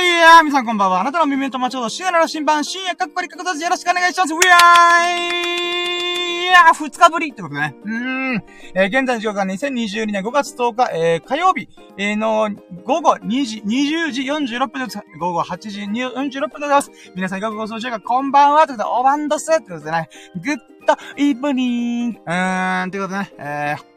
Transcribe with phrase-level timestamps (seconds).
[0.00, 1.00] い、やー、皆さんこんばんは。
[1.00, 4.32] あなたの耳の友達と深夜の新版、深夜かっこりかことじよろしくお願いします。
[4.32, 5.78] ウィアー
[6.42, 7.74] いやー、二日ぶりってことね。
[7.84, 8.44] うーん。
[8.74, 12.48] えー、現在の時刻は2022年5月10日、えー、火曜日、えー、の、
[12.84, 15.00] 午後2時、20時46分です。
[15.18, 16.90] 午後8時46分でございます。
[17.16, 20.56] 皆さんいかがご装置か、こんばんは、ということで、おばんどすってことでね、グッ
[20.86, 22.18] ドイブニング。
[22.24, 23.87] うーん、ということでね、えー、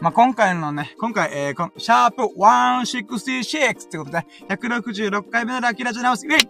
[0.00, 6.48] まあ、今回のね、今回、えー、この、シャープ166ってことで、166回目のラッキーラジオナウス、ウェイ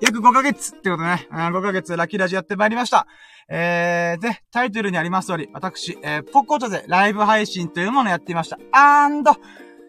[0.00, 3.08] 約5ヶ月ってことね、うん5ヶ月ラッキーラジオやってまいりました。
[3.48, 8.58] えー、で、タイトルにあります通り、私、えー、ポコチョでライブ配信というものをやっていました。
[8.70, 9.32] アンド、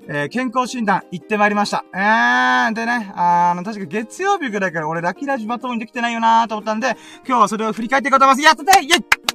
[0.07, 1.85] えー、健康診断行ってまいりました。
[1.93, 8.43] えー、でね、あの、確か月曜日ぐらいから俺ラッキーラジオまともにできてないよなーと思ったんで、今日はそれを振り返っていこうと思います。
[8.43, 9.28] やったぜイェイ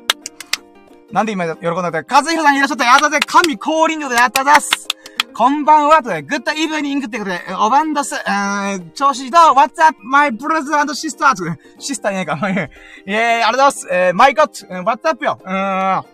[1.14, 4.88] なんで今喜んだって、和弘さんいらっしゃったやったぜ神降臨量でやったざす
[5.32, 11.56] こんばんはとで、グッドイブニングってことで、おばんどす、うー、調子どう ?What's up, my brothers and sisters?
[11.78, 12.36] シスターいないか。
[12.42, 12.68] えー、あ
[13.06, 13.88] りがとうございます。
[13.92, 15.38] えー、マイコット、What's up よ？
[15.40, 15.54] うーん。
[15.54, 16.04] あ、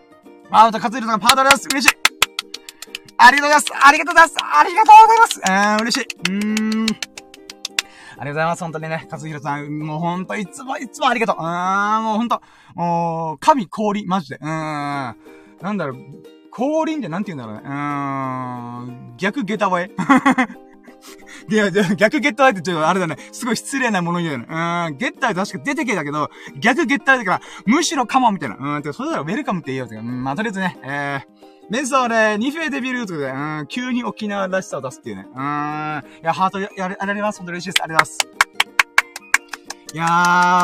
[0.51, 1.69] また、勝弘さんパートナーです。
[1.73, 1.97] 嬉しい。
[3.17, 3.87] ありがとうございます。
[3.87, 4.37] ありがとうございます。
[4.39, 5.41] ありがとうございます。
[5.45, 6.05] えー、嬉しい。
[6.05, 7.10] うーん。
[8.21, 8.65] ありがとうございます。
[8.65, 11.37] 本当にね、和弘さん、もうほんといつもいつもありがとう。
[11.37, 12.43] うーん、もうほんと、
[12.75, 14.37] もう、神氷、マジで。
[14.37, 14.51] うーん。
[14.51, 15.97] なんだろう、
[16.51, 17.63] 降臨ってなんて言うんだろうね。
[17.65, 19.91] うーん、逆下駄声
[21.49, 23.17] いや、逆ゲッターってちょっとあれだね。
[23.33, 24.47] すごい失礼なもの言うね。
[24.49, 28.57] うん、ゲッター確か出てけだけど、逆ゲッターだから、むしろカモンみたいな。
[28.77, 30.01] うん、てそれならウェルカムって言うよ。
[30.01, 35.27] うん、まあ、とりあえずね、えー、メンソーレ、ニフェデビルートで、うん、急に沖縄らしさを出すっていうね。
[35.29, 37.39] うん、いや、ハートや、やられます。
[37.39, 37.83] 本当嬉しいです。
[37.85, 38.41] ありがとうございま
[39.87, 39.95] す。
[39.95, 40.07] いや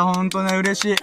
[0.00, 0.90] ー、ほんとね、嬉しい。
[0.90, 0.96] うん。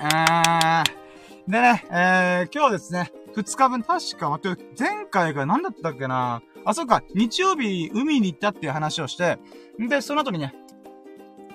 [1.49, 9.39] でね、えー、今日ですね、二日分、確か、待って、前回が何だったっけなあ、そっか、日曜日、海に行ったっていう話をして、
[9.79, 10.53] で、その後にね、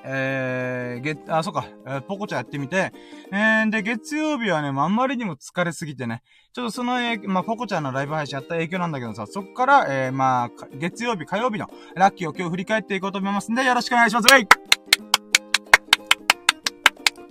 [0.05, 2.93] えー、月、あ、そっか、えー、ポコチャやってみて、
[3.33, 6.23] えー、で、月曜日はね、まあ、あんまりにも疲れすぎてね、
[6.53, 14.33] ちょっとその、えー、まあ、ポコチャのライブ配信やった影響なんだけどさ、そっから、えー、まあ、月曜日、火曜日のラッキーを今日振り返っていこうと思いますんで、よろしくお願いします。
[14.33, 14.49] はい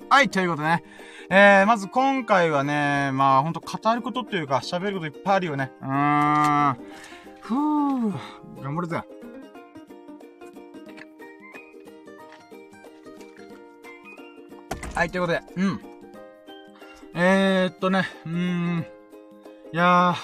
[0.10, 0.84] はい、ということでね。
[1.30, 5.72] えー、まず今回はね、まあほんと語ることっていうか喋ることいっぱいあるよね。
[5.82, 6.78] うーん。
[7.42, 8.14] ふぅ、
[8.64, 9.02] 頑張るぜ。
[14.98, 15.80] はい、ということで、うん。
[17.14, 18.86] えー、っとね、うーん。
[19.72, 20.16] いや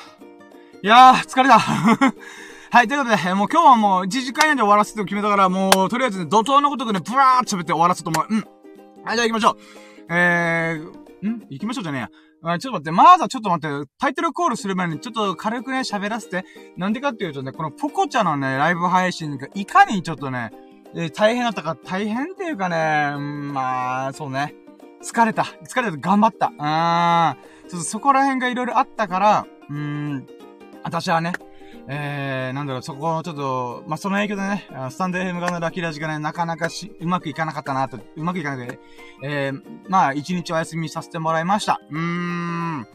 [0.81, 1.59] ー、いやー、疲れた。
[2.72, 8.33] はい、ということで、もう今日はもう1時間以内で終わらせて決めたから、もう、とりあえずね、怒涛のことでね、ブワーって喋って終わらせると思う。
[8.33, 8.47] うん。
[9.06, 9.57] はい、じゃあ行きましょう。
[10.09, 11.45] えー、ん？
[11.51, 12.01] 行きましょうじゃねえ
[12.47, 12.53] や。
[12.53, 16.45] あちょっと待って、まずはちょっと待って、タイトルコールする前にちょっと軽くね、喋らせて。
[16.78, 20.51] なんでかっていうとね、このポコチャのね、ライブ配信がいかにちょっとね、
[20.95, 24.56] えー、大変だったか、大変っていうかね、うん、まあ、そうね。
[25.03, 25.43] 疲れた。
[25.65, 25.97] 疲れた。
[25.97, 26.47] 頑張った。
[26.47, 27.69] うん。
[27.69, 30.27] ちょっとそこら辺がいろいろあったから、うん、
[30.83, 31.33] 私はね、
[31.87, 38.79] えー、なんだろう、そこを、ちょっと、まあ、その影響でね、スタンド FM 側のラッキーラジがね、なかなかし、うまくいかなかったなと、うまくいかなくて、
[39.23, 41.81] えー、まあ、一日お休みさせてもらいました。
[41.89, 42.87] うーん。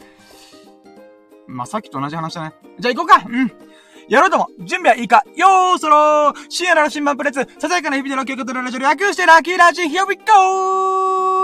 [1.47, 2.55] まあ、さっきと同じ話だね。
[2.79, 3.53] じゃあ行こうかうん
[4.09, 11.38] やろうとも準備はいいかよーそろー深夜の新版プレッツささやかな日々の記憶とのラジオ略してラッキーラジ Here we go!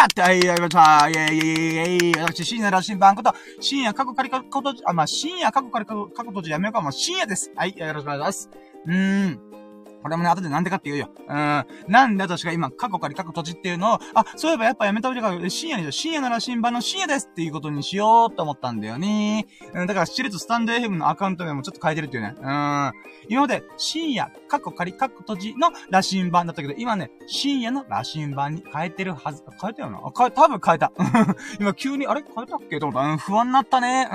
[0.00, 1.10] やってはい、やりました。
[1.10, 2.22] イェイイェイイェイイェイ。
[2.22, 5.94] 私、深夜ら新版こと、深夜過去仮過去とじ、あ、まあ、深夜過去仮過
[6.24, 6.80] 去とじやめようか。
[6.80, 7.52] まあ、深夜です。
[7.54, 8.50] はい、よろしくお願いします。
[8.86, 9.59] うーん。
[10.02, 11.10] これもね、後でなんでかって言うよ。
[11.28, 11.64] うん。
[11.88, 15.92] なんで私が今、過去から過去閉じっていうのを、あ、そういえばやっぱやめた方がいいか深夜にしよう。
[15.92, 19.46] 深夜なら新版の深夜ですっていうことにしようと思ったんだよね。
[19.74, 22.34] うん、だから、シリツスタンド FM のアカウント名もちょっと変えてるっていうね。
[22.36, 22.92] うん。
[23.28, 29.44] 今まで、深夜、過去仮過去閉じの羅針盤だったけど、今ね、深夜の羅針盤に変えてるはず。
[29.60, 29.98] 変えたよな？
[29.98, 30.92] あ、変え、多分変えた。
[31.60, 32.22] 今急に、あれ？
[32.22, 32.78] 変えたっけ？
[32.80, 33.08] と思った。
[33.08, 34.08] うん、不安になったね。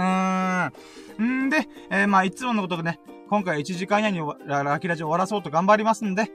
[1.17, 1.45] うん。
[1.45, 2.99] んで、えー、まあ、いつものことでね、
[3.30, 6.31] 今回1時間以内にラキラジ終わらそうと頑張りますんで、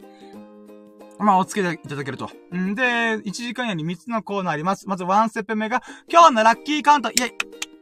[1.18, 2.30] まあ、お付けいただけると。
[2.54, 2.82] んで、
[3.18, 4.88] 1時間以内に3つのコーナーあります。
[4.88, 7.32] まず1ステップ目が、今日のラッキーカウントイェイ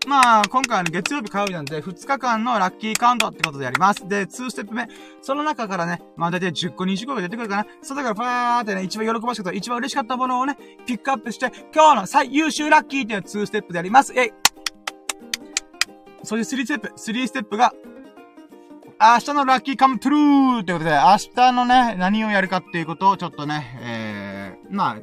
[0.09, 4.09] まあ、今回はね、月曜日火曜日なんで、2日間のラッキーカウントってことでやります。
[4.09, 4.89] で、2ステップ目。
[5.21, 7.67] その中からね、まあ大体10個、20個が出てくるかな。
[7.83, 10.57] それからパーってね、一番喜ばしかった、一番嬉しかったものをね、
[10.87, 14.15] ピックアップして、今日の最優秀ラッキーっていう2ステップでやります。
[14.17, 14.31] えい
[16.23, 16.89] それで3ステップ。
[16.89, 17.75] 3ステップが、
[19.01, 24.99] 明日のラッキーカムトゥルーってことで、明日のね、何をやるかっていうことをちょっとね、えー、まあ、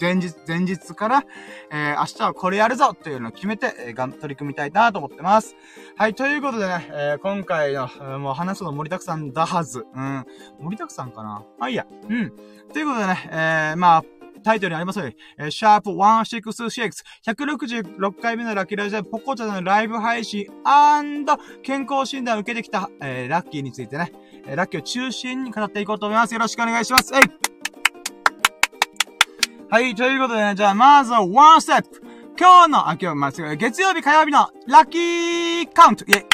[0.00, 1.24] 前日、前日から、
[1.70, 5.54] えー、明日はこれやるぞっていうのを決めて、えー、がん、取り組みたいなと思ってます。
[5.96, 9.86] はい、ということでね、えー、今回の、えー、もう話すの盛りだくさんだはず。
[9.94, 10.26] うん。
[10.58, 11.86] 盛りだくさんかなあいいや。
[12.08, 12.32] うん。
[12.72, 14.04] ということでね、えー、まあ、
[14.46, 20.46] タイトルにありますように、えー、シャープ166、166回目のラッキーラジオポコチャのライブ配信
[21.64, 24.12] 健康診断を受けてきた、えー、ラッキーについてね、
[24.46, 26.34] えー、ラッキーを中心に語っていこうと思います。
[26.34, 27.12] よろしくお願いします。
[27.16, 27.22] えい
[29.68, 32.00] はい、ということでね、じゃあ、まずは、ワンステップ。
[32.38, 36.24] 今日の、あ、今日、まあ、月曜日、火曜日の、ラッキーカウントイェイ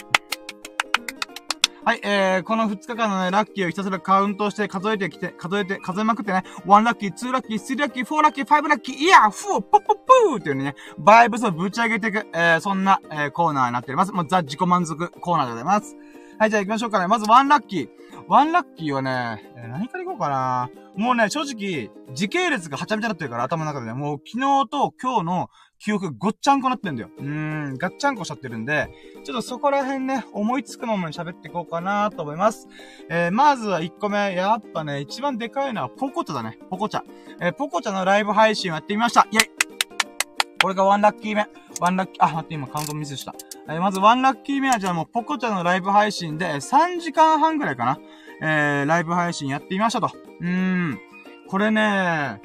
[1.84, 9.96] はい、えー、この2日間のね、ラッキーをひたすらカウントして数えてきて、数えて、数えまくってね、1ラッキー、2ラッキー、3ラッキー、4ラッキー、5ラッキー、いやフォーポッポッ
[10.29, 14.12] ポーっていうね、バイブスをぶち上げていく、えー、そんな、えー、コーナーになっております。
[14.12, 15.96] もうザ自己満足コーナーでございます。
[16.38, 17.08] はい、じゃあ行きましょうかね。
[17.08, 17.88] まず1ラッキー。
[18.29, 20.70] 1ラッキーはね、えー、何から行こうかな。
[20.94, 25.50] もうね、正直、時系列がはちゃめちゃになってるから、頭の中でね、もう昨日と今日の
[25.82, 27.11] 記憶ごっちゃんこなってんだよ。
[27.19, 28.88] うーん、ガッチャンコしちゃってるんで、
[29.25, 32.69] ちょっとそこら辺ね、思いつくままに喋っていこうかなと思います。
[33.11, 36.56] えー、まずは1個目、やっぱね、一番でかいのはポコチャだね。
[36.70, 37.02] ポコチャ。
[37.40, 39.26] えー、ポコチャのライブ配信をやってみました。
[39.32, 39.50] イェイ
[40.62, 41.49] これがワンラッキー目。
[41.81, 43.34] ワンラッキー、あ、待って、今カウントミスした。
[43.69, 47.99] えー、まずワンラッキー目はじゃあもうポコチャのライブ配信で3時間半ぐらいかな。
[48.40, 50.12] えー、ライブ配信やってみましたと。
[50.40, 51.00] うーん。
[51.49, 52.40] これね、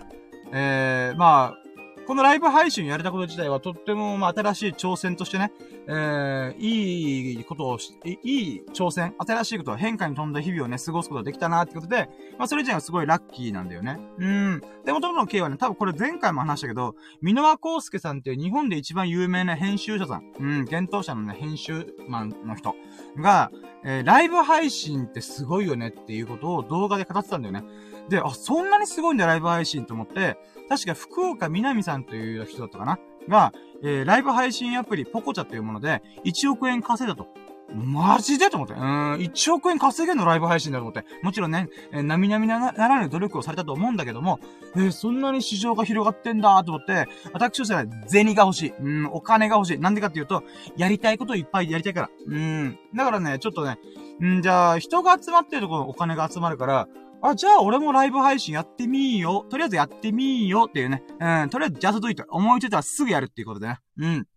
[0.51, 1.66] えー、まあ、
[2.07, 5.51] このライブ配信やれたこと自体はとっても、まあ、新しい挑戦としてね、
[5.87, 12.07] えー、いいことをし、いい挑戦、新しいことを変化に富んだ日々をね、過ごすことができたなってことで、
[12.37, 13.99] まあ、それ自体はすごいラッキーなんだよね。
[14.19, 14.61] うん。
[14.85, 22.73] で、元々の経はね、多分これ前回も話したけど、箕輪康介さんっていう日本で一番有名な編集者さん、うん、幻冬者のね、編集マンの人
[23.17, 23.51] が、
[23.83, 27.65] えー、ライブ配信ってすごいよねっていうことを動画で語ってたんだよね。
[28.09, 30.37] で、あ、そんなにすごいんだ、ライブ配信と思って、
[30.69, 32.99] 確か福岡みなみさんという人だったかな？
[33.27, 37.27] が、えー、ライブ配信アプリポコチャというもので、1億円稼いだと。
[37.73, 38.49] マジで？
[38.49, 38.73] と思って。
[38.73, 41.03] うん、1億円稼げんのライブ配信だと思って。
[41.21, 44.39] もちろんね、えー、並々ならぬ努力をされたと思うんだけども、
[44.75, 48.73] えー、そんなに市場が広がってんだと思って、私としては銭が欲しい。
[48.79, 49.79] うん、お金が欲しい。
[49.79, 50.43] なんでかっていうと、
[50.77, 52.09] やりたいことをいっぱいやりたいから。
[52.25, 53.77] うん、だからね、ちょっとね、
[54.23, 56.87] んじゃあ、人が集まってるところお金が集まるから、
[57.21, 59.45] あ、じゃあ俺もライブ配信やってみーよ。
[59.49, 61.03] とりあえずやってみーよっていうね。
[61.19, 62.25] うん、とりあえずジャストイット。
[62.29, 63.79] 思いついたらすぐやるっていうことでね。
[63.97, 64.27] うん。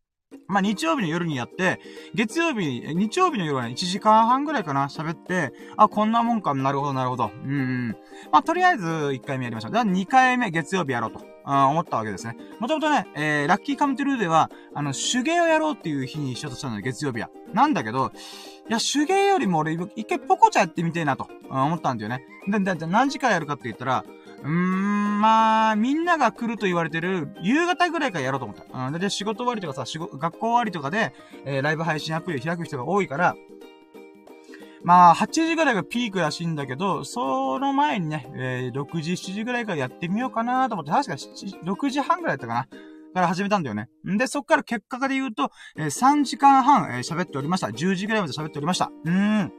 [0.46, 1.80] まあ、日曜日の夜にやって、
[2.14, 7.30] 月曜日、日曜日の夜は、1時間半ぐらいかな、喋って、あ、こんなもんか、なるほど、なるほど。
[7.44, 7.96] うん、うん。
[8.30, 9.72] まあ、とりあえず、1回目やりましょう。
[9.72, 12.36] では、2回目、月曜日やろうと、あ思ったわけですね。
[12.60, 17.30] もともとね、えー、ラッキーカムトゥルーでは、あの、手芸をやろうっていう日にしようとしたのよ、月曜日は。
[17.52, 18.12] なんだけど、
[18.70, 22.25] いや、手芸よりも俺、一回ポコチャやってみてえなと、思ったんだよね。
[22.46, 24.05] で、で、で、何時からやるかって言ったら、
[24.44, 28.87] うーん、まあ、みんなが来ると言われてる、夕方ぐらいからやろうと思った。
[28.87, 28.93] うん。
[28.93, 31.12] で、仕事終わりとかさ、仕事、学校終わりとかで、
[31.44, 33.34] えー、ライブ配信アプリを開く人が多いから、
[34.84, 42.69] まあ、8時ぐらいがピークらしいんだけど、その前にね、えー、6時、7時ぐらいからやってみようかなと思って、確か6時半ぐらいだったかな。
[43.12, 43.88] から始めたんだよね。
[44.08, 47.68] んで、そっから結果で言うと、えー、3時間半、えー、喋っておりました。
[47.68, 48.90] 10時ぐらいまで喋っておりました。
[49.04, 49.52] うーん。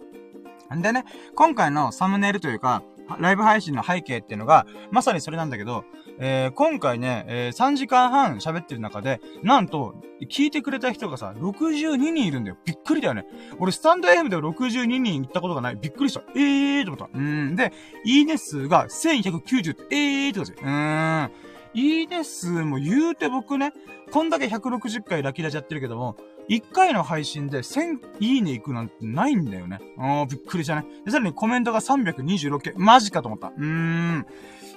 [0.75, 1.05] んでね、
[1.35, 2.83] 今回のサムネイルというか、
[3.19, 5.83] ライブ配信の背景っていうのが、まさにそれなんだけど、
[6.19, 9.95] えー、今回ね、えー、3時間半喋ってる中で、なんと、
[10.29, 12.57] 聞いてくれた人がさ、62人いるんだよ。
[12.63, 13.25] びっくりだよね。
[13.59, 15.75] 俺、スタンド FM で62人行ったことがない。
[15.75, 16.21] びっくりした。
[16.35, 17.17] えーと思った。
[17.17, 17.55] うん。
[17.55, 17.73] で、
[18.05, 20.67] いいね数が1190って、えーってことですよ。
[20.67, 21.31] うーん。
[21.73, 23.73] いいね数も言うて僕ね、
[24.11, 26.17] こんだけ160回ラキラジやってるけども、
[26.49, 29.79] 1回の配信で1000いいね行くなんてないんだよね。
[29.97, 30.85] あー、びっくりじゃね。
[31.05, 32.73] で、さらにコメントが326件。
[32.75, 33.47] マジかと思った。
[33.47, 34.25] うーん。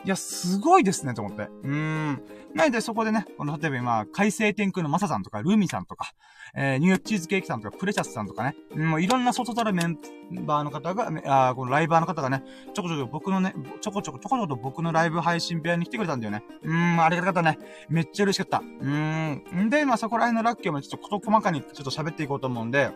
[0.05, 1.43] いや、すごいですね、と思って。
[1.43, 2.23] うーん。
[2.55, 6.13] なので、そこでね、この、例えば今、海星天空のマサさんとか、ルミさんとか、
[6.57, 9.99] えー、ニューヨークチーズケーキさんとか、プレシャスさんとかね、もういろんな外たるメン
[10.47, 11.11] バーの方が、
[11.49, 16.45] あこのライバーの方がね、ちょこちょこ僕のね、ちょこちょこちょこちょこと僕のライブ配信部屋に来てくれたんだよね。
[16.63, 17.59] うん、ありがたかったね。
[17.89, 18.59] めっちゃ嬉しかった。
[18.61, 19.69] うん。
[19.69, 22.91] で、まあ、そこら辺のラッキーもちょっとこと細かにちょっと喋っていこうと思うんで、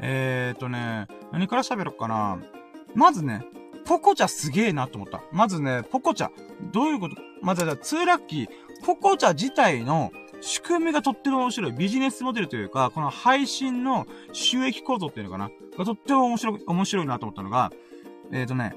[0.00, 2.38] えーとね、何から喋ろうかな。
[2.94, 3.44] まずね、
[3.84, 5.20] ポコチャすげえなと思った。
[5.30, 6.30] まずね、ポコチャ。
[6.72, 7.16] どういうこと？
[7.42, 8.48] まずは、ツーラッキー。
[8.84, 10.10] ポコチャ自体の
[10.44, 11.72] 仕組みがとっても面白い。
[11.72, 17.72] ビジネスモデルというか、この配信の収益構造っていうのかながとっても面白い、面白いなと思ったのが、
[18.30, 18.76] えっ、ー、とね、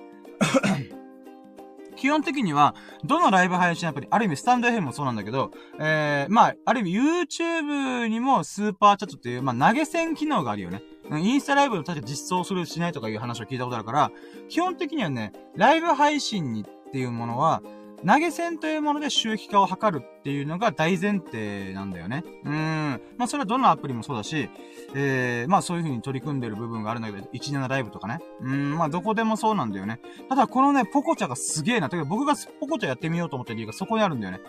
[1.98, 10.82] 基本的には、どのライブ配信アプリ、ある意味スタンド FM もそうなんだけど、えー、まあ、ある意味 YouTube にもスーパーチャットっていう、まあ、投げ銭機能があるよね。
[11.12, 14.12] インスタライブを確か実装するしないとかいう話を聞いたことあるから、
[14.48, 17.62] 基本的にはね、ライブ配信にっていうものは、
[18.06, 22.24] 投げ銭というもので収益化を図るっていうのが大前提なんだよね。
[22.44, 23.02] うん。
[23.18, 24.50] まあ、それはどのアプリもそうだし、
[24.94, 28.20] えー、まあそういう風に取り組んでる部分があるんだけど、17ライブとかね。
[28.42, 30.00] うん、まあどこでもそうなんだよね。
[30.30, 31.90] ただこのね、ポコチャがすげえな。
[31.90, 34.40] てか僕がポコチャやってみようと思った理由がそこにあるんだよね。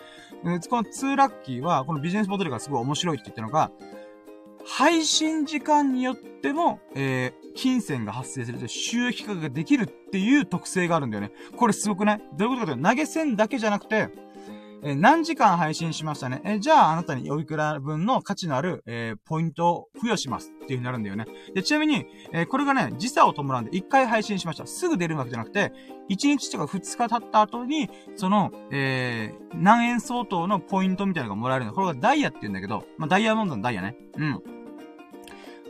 [0.43, 3.71] うんこの2ラッキーは、このビジネスモデルがすごい面白いって言ったのが、
[4.65, 11.31] 配信時間によっても、えー、金銭が発生すると収益化ができるっていう特性があるんだよね。
[11.57, 12.21] これすごくない？
[12.37, 14.09] どういうことかというと、投げ銭だけじゃなくて、
[14.81, 16.41] え、何時間配信しましたね？
[16.45, 21.25] え、じゃああなたにおいくら分の価値のある、え、ポイントを付与しますっていう風になるんだよね。
[21.53, 24.65] で、ちなみに、えこれがね、時差を伴うんで1回配信しました。
[24.65, 25.73] すぐ出るわけじゃなくて、
[26.09, 31.73] 1日とか2日経った後に、その、え何円相当のポイントみたいなのがもらえるの。
[31.73, 33.97] これがダイヤって言うんだけど、まあ、ダイヤモンドのダイヤね。
[34.17, 34.43] うん。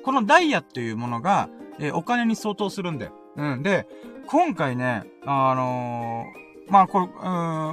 [0.03, 1.49] このダイヤっていうものが、
[1.79, 3.13] えお金に相当するんだよ。
[3.37, 3.63] うん。
[3.63, 3.87] で、
[4.27, 7.11] 今回ね、あのーまあ、これ、うん、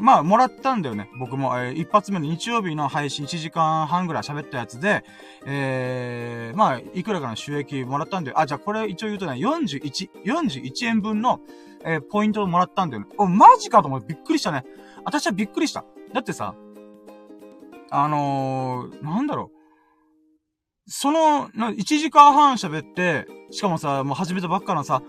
[0.05, 1.11] まあ、もらったんだよね。
[1.19, 5.05] 僕も、えー、一発目の日曜日の配信1時間半ぐらい喋ったやつで、
[5.47, 8.41] えー、まあ、いくらかの収益もらったんだよ。
[8.41, 11.41] あ、じゃあこれ一応言うとね、41、41円分の、
[11.85, 13.09] えー、ポイントをもらったんだよね。
[13.19, 14.65] お、マジかと思ってびっくりしたね。
[15.05, 15.85] 私はびっくりした。
[16.13, 16.55] だってさ、
[17.91, 19.57] あのー、なんだろう。
[20.89, 25.03] その、1時間半喋って、しかもさ、もう始めたばっかのさ、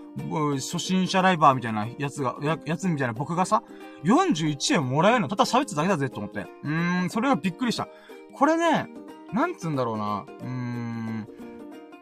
[0.54, 3.62] 初心者ライバーみたいなやつが、や、やつみたいな僕がさ、
[4.04, 6.46] 41円もらえるのただ喋っただけだぜと思って。
[6.62, 7.88] うーん、それがびっくりした。
[8.32, 8.88] これね、
[9.32, 10.24] なんつうんだろうな。
[10.40, 11.28] うーん、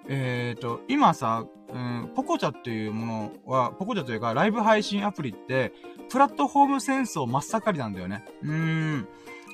[0.09, 5.73] えーと、今さ、うん、ポコチャっていうものは、ポコチャというか、ライブ配信アプリって、
[6.11, 8.25] プラットフォーム戦争真っ盛りなんだよね。
[8.43, 9.09] うーん。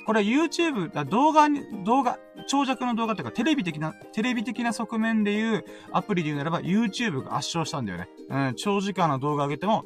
[0.05, 8.09] これ YouTube、動画に、動画、長尺の動画というかテレビ的な、テレビ的な側面で言うアプリで言うならば YouTube が圧勝したんだよね。
[8.29, 9.85] うん、長時間の動画上げても、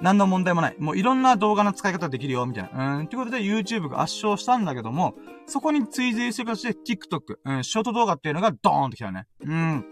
[0.00, 0.76] 何の問題もない。
[0.78, 2.98] もういろんな動画の使い方できるよ、みたいな。
[2.98, 5.14] うん、ということで YouTube が圧勝したんだけども、
[5.46, 9.26] そこに追随する形で TikTok、うん、ショート動画っていうのがドーンと来たよね。
[9.40, 9.84] うん。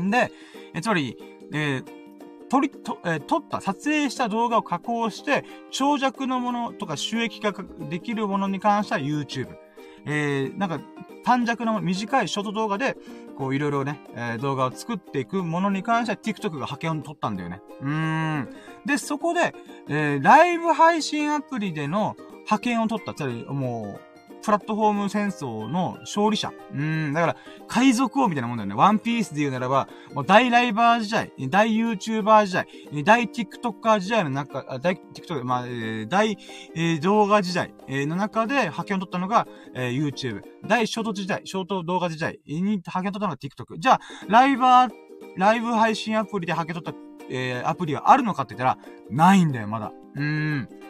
[0.00, 0.32] んで、
[0.74, 1.16] え、つまり、
[1.52, 2.01] えー
[2.52, 7.54] 撮り、と、えー、撮った、撮影した動画を加工して、長尺のものとか収益化
[7.88, 9.56] できるものに関しては YouTube。
[10.04, 10.78] えー、なんか、
[11.24, 12.98] 短尺の短いショート動画で、
[13.38, 17.62] こういろいろね、えー、動画を作っていくものに関しては TikTok が派遣を取ったんだよね。
[17.80, 18.48] うーん。
[18.84, 19.54] で、そこで、
[19.88, 23.14] えー、ライブ配信アプリでの派遣を取った。
[23.14, 24.11] つまり、もう、
[24.42, 26.52] プラットフォーム戦争の勝利者。
[26.72, 27.36] うん、だから、
[27.68, 28.74] 海賊王みたいなもんだよね。
[28.74, 32.66] ワンピースで言うならば、もう大ライバー時代、大 YouTuber 時代、
[33.04, 36.36] 大 TikToker 時代の中、大 TikTok、まあ、えー、大、
[36.74, 40.42] えー、動画時代、えー、の中で派遣を取ったのが、えー、YouTube。
[40.66, 43.78] 大ショート時代、ショート動画時代に派遣を取ったのが TikTok。
[43.78, 44.92] じゃあ、ライバー、
[45.36, 48.78] ライブ配信アプリで派遣取った、えー、アプリはあるのかって言ったら、
[49.10, 49.92] ないんだよ、まだ。
[50.14, 50.81] うーん。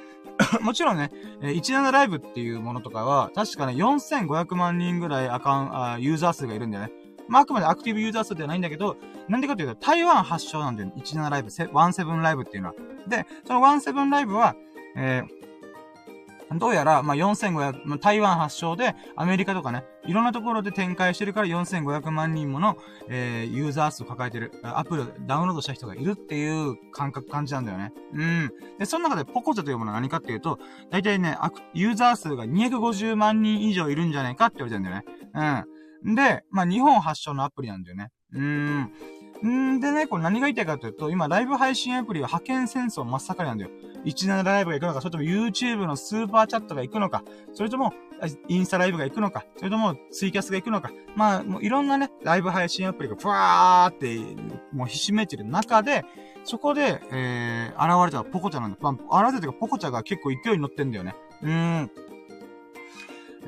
[0.61, 6.93] もちろんね、17ライブっていうものとかは、確かね、4500万人ぐらいアカウンあ、ユーザー数がいるんだよね。
[7.29, 8.97] まあ、あくまでアクティブユーザー数ではないんだけど、
[9.29, 10.95] なんでかというと、台湾発祥なんだよね。
[10.99, 12.75] 17ライブ、17ライブっていうのは。
[13.07, 14.55] で、その17ライブは、
[14.97, 15.43] えー、
[16.59, 22.77] どうやら、まあ、4500、台湾発祥で、アメリカとかね、いろんなところで展開してるから4500万人もの、
[23.09, 27.93] えー、ユーザー数を抱えてる、アプリをダウンロードした人がいるっていう感覚、感じなんだよね。
[28.15, 28.53] うん。
[28.79, 30.59] で、その中でポコチャというものは何かっていうと、
[30.91, 31.37] 大体ね、
[31.75, 35.65] ユーザー数が250万人以上いるんじゃないかって言われてるんだよね。
[36.05, 36.15] うん。
[36.15, 38.09] で、まあ、日本発祥のアプリなんだよね。
[38.35, 38.93] うん。
[39.49, 43.71] んでね、これ何が言いたいかというと、今、ライブ配信アプリは覇権戦争真っ盛りなんだよ。
[44.05, 47.93] 17ライブが行くのか、それとも YouTube のスーパーチャットが行くのか、それとも、
[48.47, 50.93] インスタライブが行くのか、それともツイキャスが行くのか。
[51.17, 54.19] まあ、もういろんなね、ライブ配信アプリがふわーって、
[54.73, 56.05] もうひしめいてる中で、
[56.45, 58.79] そこで、えー、現れたポコチャなんだ。
[58.81, 61.17] まあ、現れたというか、ポコチャが結構勢いに乗ってんだよね。
[61.43, 61.51] うー
[61.83, 61.91] ん。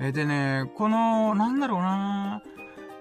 [0.01, 2.43] えー、でね、この、なんだろうな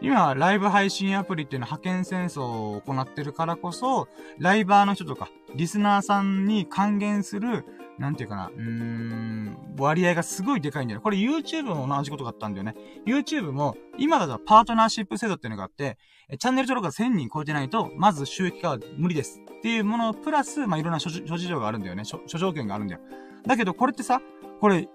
[0.03, 7.63] 今、ライブ配信アプリっていうのは派遣戦争を行ってるからこそ、ライバーの人とか、リスナーさんに還元する、
[7.97, 10.99] なんていうかな、うーん、割合がすごいでかいんだよ。
[10.99, 12.75] これ YouTube も同じことがあったんだよね。
[13.07, 15.97] YouTube も、今だとパートナーシップ制度っていうのがあって、
[16.37, 19.39] チャンネル登録が1000人超えてないと、まず収益化は無理です。
[19.39, 22.03] っていうものプラス、まあ、いろんな諸事情があるんだよね。
[22.03, 22.99] 諸条件があるんだよ。
[23.47, 24.19] だけど、これってさ、
[24.59, 24.89] これ、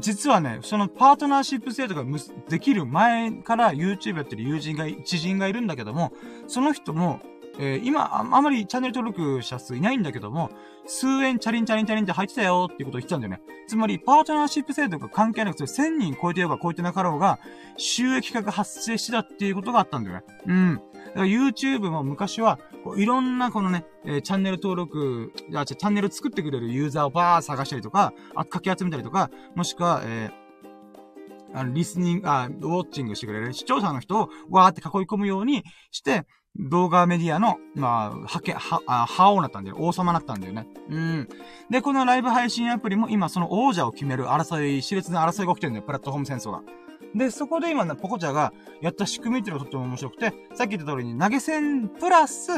[0.00, 2.04] 実はね、そのパートナーシップ制度が
[2.48, 6.12] できる前から YouTube やってる友人が、知人がいるんだけども、
[6.46, 7.20] その人も、
[7.60, 10.50] えー、今あ、あまりチャンネル登録者数いないんだけども、
[10.86, 13.42] 数円チャリンチャリンチャリンって入ってたよっていうことを言ってたんだよね。
[13.66, 17.40] つまり、パートナーシップ制度が関係なくて、1000人超えてようが超えてなかろうが、
[17.76, 20.24] 収益化が発生してたっていうことがあったんだよね。
[20.46, 20.74] うん。
[20.76, 22.60] だから YouTube も昔は、
[22.96, 36.24] いろんなこのね、えー、チャンネル登録、あ、チャンネル作ってくれるユーザーをバー探したりとか、あ、かき集めたりとか、もしくは、えー、あの、リスニング、あ、ウォッチングしてくれる視聴者の人をわーって囲い込むようにして、
[36.58, 39.76] 動画メディアの、まあ、はけ、は、あ、覇王なったんだよ。
[39.78, 40.66] 王様なったんだよね。
[40.90, 41.28] うん。
[41.70, 45.86] で、このライブ配信アプリも今その王者を決める争い、熾烈な争いが起きてるんだよ。
[45.86, 46.62] プラットフォーム戦争が。
[47.14, 52.52] で、そこで今ね、ポコチャがやった仕組みっていうのがとっても面白くて、さっき言った通りに投げ銭プラス、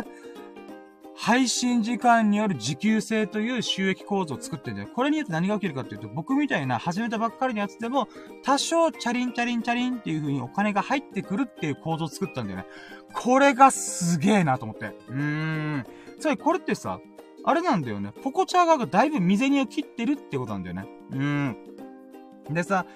[1.23, 4.89] 配信時間による時給制という収益構造を作ってんだよ。
[4.95, 8.09] これによって何が起きるかっていうと、僕みたいな始めたばっかりのやつでも、
[8.43, 12.67] 多少チャリンチャリンチャリンっていう風にお金が入ってくるっていう構造を作ったんだよね。
[13.13, 14.87] これがすげえなと思って。
[14.87, 15.87] うーん。
[16.19, 17.01] つまりこれってさ、
[17.45, 18.13] あれなんだよね。
[18.23, 20.87] ポコチャー側がだいぶ未銭を切ってるってことなんだよね。
[21.11, 21.57] うーん。
[22.51, 22.87] でさ、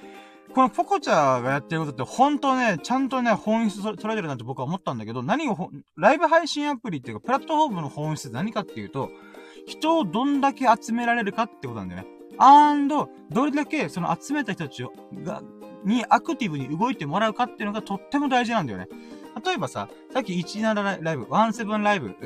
[0.54, 9.10] このポコチャがやってることって本当ね、ちゃんとね、本質取られてるなんて僕は思ったんだけど、何を、ライブ配信アプリっていうか、プラットフォームの本質って何かっていうと、
[9.66, 12.08] 人をどんだけ集められるかってことなんだよね。
[12.38, 14.92] アンド、どれだけその集めた人たちを、
[15.24, 15.42] が、
[15.84, 18.86] にアクティブに動いてもらうかっていうのがとっても大事なんだよね。
[19.42, 22.16] 例えばさ、さっき17ライブ、17ライブ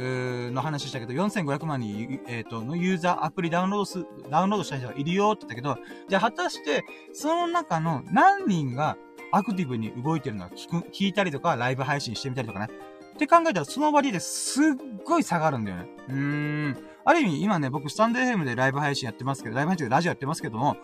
[0.53, 8.97] の話したけど、4500万人、えっ、ー、と、のユーザーアプリダウンロードす、ダウンロードした人がいるよって言ったけど、じゃあ果たして、その中の何人が
[9.33, 12.69] アクティブに動いてるのか聞く、聞いたりとか、ライブ配信してみたりとかね。
[13.15, 14.65] って考えたら、その割ですっ
[15.05, 15.89] ごい差があるんだよね。
[16.09, 16.77] うーん。
[17.05, 20.77] ある意味、今ね、僕、スタンド FM でライブ配信やってますけど、ライブ配信でラジオやってますけども、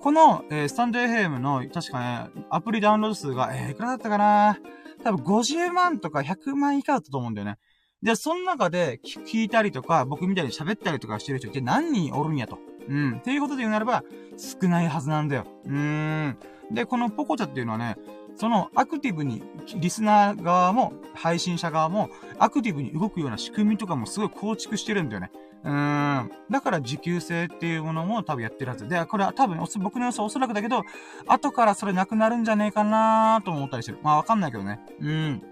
[0.00, 4.58] この、えー、スタンド FM の、確かね、アプリダウンロード数が、えー、いくらだったかな？
[5.04, 7.58] 多分50万とか100万以下だったと思うんだよね。
[8.02, 12.58] で、その中で聞いたりとか、僕みたいに喋ったりとかしてる人って何人おるんやと。
[12.88, 13.18] うん。
[13.18, 14.02] っていうことで言うならば、
[14.36, 15.46] 少ないはずなんだよ。
[15.64, 16.38] うーん。
[16.70, 17.96] で、このポコチャっていうのはね、
[18.36, 19.42] そのアクティブに、
[19.76, 25.30] リスナー側も、配信者側も、アクティブに動くような仕組みとかもすごい構築してるんだよね。
[25.64, 26.30] うん。
[26.50, 28.86] だから時給制っていうものも多分やってるはず。
[28.86, 30.82] で、これは多分、僕の予想おそらくだけど、
[31.26, 33.98] 後からそれなくなるんじゃねえかなーと思ったりしてる。
[34.02, 34.80] まあわかんないけどね。
[35.00, 35.42] うん。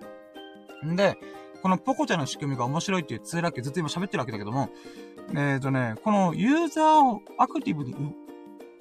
[0.92, 1.16] んで、
[1.62, 4.68] このポコチャの仕組みが面白いっていう通ラッずっと今喋ってるわけだけども、
[5.31, 7.94] えっ、ー、とね、このユーザーをアクティブに、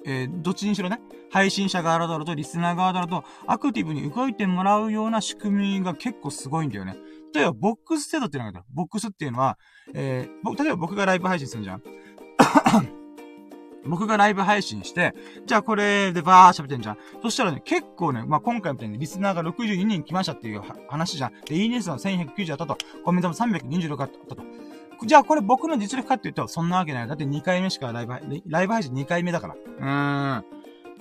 [0.04, 6.96] えー、どっちにしろね、配信者側だろうとリスナー側だろうと、アクティブに動いてもらうような仕組みが結構すごいんだよね。
[7.34, 9.58] 例えば、ボックス制度っていうのがあるボックスっていうのは、
[9.94, 11.82] えー、僕例えば僕がライブ配信するじゃん。
[13.84, 15.14] 僕がライブ配信して、
[15.44, 16.98] じゃあこれでバー喋ってんじゃん。
[17.20, 21.32] そしたらね、結構ね、まあ、今回みたいにリスナーが62人来ましたっていう話じゃん。
[21.46, 22.78] で、いいね数は1190あったと。
[23.04, 24.42] コメントも326あったと。
[25.04, 27.08] じゃあこれ僕の実力かって言うと、そんなわけない。
[27.08, 28.12] だって2回目しかライブ、
[28.46, 29.54] ライブ配信2回目だから。
[29.54, 30.42] う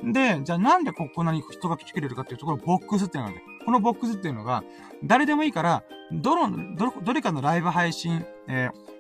[0.04, 0.12] ーん。
[0.12, 4.64] で、じゃあなんでここなに人が来てくれるかっていうと、ころボックスっていうのがあるこのボックスっていうのが、
[5.04, 8.92] 誰でもいいから、どの、ど、どれかのライブ配信、えー、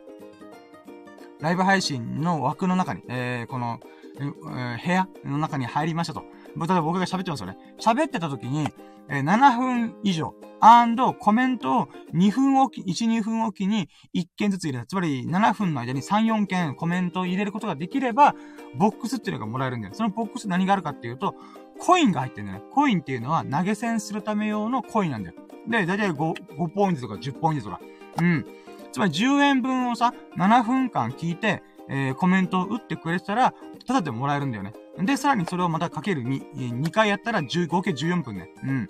[1.41, 3.80] ライブ配信の枠の中に、えー、この、
[4.19, 6.24] えー、部屋の中に入りましたと。
[6.56, 7.58] 例えば僕が喋ってますよね。
[7.80, 8.67] 喋ってた時に、
[9.10, 14.86] えー、7分以上、アンドコメントを2分おき、1、2分おきに1件ずつ入れる。
[14.86, 18.36] つまり7分の間に3、4件コメントを入れることができれば、
[18.78, 19.93] ボックスっていうのがもらえるんだよ。
[19.95, 21.36] そのボックス何があるかっていうと、
[21.82, 22.65] コインが入ってるんだよね。
[22.72, 25.36] コインっていうのは投げ銭するため用のコインなんだよ。
[25.67, 27.82] で、だいたい 5, 5ポイントとか10ポイントとか。
[28.22, 28.46] うん。
[28.91, 33.54] つまり10円分をさ、7分間聞いて、えー、コメントを打ってくれてたら、
[33.88, 34.74] ただでもらえるんだよね。
[35.00, 38.50] で、さらにそれをまたかける2、2回やったら10、合計14分ね。
[38.63, 38.88] うん。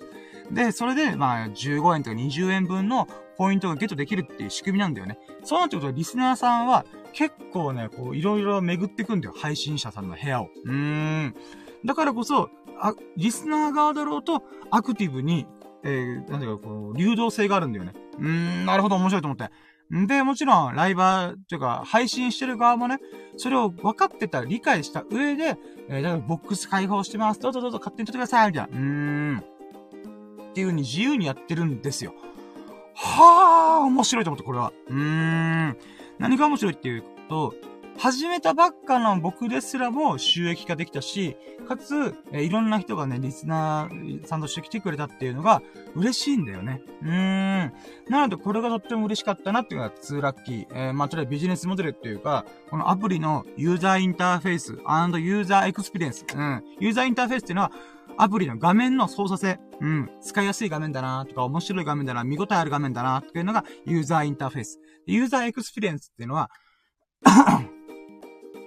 [0.54, 5.18] で、それで、まあ、15円とか20円分のポイントがゲットできるっていう仕組みなんだよね。
[5.44, 9.34] そうなってことは、リスナーさんは、結構ね、こう、いろいろ巡ってくんだよ。
[9.36, 10.48] 配信者さんの部屋を。
[10.64, 11.34] うーん。
[11.84, 12.50] だからこそ、
[12.82, 15.46] あ、リスナー側だろうと、アクティブに、
[15.84, 17.92] えー、なんていうか、こう、流動性があるんだよね。
[18.18, 19.50] うーん、なるほど、面白いと思って。
[20.06, 22.98] で、もちろん、ライバー、というか、配信してる側もね、
[23.36, 27.40] それを分かってた、理解した上で、えー、だからボックス開放してます。
[27.40, 28.76] どうぞどうぞ勝手に撮ってください、みたいな。
[28.76, 28.82] うー
[29.36, 29.38] ん。
[29.38, 29.42] っ
[30.54, 32.14] ていう風に自由にやってるんですよ。
[32.94, 34.72] はあ、面白いと思って、これは。
[34.88, 35.76] うーん。
[36.18, 37.54] 何が面白いっていうと、
[37.98, 41.36] 始めたばっかの僕ですらも収益化できたし、
[41.68, 45.62] かつ、え、いろんな人がね、リスナーさんとして来てくれたっていうのが
[45.94, 46.82] 嬉しいんだよね。
[47.02, 47.72] うーん。
[48.08, 50.66] なので、これがとっても嬉しかったなっていうのが2ラッキー。
[50.72, 56.24] えー、まあ、とりあえずビジネスモデルっていうか、このアプリのユーザーインターフェースユーザーエクスペリエンス。
[56.34, 56.64] うん。
[56.80, 57.72] ユーザーインターフェースっていうのは、
[58.18, 59.60] アプリの画面の操作性。
[59.80, 60.10] うん。
[60.20, 64.80] 使いやすい画面だなとか、面白い画面だな、見応えある画面だなっていうのがユーザーインターフェース。
[65.06, 66.50] ユーザーエクスペリエンスっていうのは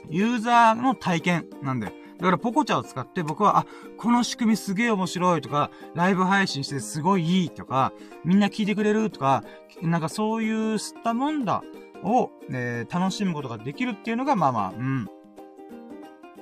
[0.09, 1.93] ユーザーの体験なんだよ。
[2.17, 3.65] だからポコチャを使って僕は、あ、
[3.97, 7.91] この仕組みすげえ面白いとか、ライブ配信してすごいいいとか、
[8.23, 9.43] みんな聞いてくれるとか、
[9.81, 11.61] なんかそういうすったもんだ
[12.03, 15.09] を、えー、楽しむことができるっていうのが、まあまあ、うん。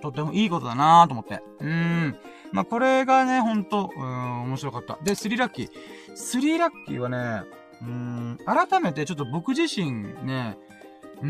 [0.02, 1.41] とってもいいことだなぁと思って。
[1.60, 2.17] うーん。
[2.52, 4.99] まあ、これがね、ほんと、うん、面白かった。
[5.02, 5.69] で、スリーラッキー。
[6.13, 7.43] スリラッキーはね、
[7.82, 9.91] うん、改めてちょっと僕自身
[10.23, 10.58] ね、
[11.21, 11.28] うー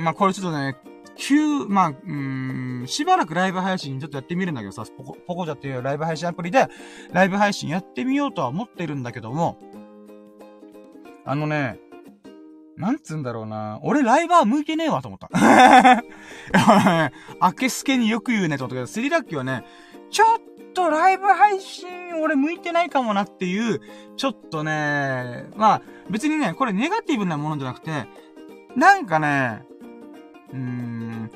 [0.00, 0.76] ん、まあ、これちょっとね、
[1.16, 6.68] 急、まあ、うーん、しばらくライブ配信ちょっとやってみるんだけどさ、ポコ、ポコジャっていうライブ配信アプリで、
[7.12, 9.58] ライブ配信やってみようとは思ってるんだけども、
[11.24, 11.78] あのね、
[12.76, 13.78] なんつうんだろうな。
[13.82, 15.28] 俺ライバー向いてねえわと思った。
[17.40, 19.64] あけすけによく言うねと思ったけど、スリラッキーはね、
[20.10, 21.88] ちょっとライブ配信
[22.20, 23.80] 俺向いてないかもなっていう、
[24.16, 27.90] ちょっとね、まあ、別にね、これネガティブなものじゃなくて、
[28.76, 29.64] なんかね、
[30.52, 31.30] うーん、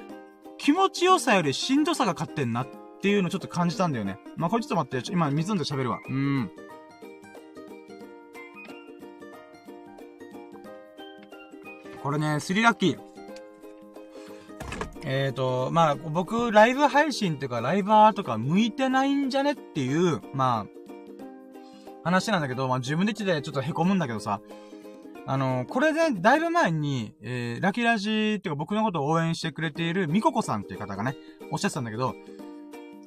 [0.59, 2.68] 気持ちよさよりしんどさが勝ってんなっ
[3.01, 4.18] ていうのちょっと感じたんだよね。
[4.37, 6.01] まあ、これちょっと待って、今水飲んで喋るわ。
[6.09, 6.51] うーん。
[12.03, 12.99] これね、スリラッキー。
[15.05, 20.79] えっ、ー、と、まあ、僕、ライブ配信っていうか、ライバーとか向いてないんじゃねっていう、まあ、
[22.05, 24.40] 話なんだけど、まあ自分で言ってちょっと凹むんだけどさ、
[25.31, 31.17] あの、これで、だいぶ前に、えー、ラキラジーっていうか僕のことを応援してくれているミココさんっていう方がね、
[31.53, 32.14] おっしゃってたんだけど、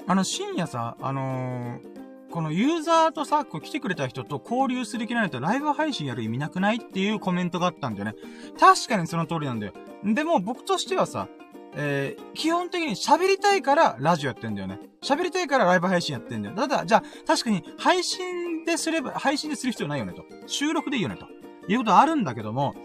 [0.05, 8.13] あの、深夜さ、あのー、このユーザーとさ、こう来てくれた人と交流する気ないとライブ配信やる意味なくないっていうコメントがあったんだよね。
[8.59, 9.73] 確かにその通りなんだよ。
[10.05, 11.27] でも僕としてはさ、
[11.73, 14.79] えー、基本的に喋りたいからラジオやってんだよね。
[15.01, 16.55] 喋りたいからライブ配信やってんだよ。
[16.55, 20.23] ただ、じゃあ、確かに配信ですれば、配信でする必要ないよねと。
[20.45, 21.25] 収録でいいよねと。
[21.67, 22.75] いうことあるんだけども、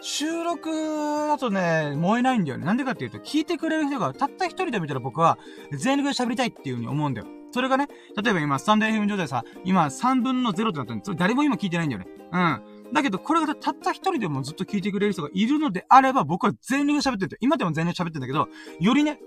[0.00, 2.66] 収録だとね、燃えないんだよね。
[2.66, 5.38] なんでかっていうと、聞いてくれる人がたった一人で見たら僕は、
[5.72, 7.26] 全力で喋りたいっていう風に思うんだよ。
[7.52, 7.88] それがね、
[8.22, 12.08] 例えば今、スタンド FM 上でさ、今3分の0ってなってるんそれ誰も今聞いてないんだよね。
[12.32, 12.92] うん。
[12.92, 19.18] だけど、これがたった一人でもずっと聞いてくれる人がいるのであれば、僕は全力で喋ってる今でも全力で喋ってるんだけど、よりね、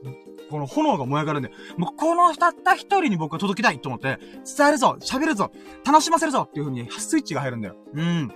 [0.49, 4.19] この炎が燃え上がるんで、もうこのたった一人に僕は届きたいと思って、
[4.57, 5.51] 伝えるぞ喋るぞ
[5.85, 7.75] 楽しませるぞっていう風にスイッチが入るんだよ。
[7.93, 8.31] うん。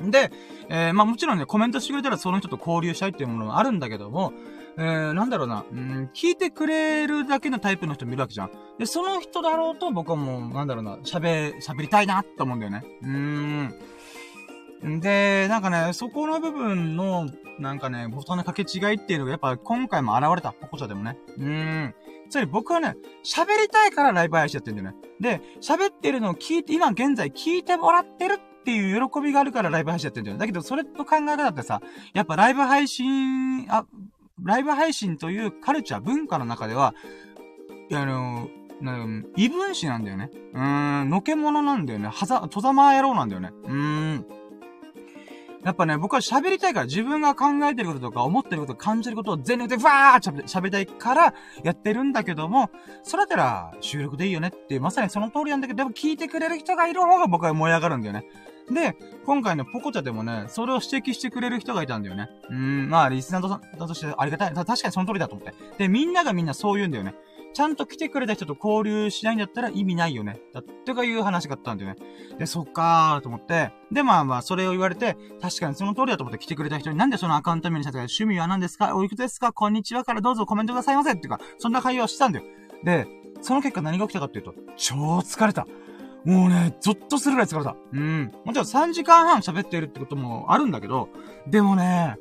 [0.00, 0.32] で、
[0.68, 4.32] えー、まあもちろんね、コメントしてくれたらその人と交流したいっていうものもあるんだけども、
[4.76, 8.50] えー、なんだろうな、うん、聞いてくれるだけのタイプの人もいるわけじゃん。
[8.78, 12.84] で、その人だろうと僕はもう、なんだろうな、喋、喋りたいなって思うんだよね。
[13.02, 15.00] うーん。
[15.00, 21.18] で、なんかね、そこの部分の、なんかね、ボタンの掛け違いっていうのがやっぱ今回も現れた、ポコチャでもね。
[21.36, 21.94] うーん。
[22.30, 24.96] つまり僕はね、喋りたいからライブ配信やってんだよね。
[25.20, 30.36] で、喋ってるのを聞いて、今現在聞いてもらってるっていう喜びがあるからライブ配信やってんだよ。
[30.36, 31.80] だけど、それと考え方ってさ、
[32.12, 33.86] やっぱライブ配信、あ、
[34.42, 36.94] ライブ配信というカルチャー、文化の中では、
[37.92, 38.48] あの、
[38.80, 40.30] なん異分子なんだよね。
[40.54, 42.08] うーん、のけ者なんだよね。
[42.08, 43.50] はざ、とざま野郎なんだよね。
[43.64, 44.26] うーん。
[45.64, 52.70] やっぱね、僕は喋りたいから、自分が考えてることとか、思ってること、感じることを全力でわー喋りたいからやってるんだけども、
[53.02, 58.24] それだったら収録でいいよねって、まさにその通りなんだけど、でも聞いてくれる人がいる方が僕は燃え上がるんだよね。
[58.70, 62.28] で、今回のポコチャでもね、それを指摘してくれる人がいたんだよね。
[62.50, 64.54] うん、まあ、リスナーだとしてありがたい。
[64.54, 65.54] 確かにその通りだと思って。
[65.78, 67.14] で、みんながみんなそう言うんだよね。
[67.52, 70.40] ちゃんと来てくれた人と交流しないんだったら意味ないよね。
[70.54, 71.96] だってかいう話があったんだよね。
[72.38, 73.72] で、そっかーと思って。
[73.90, 78.94] で、まあまあ、それを言われて、確かにその通りだと思って来てくれた人に、なんでそのアカウント名にしたか、趣味は何ですか？
[78.94, 79.52] おいくつですか？
[79.52, 82.44] こんにちはからどうぞコメントくださいませっていうか、そんな会話をしてたんだよ。
[82.84, 83.08] で、
[83.40, 85.66] その結果何が起きたかっていうと、超疲れた。
[86.24, 87.76] もうね、ゾッとするぐらい疲れた。
[87.92, 88.32] うん。
[88.44, 91.08] もちろん3時間半喋ってるってこともあるんだけど、
[91.46, 92.16] でもね、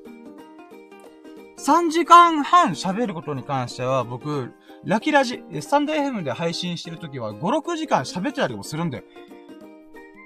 [1.60, 4.54] 3時間半喋ることに関しては、僕、
[4.86, 9.04] ラキラジ、スタンド FM で配信してるときは5、6時間喋ってたりもするんだよ。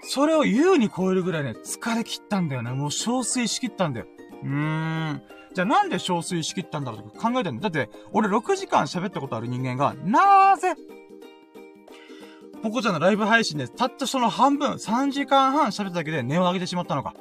[0.04, 2.72] それを優に超えるぐらいね、疲れ切ったんだよね。
[2.72, 4.06] もう憔悴しきったんだよ。
[4.44, 5.22] うーん。
[5.54, 7.70] じゃあなんで憔悴しきったんだろうとか考えてんだ。
[7.70, 10.76] だって、俺6時間喋ったことある人間が、なーぜ、
[12.64, 17.14] ポコちゃんのライブ配信で、たったその半分、3時間半喋っただけで値を上げてしまったのか。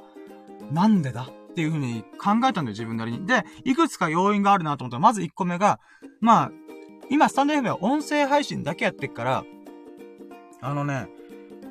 [0.70, 1.22] なんでだ？
[1.22, 3.26] っていうふうに考えたんだよ、自分なりに。
[3.26, 5.80] で、いくつか要因があるなと思ったら、まず1個目が、
[6.20, 6.50] まあ、
[7.10, 9.44] 今、スタンド FM は音声配信だけやってっから、
[10.60, 11.08] あのね、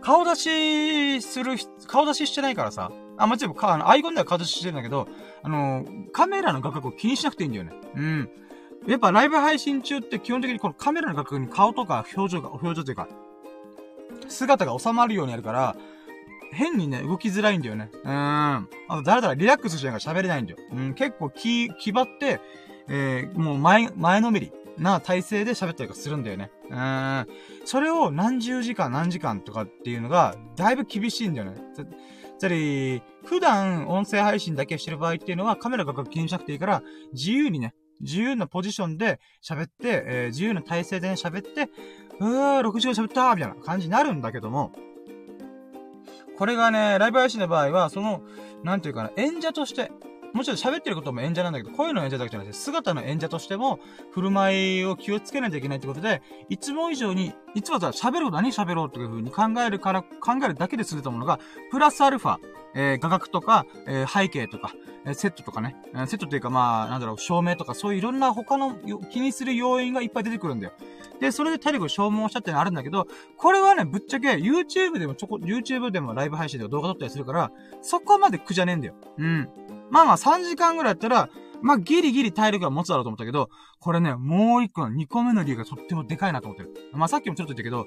[0.02, 1.56] 顔出しする、
[1.88, 5.08] 顔出ししてないからさ、あ、もちろん、あの、アイコンでは顔出ししてるんだけど、
[5.44, 7.72] あの、カメラの画角を気にしなくていいんだよね。
[7.96, 8.30] うん。
[8.88, 13.08] やっぱライブ配信中って基本的にこのカメラの画角に顔とか表情が、表情というか、
[14.28, 15.76] 姿が収まるようにやるから、
[16.52, 17.90] 変にね、動きづらいんだよね。
[18.04, 18.12] うん。
[18.12, 20.58] あと、だらだらリラックスしながら喋れないんだよ。
[20.72, 22.42] うん、結構気、気張って、
[22.90, 24.52] えー、もう前、前のめり。
[24.78, 26.50] な体勢で喋ったりとかするんだよね。
[26.70, 27.28] うん。
[27.66, 31.62] それを何十時間何時間とかっていうのが、だいぶ厳しいんだよね。
[32.40, 41.70] つまり、普段音声配信だけしてる場合っていうのはカメラが気にしなくていいから、自由にね、自由なポジションで喋って、えー、自由な体勢で、喋って、
[42.20, 44.72] うー、6時間喋ったーみたいな感じになるんだけども、
[46.38, 48.22] これがね、ライブ配信の場合は、その、
[48.64, 49.92] なんていうかな、演者として、
[50.34, 53.80] もちろん喋ってることも演者なんだけど、声の演者だけじゃなくて、姿の演者としても、
[54.12, 61.40] 振る舞いを気をつけないといけないってことで、いつも以上に、いつもさ、喋ること何喋ろうっていう風に考えるから、考えるだけでするたものが、
[61.72, 62.38] プラスアルファ、
[62.74, 64.74] えー、画角とか、えー、背景とか、
[65.06, 68.76] えー、セットとかね、えー、セットっていうかまあ、なんだろう、照明とか、そういういろんな他の
[69.12, 70.74] 気にする要因がいっぱい出てくるんだよ。
[71.20, 78.96] で、それで体力を消耗したってのあるんだけど、これはね、ぶっちゃけ YouTube でもちょこ、YouTube でもライブ配信で動画撮ったりするから、そこまで苦じゃねえんだよ。
[79.18, 79.50] うん。
[79.92, 81.30] まあまあ3時間ぐらいやったら、
[81.62, 83.50] まあギリギリ体力が持つだろうと思ったけど、
[83.80, 86.74] これね、もう一個の2個目の理由がとってもでかいなと思ってる。
[86.94, 87.86] まあさっきもちょっと言ったけど、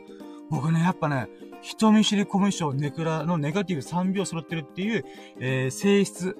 [0.50, 1.28] 僕ね、やっぱね、
[1.62, 5.04] 人見知りコミュ障ネクラのネガティブ3秒揃ってるっていう、
[5.40, 6.36] えー、性質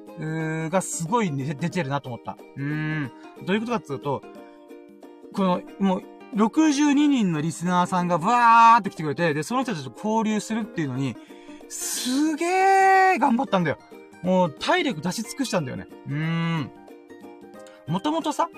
[0.71, 2.37] がすごい、ね、出てるなと思った。
[2.57, 3.11] うーん。
[3.47, 4.23] どういうことかっていうと、
[5.33, 6.03] この、もう、
[6.37, 11.17] 62人のリスナーさんがバーって来てくれて、で、その人たちと交流するっていうのに、
[11.69, 13.79] すげー頑張ったんだよ。
[14.25, 15.87] もう体力出し尽くしたんだよね。
[16.09, 16.71] うーん。
[17.87, 18.49] もともとさ、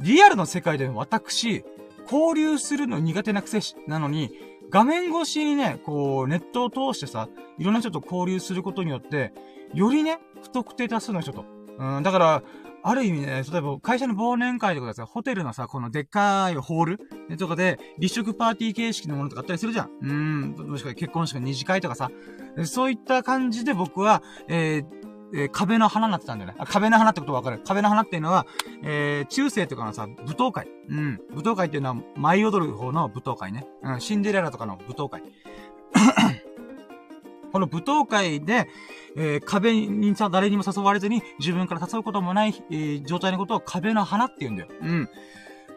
[0.00, 1.64] リアルの世界で私、
[2.04, 4.30] 交流するの苦手なくせし、なのに、
[4.68, 9.32] 画面越しにね、こう、ネットを通してさ、いろんな人と交流することによって、
[9.72, 11.46] よりね、不特定多数の人と。
[11.78, 12.42] うん、だから、
[12.86, 19.90] ある意味ね、例えば会社の忘年会とかさ、ホテルのさ、このでっかいホールとかで、立食パーティー形式のものとかあったりするじゃん。
[20.02, 22.10] うん、もしくは結婚式の二次会とかさ。
[22.64, 26.56] そういった感じで僕は、えー、えー、壁の花になってたんだよね。
[26.58, 28.46] あ、壁の花ってことわかる壁の花っていうのは、
[28.82, 30.68] えー、中世とかのさ、舞踏会。
[30.88, 31.20] うん。
[31.30, 33.66] 舞踏会っていうのは、舞い踊る方の舞踏会ね。
[33.82, 34.00] うん。
[34.00, 35.22] シンデレラとかの舞踏会。
[37.52, 38.68] この舞踏会で、
[39.16, 44.68] えー、壁にさ、誰にも誘われずに、自分から誘うこともない、えー、状態のことを壁の花って言うんだよ。
[44.80, 45.08] うん。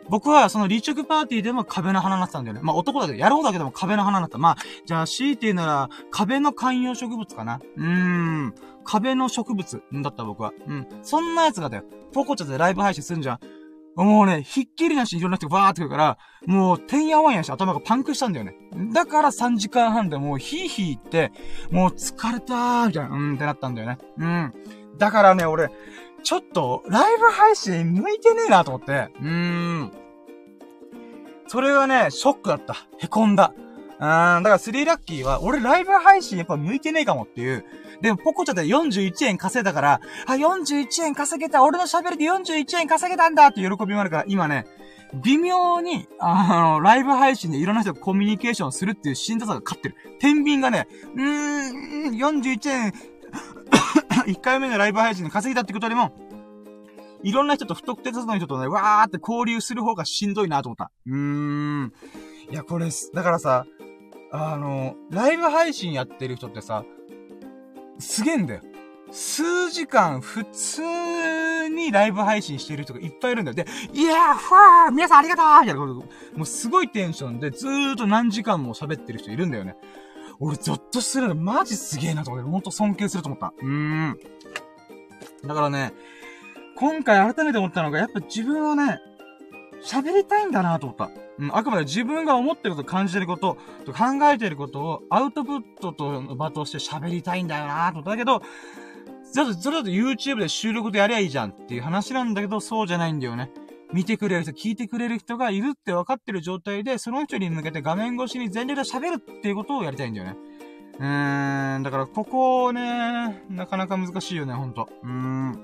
[0.09, 2.61] 僕は、その立食パーティーでも壁の花になってたんだよね。
[2.63, 4.37] まあ男だけど、やろうだけでも壁の花になった。
[4.37, 7.59] まあ、じゃあ C っていうなら、壁の観葉植物かな。
[7.75, 8.55] うーん。
[8.83, 10.53] 壁の植物だった僕は。
[10.65, 10.87] うん。
[11.01, 11.83] そんなやつがだよ。
[12.13, 13.39] ポコチャでライブ配信するんじゃん。
[13.95, 18.55] もうね、ひっきりなしにいろんな人がバーって来るから、もう、てんやわんやし頭がパンクしたんだよね。
[18.93, 21.31] だから3時間半でもうヒーヒーって、
[21.71, 23.97] もう疲れたー、みたいな、うんってなったんだよね。
[24.19, 24.53] うん。
[24.99, 25.71] だからね、俺、
[26.27, 29.07] ちょっと、ライブ配信向いてねえなと思って。
[29.21, 29.91] うーん。
[31.47, 32.85] それはね、ショックだった。
[32.97, 33.53] へこんだ。
[33.55, 37.63] うん、だからスリーラッキーは、俺ライブ配信やっぱ向いてねえかもっていう。
[38.01, 44.65] でも、ポコチャで41円稼いだから、あ、41円稼げた俺の喋りで41円稼げたんだって喜びもあるから、今ね、
[45.23, 49.95] 微妙に、あの、ライブ配信でいろんな人とコミュニケーションするっていうしんどさが勝ってる。
[50.19, 52.93] 天秤がね、うーん、41円、
[54.27, 56.11] 1回目のライブ配信で稼いだってことよりも、
[57.23, 60.91] いろんな人と不特定多数の人とね、わーって交流する方がしんどいなと思った。
[61.07, 61.93] うーん。
[62.51, 63.65] いや、これ、だからさ、
[64.31, 66.83] あの、ライブ配信やってる人ってさ、
[67.99, 68.61] すげえんだよ。
[69.09, 73.55] 数時間普通にライブ配信してる人がいっぱいいるんだよ。
[73.55, 75.93] で、いやー、ふわー皆さんありがとうみたいなこと、
[76.37, 79.77] もうすごいテンションでずーっと何時間も喋ってる人いるんだよね。
[80.39, 83.54] 俺、ゾッとするの、マジすげえなと思って、ほんと尊敬すると思った。
[83.58, 84.19] うーん。
[85.47, 85.93] だからね、
[86.76, 89.00] 今回改めて思ったのが、やっぱ自分はね、
[89.84, 91.10] 喋りたいんだなと思った。
[91.39, 98.41] うん、あくまで自分が思ってること、感じてること、と考えてることをアウトプットと場として喋りたいんだよなと思っただけど、
[99.36, 103.52] だと、それだと YouTube で収録でやりゃいいじゃんっていう話なんだけど、そうじゃないんだよね。
[103.93, 110.36] 見てくれる人、聞いてくれる人がいるって分かってる状態で、その人に向けて画面越しに全力で喋るっていうことをやりたいんだよね。
[111.00, 114.89] うーん、だからここね、なかなか難しいよね、ほんと。
[115.04, 115.62] うーん。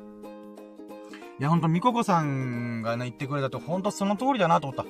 [1.40, 4.84] いや、ほんと、みここさんがね、言ってくれたと、ほんとその通りだなと思った。
[4.84, 4.88] う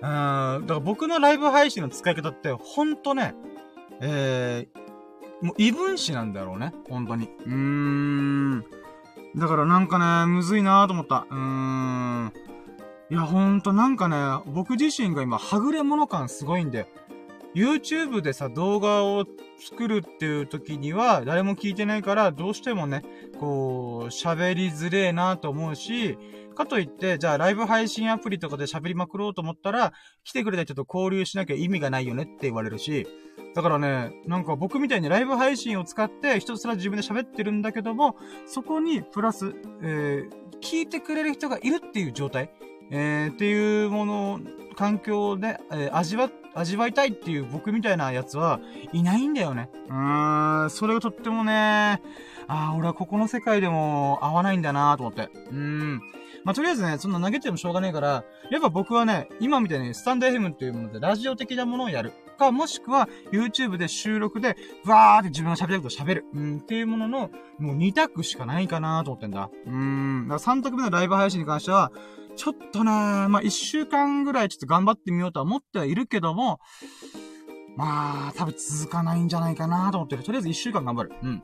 [0.00, 3.34] ーん、だから僕のライブ配信の使い方って、ほんとね、
[4.00, 6.72] えー、もう異分子なんだろうね。
[6.88, 7.28] 本当に。
[7.44, 8.64] うーん。
[9.36, 11.26] だからなんかね、むずいなと思った。
[11.30, 12.32] うーん。
[13.08, 16.86] いや、ほんとなんかね、僕自身が今、はぐれ者感すごいんで、
[17.54, 19.24] YouTube でさ、動画を
[19.58, 23.04] 作るっていう時には、誰も聞いてないから、どうしてもね、
[23.38, 26.18] こう、喋りづれえなと思うし、
[26.56, 29.92] かといって、じゃあライブ配信アプリとかで喋りまくろうと思ったら、
[30.24, 33.06] 来てくれた人と交流しなきゃ意味がないよねって言われるし、
[33.54, 38.16] だからね、なんか僕みたいにライブ配信を使ってひたすら自分で喋ってるんだけども、
[38.46, 42.50] そこにプラス、えー、聞いてくれる人がいるっていう状態
[42.90, 44.40] えー、っていうもの、
[44.76, 48.60] 環境で、えー、味わ、味わいたいっていう僕みたいなやつは
[48.92, 49.70] いないんだよね。
[49.88, 52.02] うーん、それがとってもね、
[52.48, 55.30] ああ、俺はここの世界でも合わないんだなと思って。
[55.50, 56.00] うーん。
[56.44, 62.12] まあ、とりあえずね、そんな投げてもしょうがねえから、やっぱ僕はね、今みたいにスタンド FM っていうものでラジオ的なものをやる。
[62.36, 66.26] か、もしくは YouTube で収録で、わーって自分が喋りたいこと喋る。
[66.34, 69.50] うん、っていうものの、もう2択しかないかなと思ってんだ。
[69.66, 70.28] うーん。
[70.28, 71.90] だから3択目のライブ配信に関しては、
[72.36, 76.60] ちょっとね、まあ、1週間ぐらいちょっと頑張ってみようとは思ってはいるけども、
[77.76, 80.22] まあ、多分続かないんじゃないかなと思ってる。
[80.22, 81.12] とりあえず1週間頑張る。
[81.22, 81.42] うん。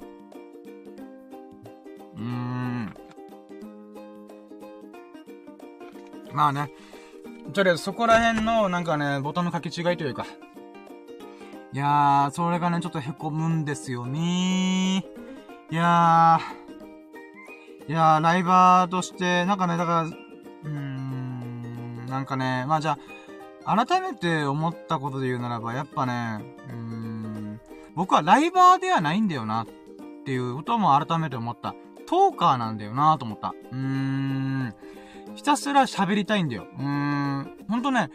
[2.16, 2.94] うーん。
[6.32, 6.72] まあね。
[7.52, 10.26] とりあえずそこら辺のなんかね、ボタンの書き違いというか。
[11.74, 14.98] いやー、それがね、ちょっと凹むんですよね
[15.70, 17.90] いやー。
[17.90, 20.21] いやー、ライバーとして、なんかね、だから、
[20.64, 22.98] うーん、なんかね、まあじゃ
[23.64, 27.60] あ、改めて思ったことで言うならば、やっぱね、うーん、
[27.94, 29.66] 僕はライバーではないんだよな、っ
[30.24, 31.74] ていうことも改めて思った。
[32.06, 33.54] トーカーなんだよなと思った。
[33.72, 34.74] うーん。
[35.34, 36.66] ひたすら喋りたいんだよ。
[36.78, 37.56] うーん。
[37.68, 38.10] ほんとね、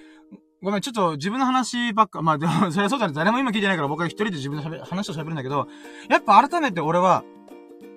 [0.62, 3.14] ごめん、ちょっと自分の話ばっか、まあでも、それはそうだね。
[3.14, 5.68] 誰も今聞いてないから僕は一人で自分の話を喋るんだけど、
[6.10, 7.24] やっぱ改めて俺は、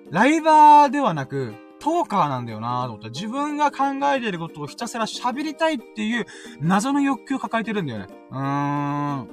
[0.09, 3.09] ライバーではなく、トーカーなんだよなと思った。
[3.09, 6.25] 自分が考えてることをひたすら喋りたいっていう
[6.59, 8.07] 謎の欲求を抱えてるんだよね。
[8.31, 9.27] うーん。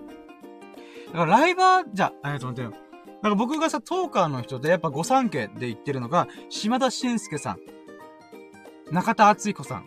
[1.13, 2.81] だからライバー、じゃあ、えっと待ってよ。
[3.23, 7.59] なんか僕がさ、トーカーの人でやっぱ御三家で言ってるのが、島田紳介さん、
[8.91, 9.85] 中田敦彦さん、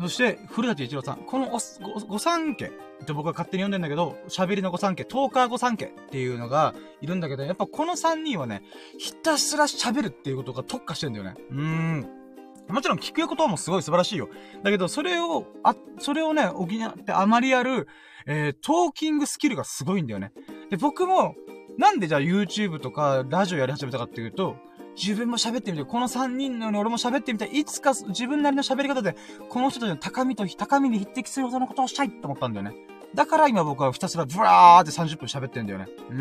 [0.00, 1.18] そして、古舘一郎さん。
[1.18, 1.58] このお、
[2.06, 2.70] 御三家
[3.02, 8.62] って僕は勝手に読んでんだけど、喋りの御三家、トーカー御三家っていうのがいるんだけど、やっぱこの三人はね、
[8.98, 11.34] ひたすら喋るっていうことが特化してんだよね。
[11.50, 12.20] うーん。
[12.68, 14.28] もちろん聞くこともすごい素晴らしいよ。
[14.62, 17.88] だけど、それを、あ、それをね、補ってあまりやる、
[18.26, 20.32] えー、トーキングスキルがすごいんだよね。
[20.70, 21.34] で、僕も、
[21.78, 24.56] なんでじゃあ YouTube とかラジオやり始めたかっていうと、
[24.96, 27.50] 自分も喋ってみて、この3人のように俺も喋ってみたい。
[27.50, 29.16] いつか自分なりの喋り方で、
[29.48, 32.74] この人たちの高みと、高みに匹敵するほどのことをしたいと思ったんだよね。
[33.14, 35.88] だから今僕はひたすらブワーって30分喋ってんだよね。
[36.10, 36.14] う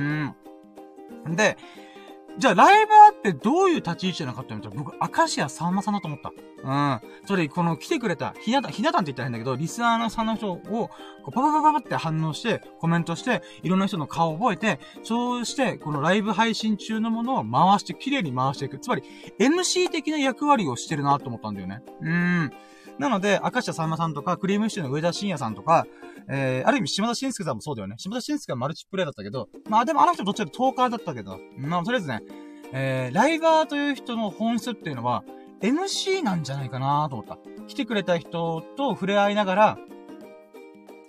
[1.29, 1.35] ん。
[1.35, 1.57] で、
[2.39, 6.31] じゃあ、ライバーってどういう立ち位置なのかって言ったら、僕、明石家さんまさんだと思った。
[6.63, 7.01] うん。
[7.25, 10.89] それ、この来てくれた、ひなた、ひなたんって言ったら変だけど、リスナーのさんの人を、
[11.25, 18.79] パパパパパって反応して、コメントして、いろんな人の顔を覚えて、そうして、このライブ配信中のものを回して、綺麗に回していく。
[18.79, 19.03] つまり、
[19.37, 21.81] MC 的な役割をしてるなと思ったんだよね。
[22.01, 22.53] うん。
[22.99, 25.87] なので、明石家さんまさんとか、クリームシチューの上田晋也さんとか、
[26.29, 27.95] えー、ある意味、島田紳介さんもそうだよね。
[27.97, 32.21] 島田紳介はマルチプレイだったけど、まあでもあの人どっちかとトーカーだったけど、まあとりあえずね、
[32.73, 35.23] えー、ライバーという人の本質っていうのは、
[35.61, 37.37] MC なんじゃないかなと思った。
[37.67, 39.77] 来てくれた人と触れ合いながら、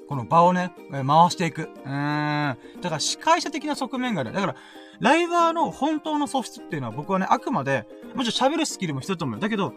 [0.09, 1.70] この場をね、回していく。
[1.85, 2.59] うーん。
[2.81, 4.33] だから司会者的な側面がある。
[4.33, 4.55] だから、
[5.00, 9.40] ライバーの本当の素質っていうのは僕はね、あくまで、もちろん喋るスキルも必要だと思う。
[9.40, 9.72] だけど、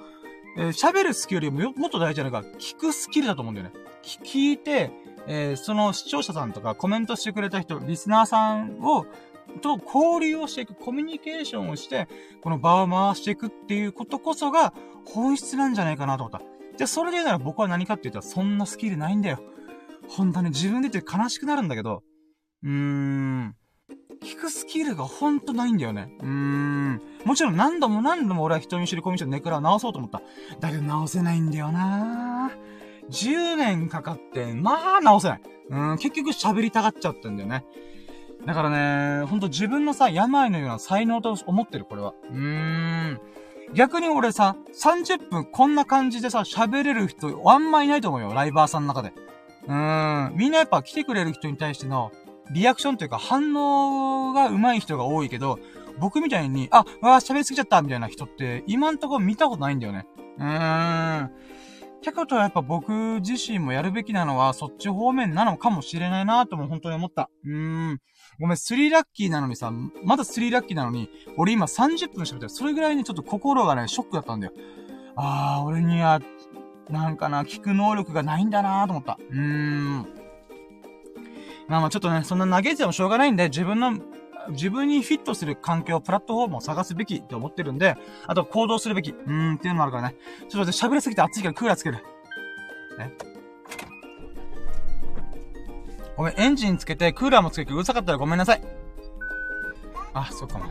[0.57, 3.73] えー、喋るスキルよりももっと大事なのが、聞くスキルだと思うんだよね。
[4.03, 4.91] 聞いて、
[5.27, 9.05] えー、その視聴者さんとかコメントしてくれた人、リスナーさんを、
[9.61, 12.07] と交流をしていく、コミュニケーションをして、
[12.41, 14.73] この場を回していくっていうことこそが
[15.05, 16.41] 本質なんじゃないかなと思った。
[16.77, 19.39] じゃ、それで言うなら僕は何かって言ったら、そんなスキルないんだよ。
[20.07, 22.03] 本当に自分で言って悲しくなるんだけど、
[22.63, 23.55] うーん。
[24.21, 26.09] 聞くスキルがほんとないんだよね。
[26.19, 27.01] うーん。
[27.25, 30.21] もちろん何度も何度も俺は人見知りコミュニケーションネクラを直そうと思った。
[30.59, 32.51] だけど直せないんだよな
[33.09, 35.41] 10年かかって、まあ直せない。
[35.69, 37.65] うん、結局喋りたがっちゃってんだよね。
[38.45, 42.13] だからね、ほんと自分のさ、病のような才能と思ってる、これは。
[42.29, 43.21] うーん。
[43.73, 49.13] 逆に俺さ、30分こんな感じでさ、喋れる人、あんまいないと思うよ、ライバーさんの中で。
[49.67, 50.35] うーん。
[50.35, 52.11] みんなやっぱ来てくれる人に対しての、
[52.51, 55.59] リアクションというか反応が上手い人が多いけど、
[55.99, 60.05] 僕みたいに、あ、わあ喋りすぎちゃったみたいな人って、今んとこ見たことないんだよね。
[60.37, 61.31] うーん。
[62.03, 67.29] てことはやっぱ僕自身もやるべきなのはそっち方面なのかもしれないなとも本当に思った。
[67.45, 68.01] うーん。
[68.39, 69.71] ごめん、スリーラッキーなのにさ、
[70.03, 72.49] まだスリーラッキーなのに、俺今30分喋ってる。
[72.49, 74.53] それぐらいにちょっと心がね、ショックだったんだよ。
[75.15, 76.19] あー、俺には、
[76.89, 79.17] なんかな、聞く能力がないんだなーと思った。
[79.29, 79.97] うーん。
[81.67, 83.93] まあまあちょっとね、そんな投げてもしょうがないんで、自分の、
[84.49, 87.95] 自分にフィットする環境、プラットフォームを探すべきって思ってるんで、
[88.27, 90.15] あと行動するべき、うーんっていうのもあるからね。
[90.49, 91.97] ちょっと喋りすぎて暑いからクーラーつける。
[92.97, 93.13] ね。
[96.15, 98.61] ごめん、エンジンつけて、クーラーもつけてうるさかったらごめんなさい。
[100.13, 100.65] あ、そっかも。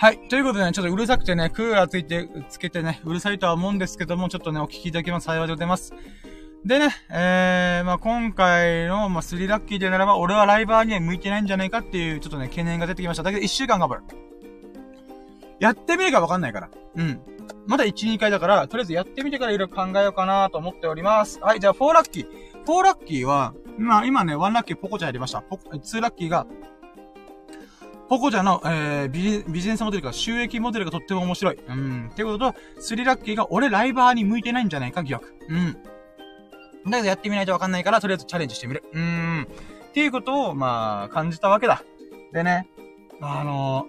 [0.00, 0.28] はい。
[0.28, 5.24] ということでね、ちょっとうるさくてね、クーラーついて、つけてね、うるさいとは思うんですけども、ちょっとね、お聞きいただきます。
[5.24, 5.92] 幸いでございます。
[6.64, 13.22] でね、えー、まあ今回の、まあスリラッキーでならば、俺はライバーには向いてないんじゃないかっていう、ちょっとね、懸念が出てきました。
[13.22, 14.02] だけど一週間頑張る。
[15.60, 16.70] やってみるかわかんないから。
[16.96, 17.20] うん。
[17.66, 21.40] まだ1、2回だから、とりあえずやってみてからいろいろ考えようかなと思っております。
[21.40, 22.26] はい、じゃあ4ラッキー。
[22.66, 25.42] 4ラッキーは、まあ今ね、1ラッキーポコちゃんやりました。
[25.42, 26.46] ポ2ラッキーが、
[28.08, 31.58] ポコちゃんの、えー、ビジビジネスモデルか収益モデルがとっても面白い。
[31.68, 32.08] うん。
[32.10, 35.34] ってことと、3ラッキーが俺ライバーに向いてないんじゃないか疑惑。
[35.48, 35.76] うん。
[36.90, 38.84] だけどやってみないとわかんないから、とりあえずチャレンジしてみる。
[38.92, 39.42] うーん。
[39.42, 41.82] っていうことを、まあ、感じたわけだ。
[42.32, 42.68] でね、
[43.20, 43.86] あの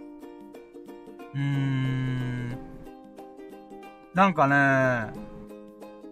[1.33, 2.57] うーん。
[4.13, 5.13] なんかね、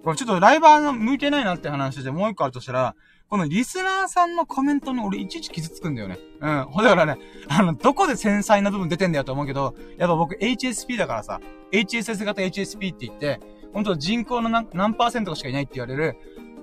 [0.04, 2.96] これちょっとライバーの向いてないなって話でもう一個あるとしたら、
[3.30, 6.18] このリスナーさんのコメントに俺いちいち傷つくんだよね。
[6.40, 6.64] うん。
[6.66, 7.18] ほだからね、
[7.50, 11.42] あの、どこで繊細な部分出てんだよと思うけど、やっぱ僕 HSP だからさ、
[11.74, 13.42] HSS 型 HSP って言って、
[13.74, 16.16] 本当人口の何何パーセントしかいないって言われる、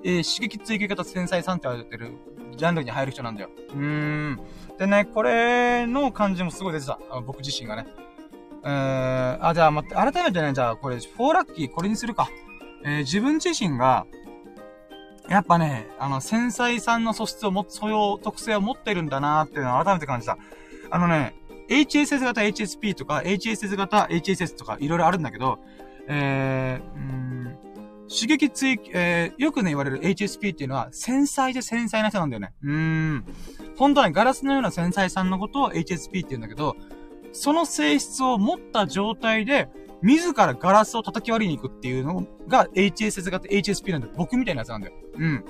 [0.05, 2.13] えー、刺激追求型繊細さんって言われてる
[2.57, 3.51] ジャンルに入る人なんだよ。
[3.71, 3.77] うー
[4.33, 4.41] ん。
[4.79, 6.99] でね、これの感じもすごい出てた。
[7.27, 7.87] 僕自身がね。
[8.65, 12.29] えー、あ、じゃあ待って、改めてね、じゃあこれ、4ラッキーこれにするか。
[12.85, 14.07] えー、自分自身が、
[15.29, 20.37] やっぱね、あの、繊細さんの素質をも、素養、特性を持ってるんだなーっていうのを改めて感じた。
[20.91, 21.35] あのね、
[21.69, 25.59] HSS 型 HSP とか、HSS 型 HSS とか、いろいろあるんだけど、
[26.09, 27.64] えー、
[28.09, 32.53] 刺激追、えー、よくね言われる HSP っていうのは、繊細で繊細な人なんだよね。
[32.63, 33.25] うーん。
[33.77, 36.77] 本当はね、ガラスのような繊細さんのことを HSP って言うんだけど、
[37.33, 39.69] その性質を持った状態で、
[40.03, 44.13] 自らガラスを叩き割りに行くっていうのが HSS 型 HSP なんだよ。
[44.17, 44.95] 僕みたいなやつなんだよ。
[45.17, 45.45] うん。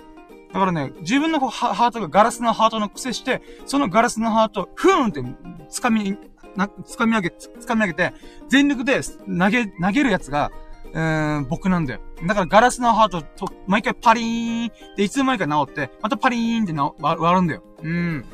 [0.53, 5.21] だからね、自分のハートがガラスのハートの癖して、そのガラスのハートを、ふーんって
[5.69, 6.17] 掴み、
[6.55, 8.15] な、掴み上げ、掴み上げて、
[8.49, 10.53] 全力で投げ、投げるやつが、
[10.93, 12.01] うーん、僕なんだよ。
[12.27, 17.63] だからガラスのハートと、毎回パリーンで、いつの間にか治って、またパリーンってな割るんだよ。
[17.83, 18.25] うん。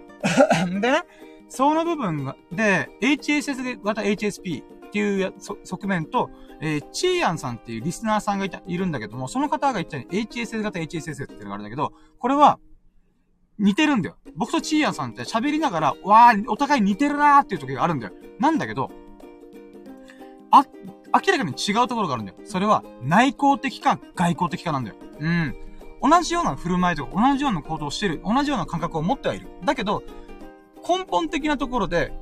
[0.80, 1.02] でね、
[1.48, 5.34] その部分が、で、HSS 型 HSP っていう
[5.64, 6.30] 側面と、
[6.60, 12.58] えー、チーヤンさんっていうリスナーさんがいた、いるんだけども、その方が言ったように HSS 型 HSS っていうのがあるんだけど、これは、
[13.58, 14.16] 似てるんだよ。
[14.36, 18.12] 僕とチーヤンさんって喋りながら、わー、お互い似てるなーっていう時があるんだよ。
[18.38, 18.90] なんだけど、
[20.50, 20.64] あ、
[21.24, 22.38] 明らかに違うところがあるんだよ。
[22.44, 24.96] それは、内向的か外向的かなんだよ。
[25.20, 25.56] うん。
[26.02, 29.48] 同じような振る舞いとか、同じような行動をしてる、同じような感覚を持ってはいる。
[29.64, 30.02] だけど、
[30.86, 32.12] 根本的なところで、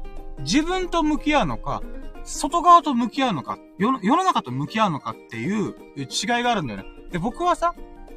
[0.41, 1.83] 自分と向き合うのか、
[2.25, 6.87] 外側と向き合うのか、世の中と向き合うのかっていう違いがあるんだよね。
[7.11, 7.75] で、僕はさ、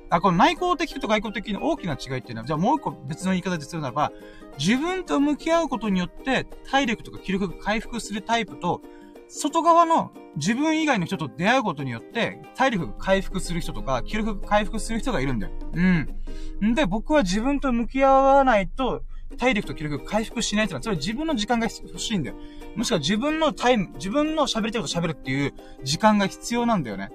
[0.10, 4.12] あ、この内向的と外向的の大きな違いっていうのは、じゃあもう一個別の言い方でするならば、
[4.58, 8.82] 自分と向き合うことによって体力とか気力が回復するタイプと、
[9.28, 15.54] 外側の自分以外の人と出会うことによって体力が回復する人とか気力が回復する人がいるんだよ。
[15.74, 16.70] うん。
[16.70, 19.04] んで、僕は自分と向き合わないと
[19.38, 22.36] 体力と気力が回復しないってのは、それは自分の時間が欲しいんだよ。
[22.76, 25.54] もしくは自分のタイム、自分の喋りたいこと喋るっていう
[25.84, 27.10] 時間が必要なんだよね。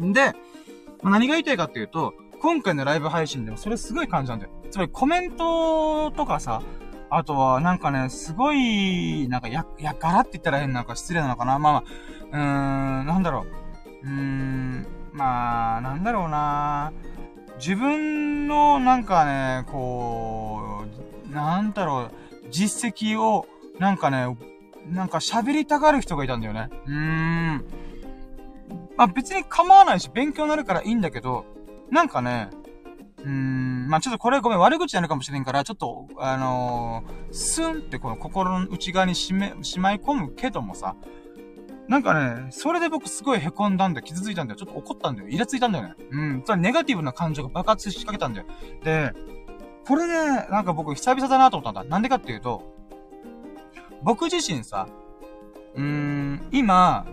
[0.00, 0.12] うん。
[0.12, 0.32] で、
[1.02, 4.52] 何が言いたいかっていうと、今回のライブ配信でもそれすごい感じなんだよ。
[4.70, 6.62] つまりコメントとかさ、
[7.10, 11.58] あとはなんかね、すごい、なんかや、やからって言ったら変なんか失礼なのかな。
[11.58, 11.82] まあまあ、
[12.32, 13.46] うーん、なんだろ
[14.02, 14.06] う。
[14.06, 16.92] うーん、まあ、なんだろうな。
[17.58, 20.84] 自分のなんかね、こ
[21.30, 23.46] う、なんだろう、実績を、
[23.78, 24.36] なんかね、
[24.88, 26.68] なんか喋りたがる人がいたんだよね。
[26.86, 27.64] うーん。
[28.96, 31.44] まあ別に構わないし、勉強になるからいいんだけど、
[31.90, 32.50] なんかね、
[33.24, 40.94] うーん、まあちょっとこれごめん、悪口になるかもしれんから、ちょっと、あのー、スンってこの心の内側にしめ、しまい込むけどもさ、
[41.88, 44.06] なんかね、それで僕すごい凹んだんだよ。
[44.06, 44.58] 傷ついたんだよ。
[44.58, 45.28] ちょっと怒ったんだよ。
[45.28, 45.94] イラついたんだよね。
[46.10, 46.42] うん。
[46.46, 48.46] それネガティブな感情が爆発しかけたんだよ。
[48.82, 49.12] で、
[49.86, 51.90] これね、なんか僕久々だなと思ったんだ。
[51.90, 52.62] なんでかっていうと、
[54.02, 54.88] 僕自身さ、
[55.74, 57.06] うーん、今、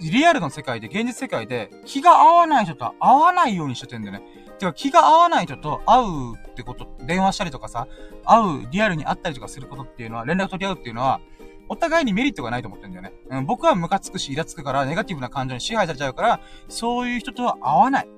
[0.00, 4.22] リアルの世界で、現実世界で、気が合わない人と合わないようにしててんだよね。
[4.62, 7.88] てか、気が合わない人と会うってこと、電話したりとかさ、
[8.24, 11.20] 会う、リアルに会ったりとかすることっていうのは、連絡取り合うっていうのは、
[11.68, 13.12] お互いにメリットがないと思ってんだよね。
[13.30, 18.08] うん、僕はムカつくし、イラつくから、ネガティブな感情に支配されちゃうから、そういう人とは会わない。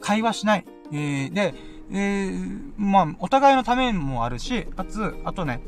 [0.00, 0.64] 会話しない。
[0.92, 1.54] えー、で、
[1.90, 5.62] えー、まあ、お互いのためもあるし、かつ、あとね、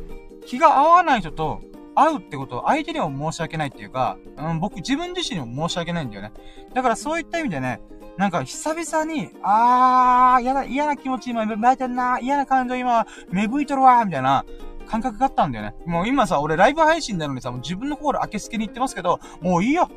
[0.46, 1.62] 気が合わない人と
[1.94, 6.32] 会うってことを相手にも申し訳ないっていうか、うん、僕自分自身にも申し訳ないんだよね。
[6.74, 7.80] だからそういった意味でね、
[8.18, 14.44] なんか久々に、あー、嫌な、嫌な気持ち今芽生えてんな、嫌な感情今芽吹いとるわ、みたいな
[14.86, 15.76] 感覚があったんだよね。
[15.86, 19.88] もう今さ、俺ライブ配信なのにさ、もう自分の心明けすけに言ってますけど、もういいよ。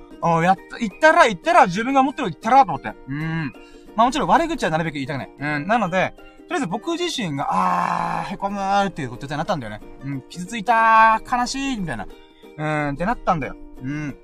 [0.43, 2.93] やった、言ったら言ったら自分が持ってる言ったらと思って。
[3.07, 3.53] うん。
[3.95, 5.32] まあもちろん悪口はなるべく言いたくない。
[5.39, 5.67] うん。
[5.67, 6.13] なので、
[6.47, 9.82] とりあえず僕自身が、あー、へこむーっていうことになったんだよね。
[10.03, 10.22] うん。
[10.30, 12.07] 傷ついたー、悲しい、みたいな。
[12.57, 13.55] うん、ってなったんだよ。
[13.82, 14.15] うん。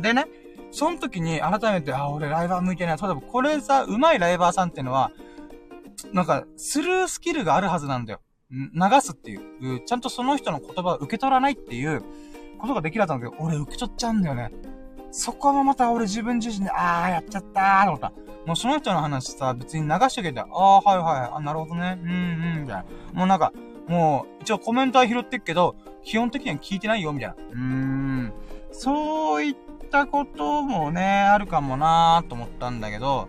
[0.00, 0.26] でね、
[0.74, 2.98] その時に改めて、あ、俺ライバー向いてない。
[2.98, 5.12] そうだ、これさ、上手いライバーさんっていうのは、
[6.12, 8.20] なんか、スルースキルがあるはずなんだよ。
[8.50, 9.84] 流すっていう。
[9.84, 12.02] ちゃんとその人の言葉を受け取らないっていう
[12.58, 14.50] ことができるはずなんだけど、俺受け取っちゃうんだよね。
[15.12, 18.12] そこもまた俺自分自身で、あー、やっちゃったーと思った。
[18.46, 22.12] もうその人の話さ、別に流しとけて、あー、はいはい、あ、なるほどね、うん、う
[22.58, 22.84] ん、みたいな。
[23.12, 23.52] もうなんか、
[23.86, 27.34] もう、一応コメントは拾ってっけど、基本的には聞いてないよ、みたいな。
[27.34, 28.32] うーん。
[28.72, 29.54] そういっ
[29.94, 33.28] たこともね、あるかもなーと思ったんだけど、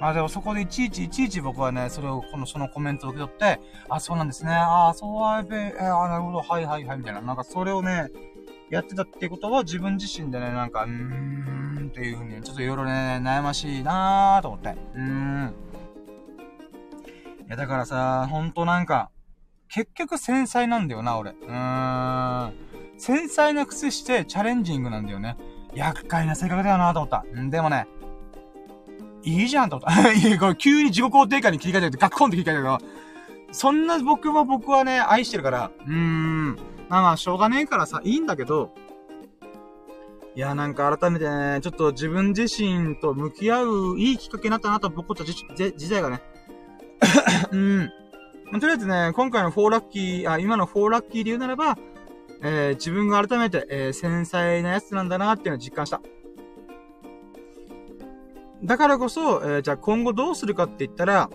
[0.00, 4.52] まあでもそこでいちいちいちいち僕はね、それを、この、そのコメントを受け取って、あ、そうなんですね。
[4.54, 7.20] あ、そうはべ、えー、あ、なるほど、はいはいはい、みたいな。
[7.20, 8.08] なんかそれをね、
[8.70, 14.70] やってたってことは自分自身でね、なんか、うーん、っていうふうに、ちょっといろいろね、悩ましいなーと思って。
[14.94, 15.54] うーん。
[17.46, 19.10] いや、だからさ、ほんとなんか、
[19.68, 21.32] 結局繊細なんだよな、俺。
[21.32, 22.52] うーん。
[22.96, 25.36] 繊細な癖してチャレンジングなんだよね。
[25.74, 27.24] 厄介な性格だよなと思った。
[27.50, 27.86] でもね、
[29.22, 30.12] いいじゃんと思った。
[30.12, 32.98] いや、これ急に自己肯定感に切り替えてるガッコンって切り替えてるけど、
[33.52, 36.56] そんな僕は僕はね、愛してるから、うーん。
[36.88, 38.70] まあまあ、しょうがねえからさ、いいんだけど、
[40.34, 45.34] いや、なんか改めてね、ちょっと自分自身と向き合ういいきっかけになったなと僕たち
[45.76, 46.22] 時代がね。
[47.50, 47.90] うん。
[48.52, 51.76] とりあえずね、今回の4ラッキー、あ、今の4ラッキーで言うならば、
[52.42, 56.00] えー、自分が改めて、えー、繊細なやつなんだなっていうのを実感した。
[58.62, 61.30] だからこそ、えー、じゃあ今後どうするかって言ったら、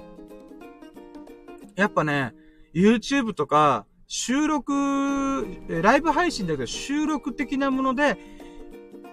[1.76, 2.34] やっぱね、
[2.74, 8.18] YouTube とか、収録、ライブ配信だけど収録的なもので、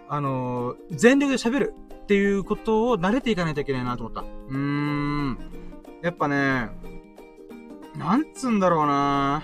[0.08, 4.22] あのー、全力で喋るっていうことを慣れていかないといけないなと思った。
[4.22, 5.38] うーん。
[6.02, 6.70] やっぱね、
[7.96, 9.42] なんつうんだろうな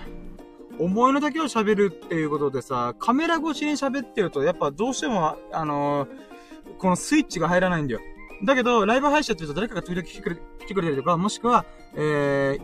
[0.79, 7.99] 思いの丈を喋るっていうことでさ、カメラ越しに喋ってると、やっぱどうしても、あのー、このスイッチが入らないんだよ。
[8.43, 11.65] だけど、ライブ配信って言うと誰かが時々来てくれ来てくれたりとか、もしくは、
[11.95, 12.61] えー、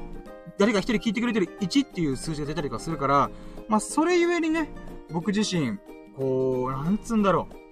[0.57, 3.31] 誰か一人聞いてくれてる1っていう数字が出たりとかするから、
[3.67, 4.71] まあ、それゆえにね、
[5.09, 5.79] 僕自身、
[6.15, 7.63] こう、なんつうんだろう。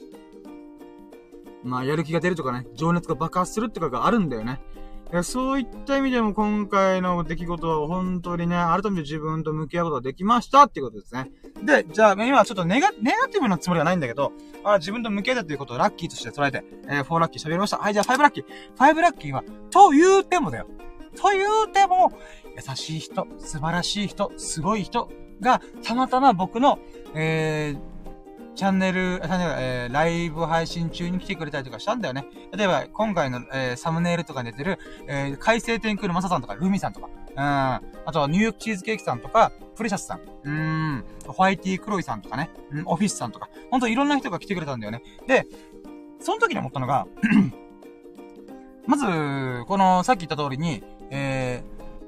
[1.63, 4.61] まあ、やる気が出るとかね、情熱が爆発するってことがあるんだよね。
[5.23, 11.29] そういった意味でも今回の出来事は本当にね、改めて自分と向き合うことができましたっていうことですね。
[11.63, 14.31] で、じゃあ今ちょっとネガ、ネガティブなつもりはないんだけど、
[14.63, 17.77] あ自分と向き合ったということをラッキーとして捉えて、えー、4ラッキー喋りました。
[17.77, 18.45] はい、じゃあ5ラッキー。
[18.77, 20.67] 5ラッキーは、と言うてもだよ。
[21.15, 22.13] と言うても、
[22.55, 25.09] 優しい人、素晴らしい人、すごい人
[25.41, 26.79] が、たまたま僕の、
[27.13, 27.90] えー、
[28.61, 32.27] チャンネル、チャンネル、えー、ライブ配信中に来てくれたりとかしたんだよね。
[32.55, 37.39] 例えば、今回の、えー、サムネイルとかに出てる、えー、海星天空のマサさんとか、ルミさんとか、うん。
[37.39, 37.81] あ
[38.13, 41.03] とは、ニューヨークチーズケーキさんとか、プレシャスさん、うん。
[41.25, 45.01] ホワイティークロイさんとかね、うん、オフィスさんとか、ほんといろんな人が来てくれたんだよね。
[45.25, 45.47] で、
[46.19, 47.07] その時に思ったのが
[48.85, 50.83] まず、この、さっき言った通りに、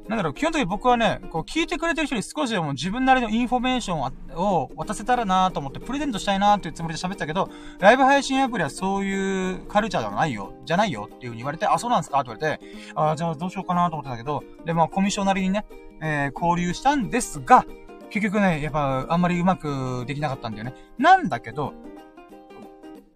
[0.08, 4.02] なんだろう、基本的に僕はね、こう聞いてくれてる人に少しでも自分なりのインフォメーション
[4.36, 7.50] を渡せたらなと思ってプレゼントしたいなっていうつもりで喋ってたけど、
[7.80, 15.66] ライブ配信アプリはそういうカルチャーではないよ、じゃないよっていう風に言われて、あ、そうなんですかって言われて、あ、じゃあどうしようかなと思ってたけど、で、まあコミッションなりにね、
[16.02, 17.66] えー、交流したんですが、
[18.10, 20.76] 結局ね、やっぱあんまりうまくできなかったんだよね。
[20.98, 21.74] なんだけど、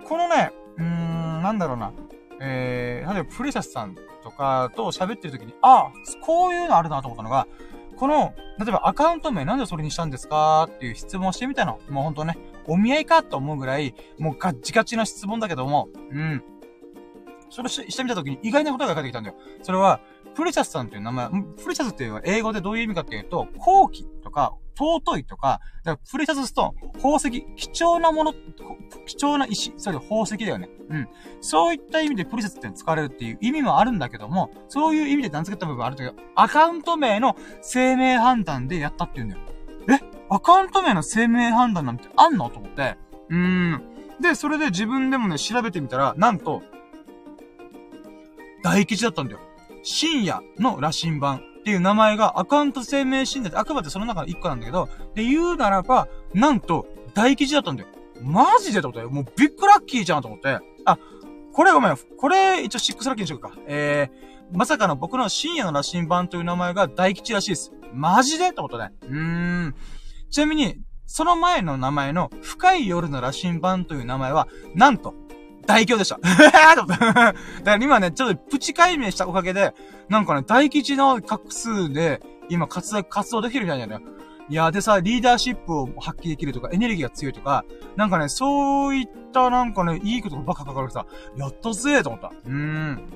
[0.06, 1.92] このね、うーん、なんだろうな、
[2.42, 7.48] えー、例えばプレシャスさんとかと喋ってる時に、あこういうのあるなと思ったのが、
[7.98, 11.80] この、例えばアカウント名なんでそれにしたんですかっていう質問してみたの。
[11.90, 16.44] もうほんとね、お見合いかと思うぐらい、もうガッチガチな質問だけども、うん。
[17.50, 19.36] それしてみた時に意外なことが返ってきたんだよ。
[19.64, 20.00] それは、
[20.36, 28.34] プレシャスさんっていう名前、プレシャスっていうのは英語でどういう意味かっていうと、後期とか、尊いとか、だからプレシャスストーン、宝石、貴重なもの、
[29.06, 30.70] 貴重な石、それ宝石だよね。
[30.90, 31.08] うん。
[31.42, 39.42] そういった意味でプレシャスって使われるっていう意味もあるんだけども、そういう意味で名付けた部分あるんだけど、アカウント名の生命判断でやったっていうんだよ。
[39.90, 40.00] え？
[40.30, 42.50] アカウント名の生命判断なんてあんの？
[42.50, 42.98] と思って。
[43.30, 43.82] うーん。
[44.20, 46.62] で、それで自分でもね、調べてみたら、なんと、
[48.64, 49.40] 大吉だったんだよ。
[49.84, 57.90] 深夜の羅針盤っていう名前がアカウント生命診断ってあくまでその中の一個なんだけど、で、言うならば、なんと、大吉だったんだよ。
[58.22, 59.10] マジでってことよ。
[59.10, 60.60] もうビッグラッキーじゃんと思って。
[60.86, 60.98] あ、
[61.52, 61.98] これごめん。
[61.98, 63.52] これ、一応シックスラッキーにしようか。
[63.68, 67.74] えー、まさかの僕の深夜の羅針盤という名前が大吉らしいです。
[67.92, 68.94] マジでってことね。
[69.02, 69.20] うー
[69.68, 69.76] ん。
[70.30, 75.14] ちなみに、その前の名前の深い夜の羅針盤という名前は、なんと、
[75.68, 76.18] 大凶でした。
[76.24, 79.76] だから今ね、ちょっとプチ解明したおかげで、
[80.10, 84.02] なんかね、大吉の画数で、今活躍、活動できるみたいなよ。
[84.50, 87.66] いや、でさ、リーダーシップを発揮できるとか、エネルギーが強いとか、
[87.98, 91.06] なんかね、そういったなんかね、いいことばっか書かれてさ、
[91.36, 92.32] やったぜと思った。
[92.46, 93.10] うーん。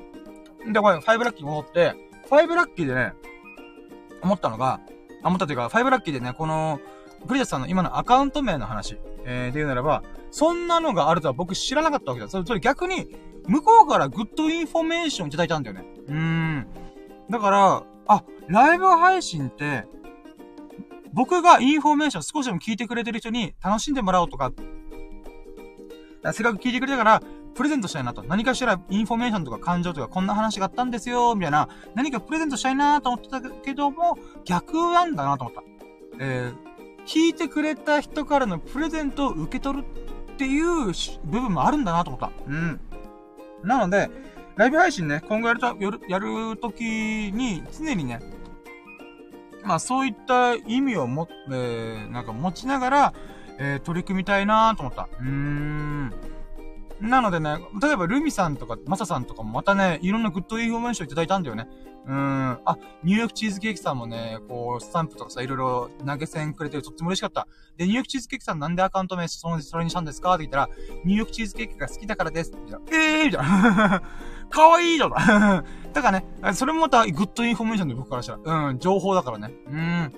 [0.73, 1.95] で、これ、 five lucky 戻って、
[2.27, 3.13] five lucky でね、
[4.21, 4.81] 思ったのが、
[5.23, 6.81] 思ったというか、 five lucky でね、この、
[7.27, 12.29] プリダさんの今のアカウント名の話、えー、で言うならば、そんなのがあるとは僕知らなかったわけだ。
[12.29, 13.07] それ、それ逆に、
[13.47, 15.85] 向こうから good information いただいたんだよね。
[16.07, 16.67] うーん。
[17.29, 19.85] だから、あ、ライブ配信って、
[21.13, 24.51] 僕がインフォメーション少しでも聞いてくれてる人に楽しんでもらおうとか、
[26.33, 27.21] せっかく聞いてくれたから、
[27.55, 28.23] プレゼントしたいなと。
[28.23, 31.67] 何かしらインフォメーションとか感情とかこんな話があったんですよ、みたいな。
[31.95, 35.63] 何かプレゼントしたいなと思ってたけども、逆なんだなと思った。
[36.19, 39.85] えー、聞いてくれた人からのプレゼントを受け取る
[40.33, 40.93] っていう
[41.25, 42.31] 部分もあるんだなと思った。
[42.47, 42.79] うん。
[43.63, 44.09] なので、
[44.55, 48.19] ライブ配信ね、今後やると、やる、やるときに、常にね、
[49.63, 53.13] まあそういった意味をも、えー、なんか持ちながら、
[53.59, 55.07] えー、取り組みたいなと思った。
[55.19, 56.13] うーん。
[57.01, 61.67] なのでね、例えばルミさんとかマサさんとかもまたね、いろんな good information いただいたんだよね。
[62.05, 62.59] うん。
[62.65, 67.47] あ、ニューヨークチーズケーキさんもね、こう、スタンプとかさ、いろいろ投げ銭くれてるとっても嬉しかった。
[67.77, 70.33] で、ニューヨークチーズケーキさんなんでアカウント名その、それにしたんですか？
[70.33, 70.69] って言ったら、
[71.05, 72.51] ニューヨークチーズケーキが好きだからです。
[72.51, 74.01] って言ったら、えーみたいな。
[74.49, 75.11] かわいいじゃん。
[75.93, 78.67] だからね、それもまた good information で僕からしたら。
[78.69, 79.51] うん、情報だからね。
[79.67, 80.13] うん。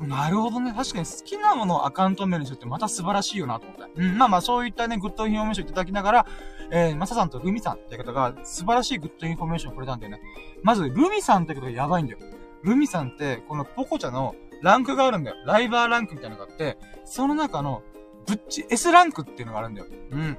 [0.00, 0.72] なるほどね。
[0.72, 4.00] 確かに好きなものをアカウント名にするってまた素晴らしいよなと思って。
[4.00, 6.26] うん、まあまあそういったね、 good information いただきながら、
[6.70, 10.20] えー、マサさんとルミさんって方が素晴らしい good information をくれたんだよね。
[10.62, 12.18] まず、ルミさんって方がやばいんだよ。
[12.62, 15.36] ルミさんって、このポコチャのランクがあるんだよ。
[15.44, 17.82] ライバーランクみたいなのがあって、その中の、
[18.26, 19.86] ぶっち、S ランクっていうのがあるんだよ。
[20.12, 20.38] うん。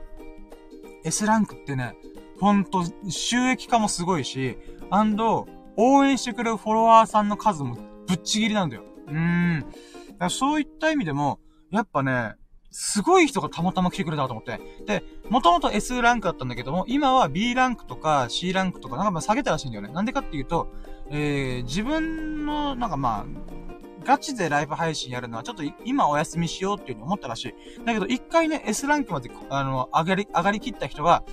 [1.03, 1.95] S ランクってね、
[2.39, 4.57] ほんと、収益化もすごいし、
[4.89, 5.47] アンド、
[5.77, 8.83] 応援してくれるフォロワーさんの数もぶっちぎりなんだよ。
[9.11, 10.29] うーん。
[10.29, 11.39] そういった意味でも、
[11.71, 12.35] やっぱね、
[12.71, 14.59] すごい人がたまたま来てくれたと思って。
[14.85, 19.93] で、もともと S ランクだったんだけども、今は B ランクとか C ランクとかなんかまあ下げたらしいんだよね。
[19.93, 20.67] なんでかっていうと、
[21.09, 23.25] えー、自分の、なんかまあ、
[24.05, 27.85] ガチでライブ配信やるのはちょっと今お休みしようっていうふうに思ったらしい。
[27.85, 31.23] だけど一回ね、S ランクまで、あの、上がり、上がりきった人が、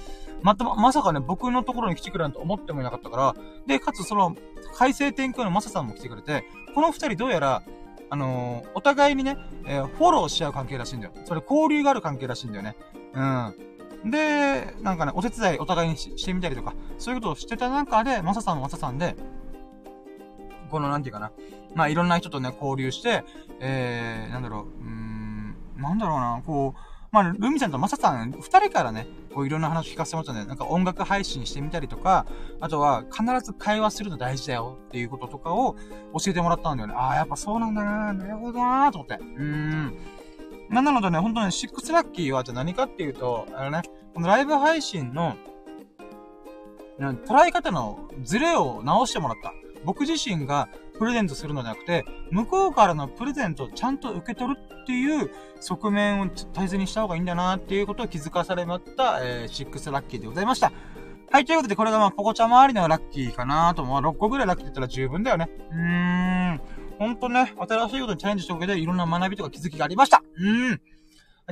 [0.42, 4.36] また、まさかね、僕のところに来てくれなんて思ってもいなかったから、で、かつその、
[4.78, 7.64] 海星天空のマサさんも来てくれて、この二人どうやら、
[8.10, 11.12] あのー、お互いにね、えー、フォローし合う関係らしいんだよ。
[11.24, 12.76] それ交流がある関係らしいんだよね。
[13.12, 14.10] うん。
[14.12, 19.16] で、なんかね、お手伝いお互いにしてみたりとか、そういうことをしてた中で、マサさんもマサさんで、
[20.70, 21.32] この、なんていうかな。
[21.74, 23.24] まあ、いろんな人とね、交流して、
[23.58, 32.26] えー、なんだろう、うーん、なんだろうな、こう、まあ、ルミさんとマサさん、二人からね、こういろんな話聞かせてもらったんで、なんか音楽配信してみたりとか、
[32.61, 35.74] あとは必ず会話するの大事だよっていうこととかを
[36.12, 36.94] 教えてもらったんだよね。
[36.94, 39.14] ああ、やっぱそうなんだななるほどなと思って。
[39.14, 39.98] うーん。
[40.70, 43.82] なのでね、本当にシックスラッキーはじゃ何かっていうと、あのね、
[44.14, 45.34] このライブ配信の、
[46.98, 49.54] 捉え方のズレを直してもらった。
[49.84, 50.68] 僕自身が
[50.99, 55.30] プレゼントするのではなくて、向こうからのプレゼントをちゃんと受け取るっていう
[55.61, 60.72] 側面を大切にした方がいいんだなっていうことを気づかされまった、えー、シックスラッキーでございました。
[61.30, 65.49] はい、ということで、これがまあ、ポコちゃん周りのラッキーかなと、まあ、6個ぐらいラッキーって言ったら十分だよね。
[65.70, 66.61] うーん。
[66.99, 70.22] ほんとね、新しいことにチャレンジしたおかげで、いろんな学びとか気づきがありました。
[70.36, 70.76] うーん。
[70.76, 70.82] じ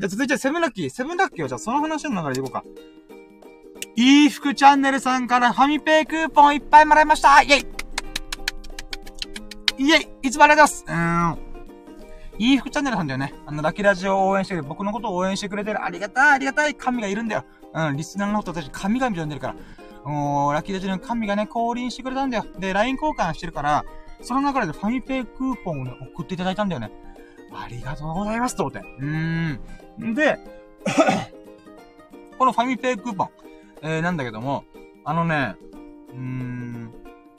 [0.03, 0.91] ゃあ続いて、セブンラッキー。
[0.91, 2.65] セブンラッキーはじゃあその話の流れでいこうか。
[3.97, 7.86] いい服チャンネルさんからファミペイクーポンいっぱいもらいましたイェイ
[9.79, 11.57] イェイいつもありがとうございますうん。
[12.39, 13.35] いい服チャンネルさんだよね。
[13.47, 17.45] あの、ラキラジオを応援してくれる、僕のことを応援してくれてる、ありがたい、ありがたい神がいるんだよ。
[17.75, 19.55] うん、リスナーのこと私、神々と呼んでるから。
[20.05, 22.47] おー、ラキラジオの神がね、降臨してくれたんだよ。
[22.59, 23.85] で、LINE 交換してるから、
[24.21, 26.91] その流れでファミペイクーポンをね、送っていただいたんだよね。
[27.53, 28.81] ありがとうございます、と思って。
[28.81, 29.59] うー
[30.05, 30.15] ん。
[30.15, 30.39] で、
[32.39, 33.31] このファミペイクーポン、
[33.83, 34.65] えー、なんだけども、
[35.05, 35.57] あのね、
[36.11, 36.95] うーん、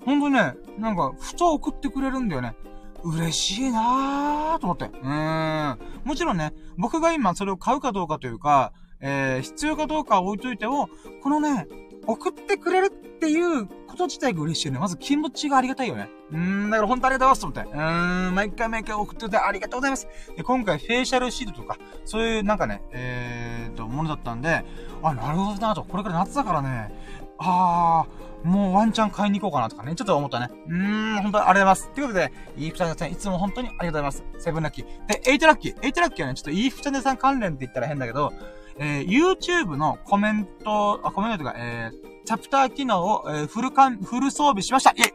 [0.08, 2.56] ほんとね、なんか、ふと送ってくれるんだよね。
[3.04, 4.86] 嬉しいなぁと思って。
[4.86, 5.80] うーん。
[6.06, 10.88] もちろんね、僕が今それを買うかどうかというか、えー、必要かどうかは置いといても、
[11.22, 11.68] このね、
[12.06, 14.80] 送ってくれるっていうこと自体が嬉しいよね。
[14.80, 16.10] まず気持ちがありがたいよね。
[16.32, 17.78] うーん、だから本当ありがとうございますと思って。
[17.78, 20.08] うーん、毎回毎回送っててありがとうございます。
[20.38, 24.64] で、今回フェイシャルシートとか、そういうなんかね、えーと、ものだったんで、
[25.04, 25.84] あ、なるほどなと。
[25.84, 26.92] これから夏だからね、
[27.40, 30.50] あー、もうワンチャン買いに行こうかなとかね、ちょっと思ったね。
[30.68, 31.90] うーん、本当にありがとうございます。
[31.92, 34.24] ということで、イーフチャンネルさんいつも本当にありがとうございます。
[34.40, 34.86] seven lucky。
[35.08, 38.34] で、 eight lucky。eight lucky はね、ちょっとイーフチャンネルさん関連って言ったら変だけど、
[38.80, 45.14] えー、YouTube のコメント、あ、コメントとか、えー、チャプター機能を、えー、フルカン、フル装備しましたイェイ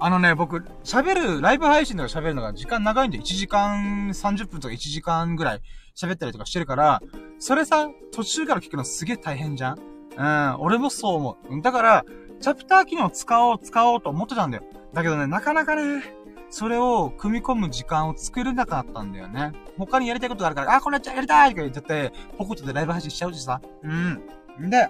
[0.00, 5.60] あのね、僕、喋る、ライブ配信とか喋るのが時間長いんで、1時間30分とか1時間ぐらい
[5.94, 7.02] 喋ったりとかしてるから、
[7.38, 9.78] それさ、途中から聞くのすげえ大変じゃん？
[10.16, 11.60] うん、俺もそう思う。
[11.62, 12.04] だから、
[12.40, 14.64] チャプター機能使おう、使おうと思ってたんだよ。
[14.92, 16.02] だけどね、なかなかね、
[16.50, 19.52] それを組み込む時間を作れなかったんだよね。
[19.76, 23.60] 他にやりたいことがあるから、あ、これやっちゃやりたいとか言っちゃって、ポコットでライブ配信しちゃうしさ。
[23.82, 24.70] うん。
[24.70, 24.88] で、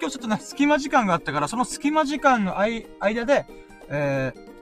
[0.00, 3.46] 今日ちょっとね、隙間時間があったから、その隙間時間の間で、
[3.88, 4.53] えー、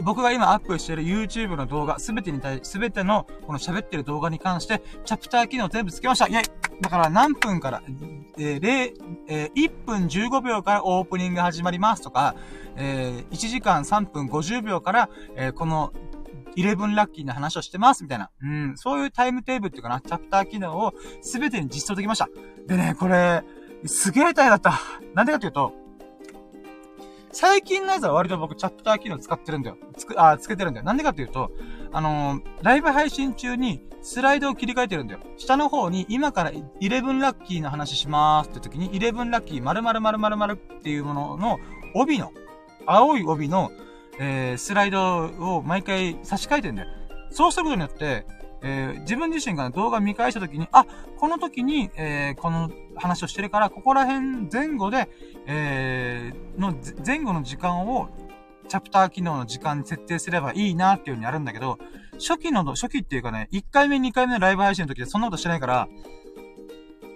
[0.00, 6.44] 僕が今アップしている YouTube の動画、すべてに対、すべてのこの喋ってる動画に関して、チャプター機能全部つけましたイェイ
[6.80, 7.82] だから何分から、
[8.38, 8.92] えー、0、
[9.28, 12.34] えー、1分15秒からオープニング始まりますとか、
[12.76, 15.92] えー、1時間3分50秒から、えー、この、
[16.56, 18.30] 11ラッキーな話をしてますみたいな。
[18.42, 22.28] うん、そういうタイムテーブルっていうかな、チャプター機能をすべてに実装できました。
[22.66, 23.42] でね、これ、
[23.86, 24.78] すげえ大変だった。
[25.14, 25.72] なんでかというと、
[27.32, 29.78] 最近のやつは割と僕チャプター機能使ってるんだよ。
[29.96, 30.86] つく、あ、つけてるんだよ。
[30.86, 31.50] なんでかっていうと、
[31.90, 35.20] あのー、ライブ配信中にスライドを切り替えてるんだよ。
[35.38, 41.58] 下の方に今から11ラッキーの話しますって時に、11ラッキー〇〇〇〇〇っていうものの
[41.94, 42.32] 帯の、
[42.84, 43.70] 青い帯の、
[44.18, 46.88] えー、スライドを毎回差し替えてんだよ。
[47.30, 48.26] そうすることによって、
[48.62, 50.86] えー、自分自身が動画見返した時に、あ、
[51.18, 55.08] この時に、えー、この話をしてるから、ここら辺前後で、
[55.46, 58.08] えー、の、前後の時間を、
[58.68, 61.78] チャプター機能の時間に設定すればいいなっていう風にやるんだけど、
[62.14, 65.88] 初期の、初期っていうかね、1回目、2回目のライブ配信の時でそんなことしてないから、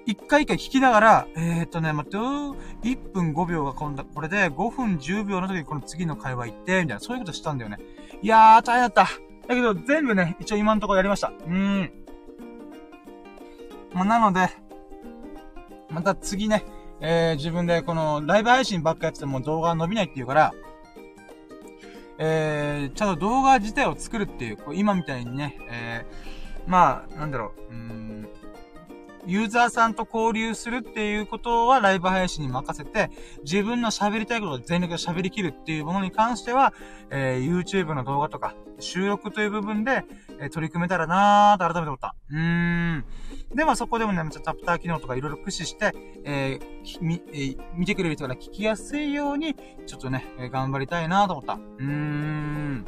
[0.07, 7.79] 一回一回聞きながら、えー、っとね、待って1分5秒が今度、これで5分10秒の時にこの次の会話行って、みたいな、そういうことしたんだよね。
[8.23, 9.09] いやー、大変だった。
[9.49, 11.29] だけど、全部ね、一応今のところやりました。
[11.29, 11.91] うーん。
[13.93, 14.49] まあ、なので、
[15.91, 16.65] また次ね、
[17.01, 20.55] えー、自分でこのライブ配信ばっかやってても動画伸びないっていうから、
[22.19, 28.29] えー、ちゃんと動画自体を作るっていう、こう今みたいにね、えー、まあ、なんだろう、うん、
[29.27, 33.11] ユーザーさんと交流するっていうことはライブ配信に任せて、
[33.43, 36.73] 自分の喋りたいことを全力で喋りきるっていうものに関しては、
[37.11, 40.05] えー、YouTube の動画とか、収録という部分で、
[40.39, 42.15] えー、取り組めたらなーと改めて思った。
[42.31, 43.05] うーん。
[43.55, 45.93] で、まあそこでもね、めっちゃチャプター機能とかいろいろ駆使して、
[46.25, 49.55] えー、み、えー、見てくれる人が聞きやすいように、
[49.87, 51.55] ちょっとね、えー、頑張りたいなと思った。
[51.55, 52.87] うーん。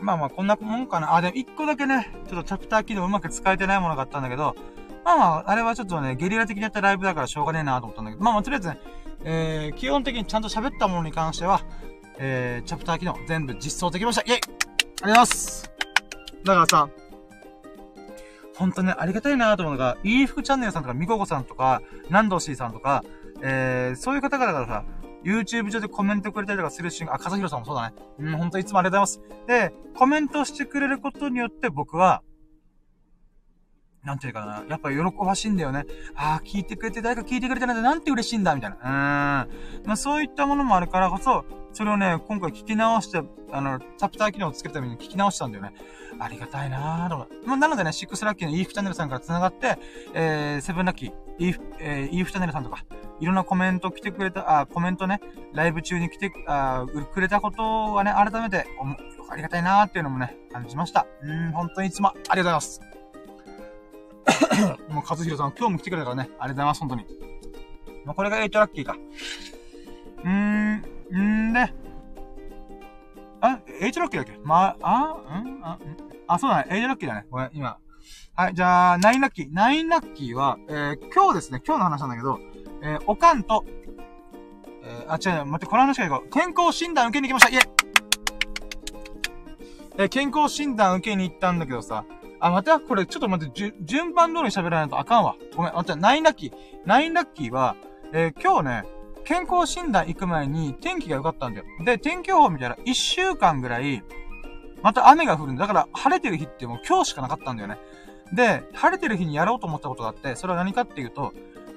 [0.00, 1.14] まあまあ、こんなもんかな。
[1.14, 4.54] あ、でも一個だけね、ちょっとチャプター機能うまく使えてないものがあったんだけど、
[5.04, 8.78] まあまあ、あれはちょっとね、ゲリラ的にやったライブだからしょうがねえなと思ったんだけど、まあまあ、とりあえずね、
[9.24, 11.60] えー、基本的にちゃんと喋ったものに関しては、
[12.18, 15.70] えー、チャプター機能全部実装できましたイェイありがとうございます
[16.44, 16.88] だからさ、
[18.56, 23.04] ほんとね、ありがたいなと思うのが、いい服チャンネルさんとか、みここさんとか、ナンドシーさんとか、
[23.42, 24.84] えー、そういう方々がさ、
[25.24, 27.94] YouTube 上でコメントくれたりとかする瞬間、あ、かざひろさんもそうだね。
[28.18, 29.46] うん、ほんといつもありがとうございます。
[29.46, 32.22] で、コメントしてくれることによって僕は、
[34.02, 35.84] なんていうかな、やっぱ喜ばしいんだよね。
[36.14, 38.76] ああ、聞いてくれて、誰か聞いてくれてないんだ、なんて嬉しいんだ、みたいな。
[38.76, 39.86] うーん。
[39.86, 45.74] まあそういったものもあるからこそ、それをね、今回聞き直して、あの、チャプター機能をつけるために聞き直したんだよね。
[46.18, 47.28] ありがたいなぁと思う。
[47.46, 49.78] まあ、なのでね、シックスラッキーのイーフチャンネルさんから繋がって、
[50.14, 52.84] えー、セブンラッキー、イーフ、えー、イーフチャンネルさんとか、
[53.18, 55.20] いろんなコメント来てくれた、あ、コメントね、
[55.54, 57.62] ライブ中に来て、あ、くれたこと
[57.94, 58.66] はね、改めて、
[59.30, 61.06] ありがたいなーっていうのもね、感じました。
[61.22, 62.80] うん、本当にいつもありがとうございます。
[64.92, 67.06] もう、和弘さん、今日も来てくれたからね、ありがとうございます、本当に。
[68.04, 68.96] もうこれが8ラッキーか。
[70.22, 71.72] うーん、んで、
[73.40, 74.38] あ、8ラッキーだっけ？
[74.44, 75.78] まあ、あんあ、
[76.26, 77.26] あ、そうだね、8ラッキーだね。
[77.30, 77.78] ごめん、今。
[78.40, 79.52] はい、じゃあ、9ラッキー。
[79.52, 82.40] 9ラッキーは、えー、今日ですね、今日の話なんだけど、
[82.82, 83.66] えー、おかんと、
[84.82, 86.30] えー、あ、違う、待って、この話からいこう。
[86.30, 87.70] 健康診断受けに行きましたイェイ
[89.98, 92.06] えー、健康診断受けに行ったんだけどさ、
[92.40, 95.36] あ、また、これ、ちょっと待って、順番通り喋らないとあかんわ。
[95.54, 96.52] ごめん、あ、じゃ、ナインラッキー。
[96.86, 97.76] ナインラッキーは、
[98.14, 98.84] えー、今日ね、
[99.26, 101.66] 健康診断行く前に天気が良かったんだよ。
[101.84, 104.02] で、天気予報見たら1週間ぐらい、
[104.82, 105.66] また雨が降るんだ。
[105.66, 107.76] だから、晴れてる日ってもう今日しかなかったんだよね。
[108.32, 111.32] で、晴れてる日にやろうと思ったことがあって、それは何かっていうと、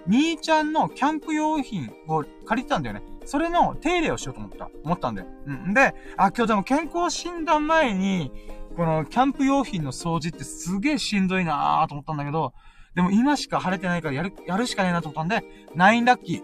[0.07, 3.01] 兄ちゃんのキャンプ用品を借りてたんだよね。
[3.25, 5.27] それの手入れをしようと思った、思ったんだよ。
[5.47, 5.73] うん。
[5.73, 8.31] で、あ、今日でも健康診断前に、
[8.75, 12.53] このキャンプ用品の掃除ってすげえしんどいなーと思ったんだけど、
[12.95, 15.43] でも今しか晴れてないからやる、やるしかねえなと思ったんで、
[15.75, 16.43] 9ラッキー。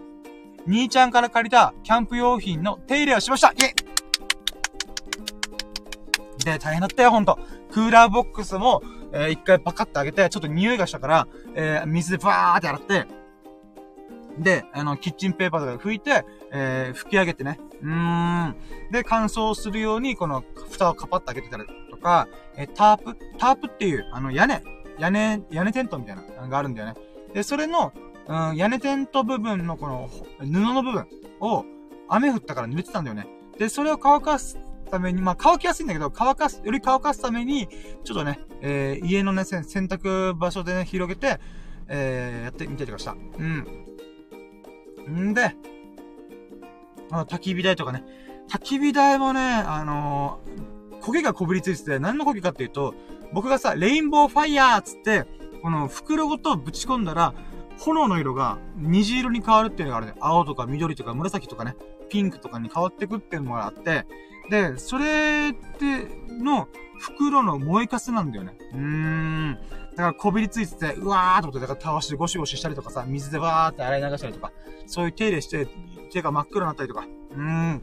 [0.66, 3.74] 兄ちゃんから借りたキャンプ用品の手入れをしましたイェイ
[6.44, 7.38] で、大変だったよ、ほんと。
[7.70, 8.82] クーラーボックスも、
[9.12, 13.06] えー、一回パカッて開けて、ちょっと匂いがしたから、えー、水でバーって洗って、
[14.38, 17.58] で、あの、キッチンペーパーとか拭いて、えー、拭き上げてね。
[17.82, 18.56] うーん。
[18.90, 23.16] で、乾燥するように、この、蓋をカパッと開けてたりとか、えー、タープ？
[23.38, 24.62] タープっていう、あの、屋根、
[24.98, 26.94] 屋根、屋根テントみたいなのがあるんだよね。
[27.34, 27.92] で、それの、
[28.28, 30.08] うん、屋根テント部分のこの、
[30.38, 31.06] 布の部分
[31.40, 31.64] を、
[32.08, 33.26] 雨降ったから濡れてたんだよね。
[33.58, 34.58] で、それを乾かす
[34.90, 37.68] ために、まあ、乾きやすいんだけど、乾かす、より乾かすために、
[38.04, 41.40] ちょっとね、えー、家のね、洗濯場所でね、広げて、
[41.88, 43.12] えー、やってみたりとかした。
[43.12, 45.30] うん。
[45.30, 45.56] んで、
[47.10, 48.04] あ焚き火台とかね。
[48.48, 52.94] 焚き火台もね、あのー、焦げがこびりついてて、何の焦げかっていうと、
[53.32, 55.24] 僕がさ、レインボーファイヤーつって、
[55.62, 57.34] この袋ごとぶち込んだら、
[57.78, 60.14] 炎の色が虹色に変わるっていうのがあるね。
[60.20, 61.76] 青とか緑とか紫とかね、
[62.10, 64.06] ピンクとかに変わってくっていうのがあって、
[64.50, 66.08] で、それって、
[66.42, 68.56] の袋の燃えかすなんだよね。
[68.72, 69.58] うーん。
[69.92, 74.52] だからこびりついてて、うわーってことで、だからたわしでゴシゴシしたりとかさ、水でバーって洗い流したりとか、
[74.86, 75.68] そういう手入れして、
[76.12, 77.06] 手が真っ黒になったりとか。
[77.32, 77.82] うーん。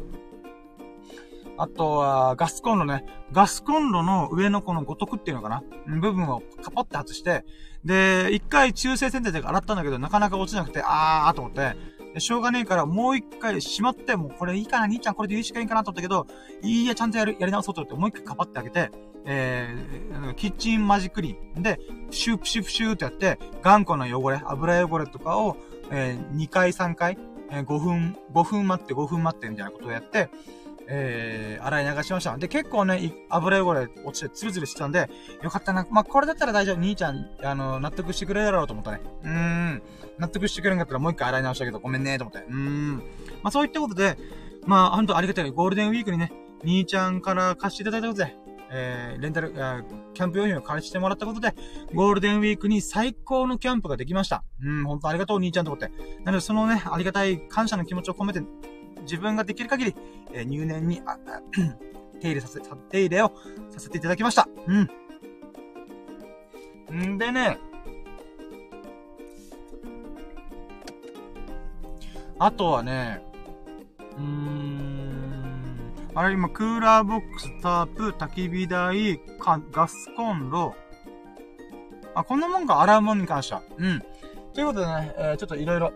[1.59, 3.05] あとは、ガスコンロね。
[3.31, 7.43] ガスコンロの上のこの五徳っていうのかな部分をカポって外して、
[7.83, 11.75] で、一回中性洗剤で洗ったんだけど、なかなか落ちなくて、あーと思って、
[12.17, 16.27] しょうがねえからもう一回しまって、もうこれいいかな、兄ちゃんこれでいいしかいいかなと思ったけど、
[16.61, 18.91] いいや、ちゃんとやる、やり直そうと思って、もう一回かばってあげて、
[19.25, 21.61] えー、キッチンマジックリン。
[21.61, 21.79] で、
[22.11, 25.57] シュープシュープシューってやって、頑固な汚れ、油汚れとかを、
[25.91, 27.17] えー、2回3回、
[27.51, 30.29] えー、5分、5分待って5分待ってみたいなことをやって、
[30.89, 32.37] えー、洗い流しました。
[32.37, 35.09] で、結構ね、油汚れ落ちてツルツルしてたんで、
[35.43, 35.85] よかったな。
[35.91, 36.77] まあ、これだったら大丈夫。
[36.77, 39.01] 兄ちゃん、あの、納得してくれるだろうと思ったね。
[39.23, 39.81] うーん。
[40.17, 42.47] 納得してくれんかったらもう一回洗い直したけど、ごめんね、と思って。
[42.47, 42.97] うーん。
[43.43, 44.17] まあ、そういったことで、
[44.65, 45.51] まあ、ほんとありがたい。
[45.51, 46.31] ゴールデンウィークにね、
[46.63, 48.35] 兄ちゃんから貸していただいたことで、
[48.69, 49.83] えー、レンタル、ー、
[50.13, 51.53] キャンプ用品を借りしてもらったことで、
[51.93, 54.43] ゴールデンウィークに最高のキャンプができました。
[54.61, 55.89] うん、ほんとありがとう、兄ちゃんと思って。
[56.23, 58.41] なので、そのね、ありがたい感謝の気持ちを込めて、
[59.07, 59.95] 自分ができる限り、
[60.33, 61.17] えー、入念に、あ、
[62.19, 63.31] 手入れさせ、手入れを
[63.71, 64.47] させていただきました。
[64.67, 64.77] う
[66.93, 67.13] ん。
[67.13, 67.57] んでね、
[72.39, 73.21] あとはね、
[74.17, 79.19] うーん、あれ今、クーラーボックス、タープ、焚き火台、
[79.71, 80.75] ガスコンロ、
[82.13, 83.61] あ、こんなもんか、洗うもんに関しては。
[83.77, 84.03] うん。
[84.53, 85.93] ということでね、えー、ちょっといろいろ、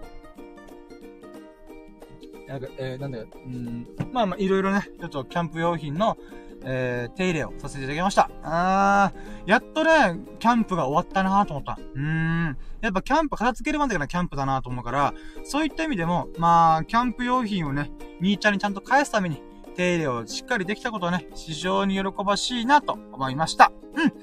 [2.51, 6.17] なんか、えー、なんだよ、うん、まあまあ、いろいろね、ちょっとキャンプ用品の、
[6.63, 8.29] えー、手入れをさせていただきました。
[8.43, 11.79] あー、やっとね、キャンプが終わったなーと思った。
[11.95, 12.57] うーん。
[12.81, 17.89] やっぱキャンプ片付けるまでがキャンプだなーと思うから、そういった意味でも、まあ、キャンプ用品をね、
[18.19, 19.41] 兄ちゃんにちゃんと返すために、
[19.75, 23.71] 手入れをしっかりできたことはね、非常に喜ばしいなと思いました。
[23.95, 24.13] うん。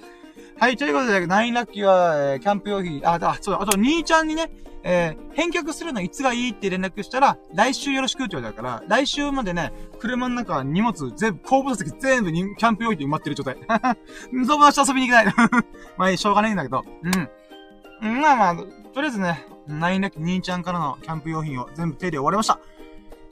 [0.60, 4.50] はい、ということで、ナインラッキーは、えー、キャンプ用品、あ、あ、そうだ、あと、兄ちゃんにね、
[4.82, 13.56] えー、返却するのいつがいいって連絡したら、来週よろしくって言われたから、来週までね、車の中、荷物、全部、後部座席全部に、キャンプ用品で埋まってる状態。
[14.46, 15.34] 友達と遊びに行けない。
[15.96, 18.20] まあ、しょうがないんだけど、うん。
[18.20, 18.56] まあまあ、
[18.94, 22.58] とりあえずね、ナインラッキ兄ちゃんからのキャンプ用品を全部手入れ終わりました。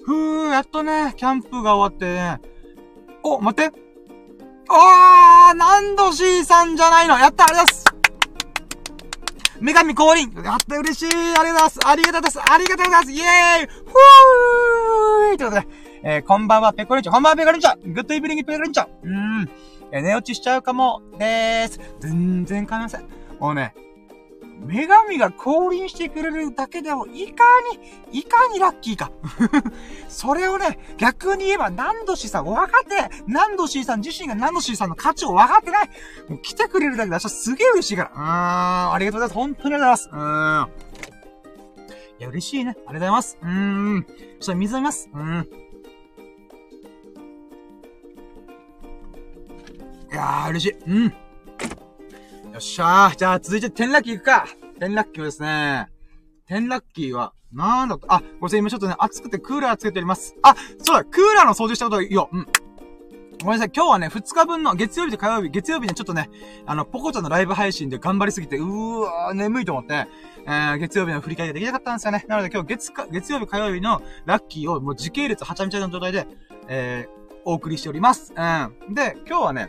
[0.04, 2.40] ふー、やっとね、キャンプが終わってね、
[3.22, 3.86] お、待って
[4.68, 7.95] あー、ナンドシーさんじゃないのやったありがとうございます
[9.60, 15.66] 女神降臨やった嬉しいありがとうございますありがとうございますありがとうございますイェーイふーいということで、
[16.02, 17.12] えー、こんばんは、ペコリンチョ。
[17.12, 17.92] こんばんは、ペコリンチョ。
[17.92, 18.86] グッドイブリング、ペコリンチョ。
[18.86, 19.50] うーん。
[19.92, 21.80] え、寝落ちしちゃうかも、でーす。
[22.00, 23.08] 全然構いません。
[23.40, 23.74] もうね、
[24.60, 27.44] 女神が降臨してくれるだけでも、いか
[28.10, 29.10] に、いかにラッキーか。
[30.08, 33.10] それをね、逆に言えば、ナンドシーさん分かってない。
[33.26, 35.90] ナンドシーさん自身がナンドシーさんの価値を分かってない。
[36.28, 38.10] もう来てくれるだけで、私すげえ嬉しいから。
[38.10, 39.34] うーん、ありがとうございます。
[39.34, 40.16] 本当にありがとうございます。
[40.16, 40.96] うーん。
[42.18, 42.70] いや、嬉しいね。
[42.70, 43.38] ありがとうございます。
[43.42, 44.04] うーん。
[44.04, 45.10] ちょっと水飲みます。
[45.12, 45.48] うーん。
[50.12, 50.76] いやー、嬉しい。
[50.86, 51.25] うん。
[52.56, 53.16] よっしゃー。
[53.16, 54.46] じゃあ、続いて、テンラッキー行くか。
[54.80, 55.88] テンラッキーはですね、
[56.46, 60.34] テンラッキーは、なんだと、あ、ごめんなさい、今ちょっとね、暑くてクーラーつけております。
[60.40, 62.30] あ、そうだ、クーラーの掃除したこといいよ。
[62.32, 62.46] うん。
[63.44, 66.30] ごめんなさい、今日はね、2日分の、月曜日と火曜日、月曜日ね、ちょっとね、
[66.64, 70.06] あの、ポコちゃんのライブ配信で頑張りすぎて、うーわー、眠いと思って、
[70.46, 72.24] えー、月曜日の振り返りができなかったんですよね。
[72.26, 76.26] なので今日月か、月曜日火曜日のラッキーをもう時系列はちゃめちゃな状態で、
[76.68, 78.32] えー、お送りしております。
[78.34, 78.94] うん。
[78.94, 79.68] で、今日はね、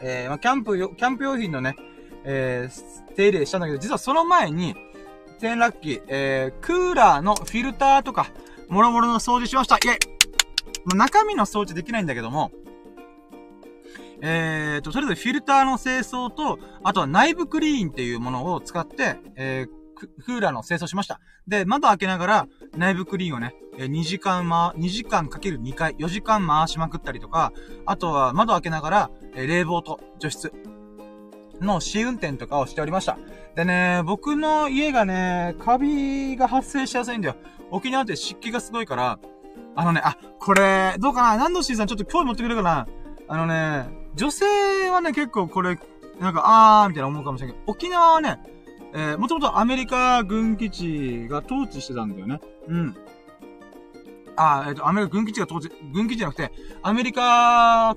[0.00, 1.76] えー、まあ、キャンプよ、キャンプ用品のね、
[2.24, 4.74] えー、手入れしたんだけど、実はその前に、
[5.38, 8.26] 転落機、えー、クーラーのフィルターとか、
[8.68, 9.76] もろもろの掃除しました。
[9.76, 12.50] イェイ中身の掃除できないんだけども、
[14.22, 21.20] えーと、とりあえずフィルターの清掃と、あとは内部クリーンっていうものを使って、えー、クーラーの清掃しました。
[21.48, 27.52] で、窓開けながら内部クリーンをね、2時間ま、2時間かける2回、4時間回しまくったりとか、
[27.86, 30.52] あとは窓開けながら、冷房と除湿
[31.60, 33.18] の試運転とかをしておりました。
[33.54, 37.36] でね、僕の家がね、カビが発生しやすいんだよ。
[37.70, 39.18] 沖縄って湿気がすごいから、
[39.74, 41.36] あのね、あ、これ、どうかな？
[41.36, 42.86] 何度シーさんちょっと興味持ってくれるかな？
[43.28, 45.78] あのね、女性はね、結構これ、
[46.20, 48.38] なんか、あーみたいな思うかもしれないけど、沖縄はね、
[48.98, 52.40] えー、もともとアメリカ軍基地が統治してたんだよね。
[52.66, 52.96] うん。
[54.36, 56.50] あ、えっ、ー、と、アメリカ軍基地が統治、軍基地じゃなくて、
[56.82, 57.94] アメリカ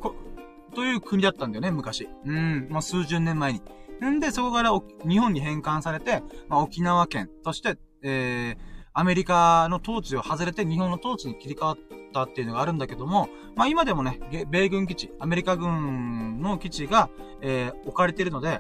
[0.76, 2.10] という国だったんだよね、昔。
[2.26, 3.62] うん、まあ、数十年前に。
[4.06, 4.72] んで、そこから
[5.08, 11.78] 日本に返還されて、まあ、沖縄県として、えー、アメリカの統治を外れて日本の統治に切り替わっ
[12.14, 14.20] たっていうのがあるんだけども、まあ今でもね、
[14.50, 17.10] 米軍基地、アメリカ軍の基地が、
[17.42, 18.60] えー、置かれているので、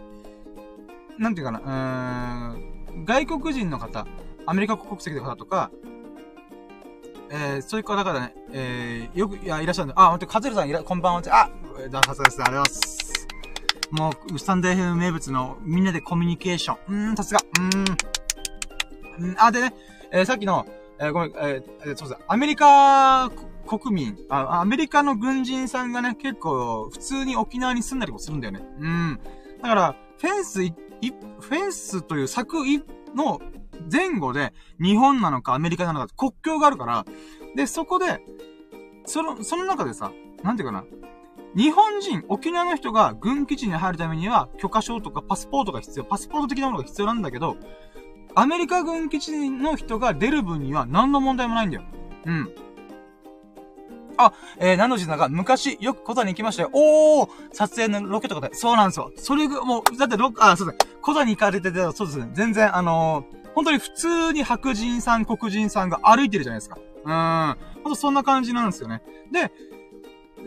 [1.20, 4.08] なんていうかな、うーん、外国人の方、
[4.46, 5.70] アメリカ国籍の方とか、
[7.30, 11.22] えー、そういう方々ね、えー、よく、いや、いらっしゃるんで、あ、ほんと、カズルさんいら、こんばんは。
[11.30, 11.50] あ、
[11.92, 12.42] だ、さすがです。
[12.42, 13.28] ありがとうございます。
[13.92, 17.08] もう、スタンデーフ名物のみんなでコミュニケーション。
[17.08, 17.42] うーん、さすが。
[17.60, 19.36] うーん。
[19.38, 19.74] あ、でね、
[20.12, 20.66] えー、さっきの、
[21.00, 22.22] えー、ごめん、えー、そうです。
[22.28, 23.30] アメリカ
[23.68, 28.62] 国民あ、アメリカの軍人さんがね、結構、普通に沖縄に住んだりもするんだよね。
[28.80, 29.20] うん。
[29.62, 32.58] だから、フェンスい、い、フェンスという柵
[33.16, 33.42] の
[33.92, 37.06] 前後で、日本なのかアメリカなのか国境があるから、
[37.56, 38.20] で、そこで、
[39.06, 40.12] その、その中でさ、
[40.44, 40.84] なんていうかな。
[41.56, 47.58] 日本人、沖縄の人が軍基地に入るためには許可証とかパスポートが必要、パスポート的なものが必要なんだけど、
[48.36, 51.84] アメリカ軍基地の人が出る分には何の問題もないんだよ。
[52.26, 52.54] うん。
[54.20, 56.70] あ、えー、何の字だか、昔、よく小座に行きましたよ。
[56.74, 58.54] おー撮影のロケとかで。
[58.54, 59.12] そうなんですよ。
[59.16, 60.92] それが、もう、だってロ、あ、そうですね。
[61.02, 62.30] 小座に行かれてて、そうですね。
[62.34, 66.78] 全然、あのー、本当に普通に白人さん、黒人さんが歩いてるじゃないですか。
[67.06, 67.58] うーん。
[67.84, 69.02] ほんとそんな感じなんですよね。
[69.32, 69.52] で、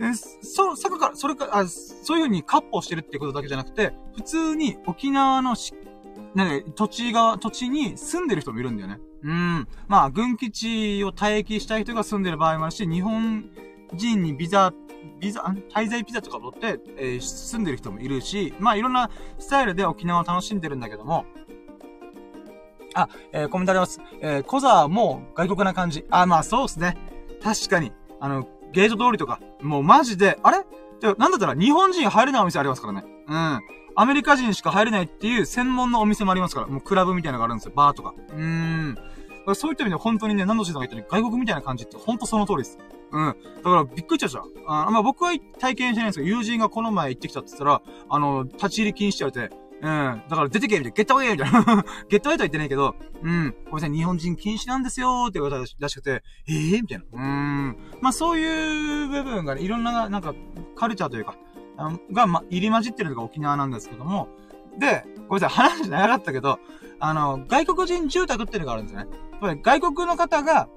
[0.00, 5.72] え、そ、そこから、それか、あ、そういう風にカッポしてるってことだけじゃなくて、普通に沖縄のし、
[6.34, 9.00] ね、土地が、土地に住んでる人もいるんだよね。
[9.22, 9.68] うん。
[9.88, 13.44] まあ、軍基地を待機したい人が住んでる場合もあるし、日本
[13.94, 14.72] 人にビザ、
[15.20, 21.24] ビザ、滞在ビザとか取って、えー、住んでる人もいるし、まあ、いろんなスタイルで沖縄を楽しんでるんだけども、
[22.94, 24.00] あ、えー、コメントあります。
[24.20, 26.04] えー、コザも外国な感じ。
[26.10, 26.96] あ、まあそうですね。
[27.42, 27.90] 確かに。
[28.20, 30.58] あの、ゲート通りとか、もうマジで、あれ？
[31.00, 33.04] で、なんだったら日本人入れないお店ありますからね。
[33.26, 33.60] うん。
[33.94, 36.66] アメリカ人しか入れないっていう専門のお店もありますから。
[36.66, 37.72] もうクラブみたいなのがあるんですよ。
[37.74, 38.14] バーとか。
[38.28, 38.98] うーん。
[39.54, 42.78] そういった意味で本当にね、何の人が言ったように外国みたいな感じって本当その通りです。
[43.12, 43.36] うん。
[43.56, 44.44] だからびっくりしちゃうじゃん。
[44.66, 50.22] あまあ僕は体験してないんですけど、友人がこの前行ってきたって言ったら、あの、立ち入り禁止って言われて、うん。
[50.28, 50.94] だから出てけみたいな。
[50.94, 51.84] ゲットウェイみたいな。
[52.08, 53.54] ゲットウェイとは言ってないけど、うん。
[53.64, 57.04] ごめんなさい、日本人禁止なんですよって言われたらしくて、ええー、みたいな。
[57.12, 57.76] うん。
[58.00, 60.34] まあそういう部分がね、いろんな、なんか、
[60.76, 61.36] カルチャーというか、
[62.12, 64.28] が、ま、入り混じってるのが沖縄なんですけども、
[64.78, 66.60] で、ごめんなさい、話長かったけど、
[67.04, 69.10] あの、外国人住宅っていうのがあるんですよね。
[69.62, 70.68] 外国の方が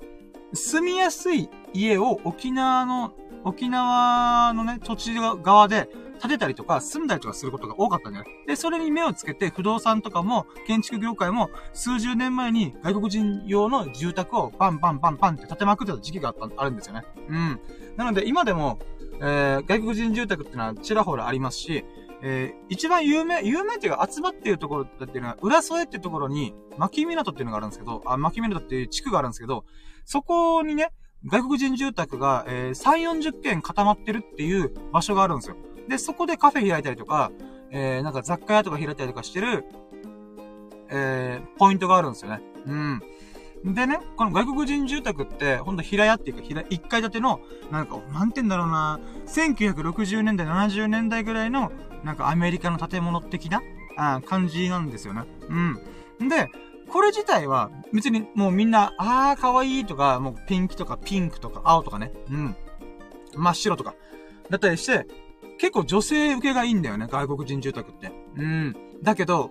[0.54, 3.14] 住みやすい家を沖縄の、
[3.44, 5.88] 沖縄のね、土地側で
[6.20, 8.26] 建てたりとか、住んだりとかすることが多かったんだよ。
[8.48, 17.04] で、それに目をつけて、不動産とかも、建築業界も、数十年前に外国人用の住宅をバンバンバンバンって建てまくってた時期があった、あるんですよね。
[17.30, 17.60] うん。
[17.98, 18.80] なので、今でも、
[19.22, 21.86] えー、外国人住宅ってのはちらほらありますし、
[22.28, 29.64] えー、一番有名、有名っていうか集まっているところだっていうのは、浦添っていうところに、牧港っていうのがあるんですけど、あ、牧港っていう地区があるんですけど、
[30.06, 30.90] そこにね、
[31.28, 35.56] 外国人住宅が、えー、3、40軒固まってるっていう場所があるんですよ。
[35.88, 37.32] で、そこでカフェ開いたりとか、
[37.70, 39.64] えー、なんか雑貨屋とか開いたりとかしてる、
[40.90, 42.42] えー、ポイントがあるんですよね。
[42.66, 43.02] うん。
[43.76, 47.40] でね、この外国人住宅って、ほんと平屋っていうか、平、1階建ての、
[47.72, 51.72] なんか、なんて言うんだろうな、1960年代、70年代ぐらいの、
[52.06, 53.64] なんかアメリカの建物的な、
[53.98, 55.24] あ感じなんですよね。
[56.20, 56.30] うん。
[56.30, 56.50] で、
[56.88, 62.56] これ自体は、別にもうみんな、あー、かわいいとか、もうピンクとかピンクとか青とかね、うん。
[63.36, 63.96] 真っ白とか、
[64.52, 65.08] だったりして、
[65.58, 68.12] 結構女性受けがいいんだよね、外国人住宅って。
[68.38, 68.76] うん。
[69.02, 69.50] だけど、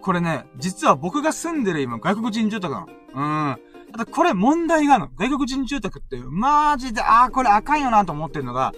[0.00, 2.86] これね、実は僕が住んでる今、外国人住宅なの。
[2.86, 3.58] うん。
[3.92, 5.10] ただこれ問題があるの。
[5.14, 8.72] 外国人住宅って、マジで、あーこれあかんよなと思ってるのが、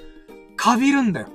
[0.56, 1.28] カビるんだよ。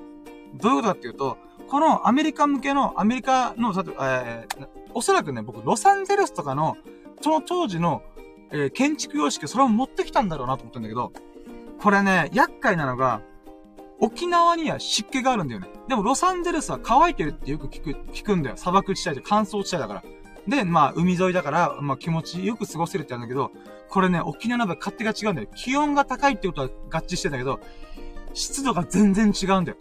[0.55, 1.37] どういうことかっていうと、
[1.69, 6.77] このアメリカ向けの、アメリカの、えー、おそらくね、僕、ロサンゼルスとかの、
[7.21, 8.01] その当時の、
[8.51, 11.13] えー、建築様式、それを持ってきたんだろうなと思ってんだけど、
[11.79, 13.21] これね、厄介なのが、
[13.99, 15.67] 沖縄には湿気があるんだよね。
[15.87, 18.57] でもロサンゼルスは乾いてるってよく聞く、聞くんだよ。
[18.57, 20.03] 砂漠地帯で乾燥地帯だから。
[20.47, 23.51] で、まあ、海沿いだから、まあ気持ちよく過ごせるって言うんだけど、
[23.89, 25.49] これね、沖縄の場合勝手が違うんだよ。
[25.55, 27.59] 気温が高いってことは合致してんだけど、
[28.33, 29.77] 湿度が全然違うんだよ。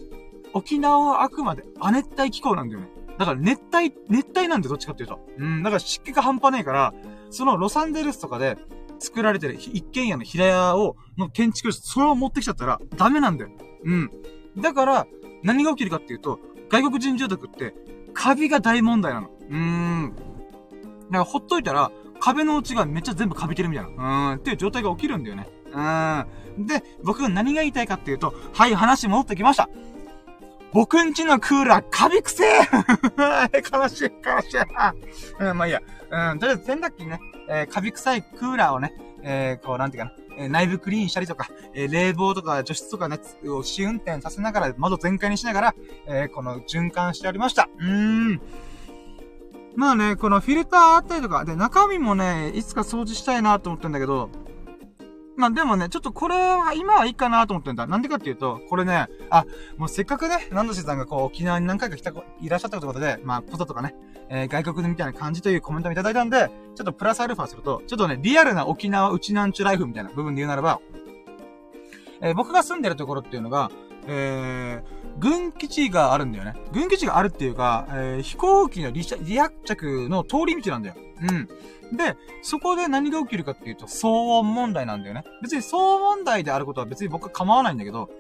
[0.55, 2.89] 沖縄はあくまで亜熱帯気候なんだよね。
[3.19, 5.21] だから熱帯、熱帯なんだよ、どっちかっていうと。
[5.39, 6.95] うん、だから湿気が半端ないから、
[7.31, 8.57] そのロサンゼルスとかで
[8.99, 13.51] 作られてる一軒家の平屋を、の建築士、それを持ってきちゃったらダメなんだよ。
[13.85, 14.11] うん。
[14.57, 15.07] だから、
[15.43, 16.39] 何が起きるかっていうと、
[16.69, 17.75] 外国人住宅って、
[18.15, 19.29] カビが大問題なの。
[19.29, 20.15] うーん。
[20.15, 21.91] だからほっといたら、
[22.21, 23.91] 壁の内がめっちゃ全部カビてるみたいな。
[23.91, 24.39] うーん。
[24.39, 25.49] っていう状態が起きるんだよね。
[25.73, 26.25] うー
[26.59, 26.67] ん。
[26.67, 29.69] で、僕が何が言いたいかっていうと、はい、話戻ってきました。
[30.73, 32.49] 僕んちのクーラー、カビくせえ
[33.73, 34.59] 悲しい、悲しい。
[35.41, 35.81] うん、まあいいや。
[36.11, 38.93] うん、とりあえず洗濯機ね、えー、カビ臭いクーラーをね、
[39.23, 45.75] えー、こう、なんていうかな、えー、内部クリーンしたりとか、えー、冷房とか除湿とかね、を試運転させながら、窓全開にしながら、
[46.07, 47.69] えー、この循環しておりました。
[47.79, 48.41] うーん。
[49.77, 54.31] まあね、このフィルターあったりとか、で、中身もね、いつか掃除したいなと思ってんだけど、
[55.39, 57.86] まあでもね、ちょっとこれは今はいいかなと思ってんだ。
[57.86, 59.45] なんでかっていうと、これね、あ、
[59.76, 63.95] もうせっかくね、ナンドシーさんがこう沖縄に何回か来た、いらっしゃったってことで、まあ、こととかね、
[64.30, 70.80] えー、外国でみたいな感じというコメントもいただいたんで、ちょっとプラスアルファすると、ちょっとね、リアルな沖縄うちなんちゅライフみたいな部分で言うならば、
[72.20, 73.70] えー、僕が住んでるところっていうのが、
[74.09, 76.57] えー、軍基地があるんだよね。
[76.72, 80.97] 軍基地があるっていうか、えー、飛行機の離着の通り道なんだよ。
[81.22, 81.49] うん。
[81.93, 85.24] で、そこで何が起きるかっていうと、騒音問題なんだよね。
[85.43, 88.11] 別に騒音問題であることは別に僕は構わないんだけど、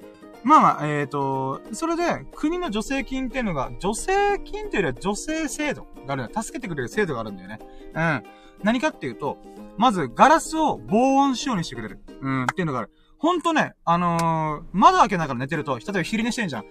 [0.44, 7.58] まあまあ、えっ、ー、と、それで、国の助成金っていうのが、助成金っていうよりは助成制度があるんだ助けてくれる制度があるんだよね。
[7.94, 8.22] うん。
[8.62, 9.38] 何かっていうと、
[9.76, 12.00] まず、ガラスを防音仕様にしてくれる。
[12.20, 12.90] うん、っていうのがある。
[13.18, 16.64] ほんとね、あのー、窓開けながら寝てると、例えば昼寝してんじゃん。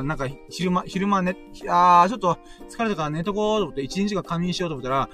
[0.00, 1.36] うん、なんか、昼間、昼間寝、
[1.68, 2.38] あー、ちょっと
[2.68, 5.08] 疲れたから寝とこうと思って、一日が仮眠しようと思ったら、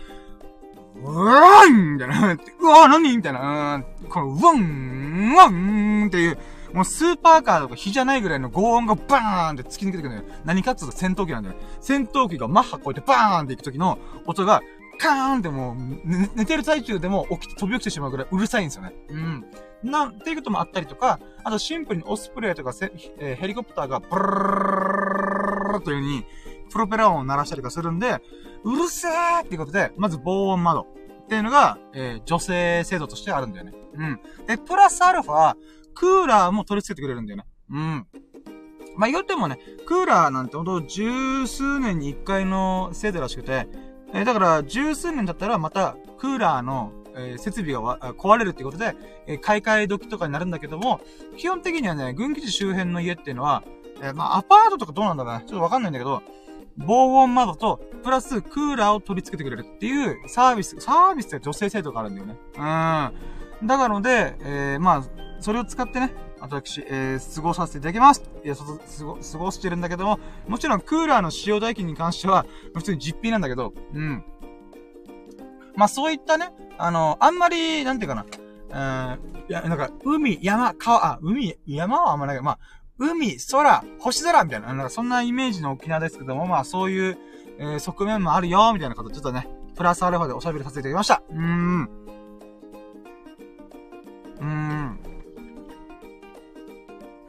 [0.97, 2.33] うわーんみたいな。
[2.61, 3.83] うわー何みたいな。
[4.09, 6.39] この、うわん、うわんっていう、
[6.73, 10.23] もうスーパーカーとか火じゃないぐらいの轟音がバーンって突き抜けてくるのよ。
[10.45, 11.57] 何かっつうと戦闘機なんだよ。
[11.81, 14.63] 戦闘機がマッハ超えてバーンって行く時の音が、
[14.99, 15.77] カーンってもう、
[16.37, 18.93] 寝てる最中でも起きて、飛び起きてしまうぐらいうるさいんですよね。
[19.09, 19.45] うん。
[19.83, 22.75] なんていうこともあったりとか、あとシンプルにオスプレイとか
[23.19, 24.23] えー、ヘリコプターがブル
[25.73, 26.27] ルルという風に、
[26.71, 28.21] プロペラ音を鳴らしたりとかするんで、
[28.65, 33.73] うるせーっていうことで、まず防音窓っていうのが、えー、女性制度としてあるんだよね。
[33.95, 34.21] うん。
[34.47, 35.55] で、プラスアルファ、
[35.95, 37.45] クーラーも取り付けてくれるんだよね。
[37.71, 38.07] うん。
[38.97, 43.69] まあ、言ってもね、クーラーなんてほんと十数年に一回の制度らしくて、
[44.13, 48.95] えー、だから十数年だったらまたクーラーの、えー、設備が壊れるってことで、
[49.27, 51.01] えー、買い替え時とかになるんだけども、
[51.37, 53.63] 基本的にはね、軍基地周辺の家っていうのは、
[54.03, 55.45] え、まあ、アパートとかどうなんだろうね。
[55.47, 56.23] ちょっとわかんないんだけど、
[56.87, 62.37] 防音窓と、プラスクーラーを取り付けてくれるっていうサービス、サービスって女性制度があるんだよね。
[62.57, 63.67] うん。
[63.67, 65.05] だからので、えー、まあ、
[65.41, 68.23] それを使ってね、私、えー、過ごさせていただきます。
[68.45, 70.19] いや、そ、過ご、過ごしてるんだけども、
[70.49, 74.25] もちろんクーラーの使用代金に関しては、普通に実費なんだけど、うん。
[75.77, 78.25] まあ、そういったね、あの、あんまり、なんていうかな、
[78.73, 82.59] うん、いや、なんか、海、山、川、あ、海、山はあんまないけど、まあ、
[83.01, 87.19] 海、空、星空みたいな、なんかそんなイメージの沖縄ですけども、まあそういう、
[87.59, 91.23] えー、側面もあるよ、みたいなことちょっとね、プラスアルファでおしゃべりさせていただきました。
[91.31, 91.83] うーん。
[94.39, 95.01] うーん。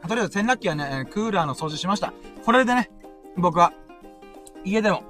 [0.06, 2.12] とりあえず洗濯機はね、クーラーの掃除しました。
[2.44, 2.90] これでね、
[3.38, 3.72] 僕は、
[4.64, 5.04] 家でも、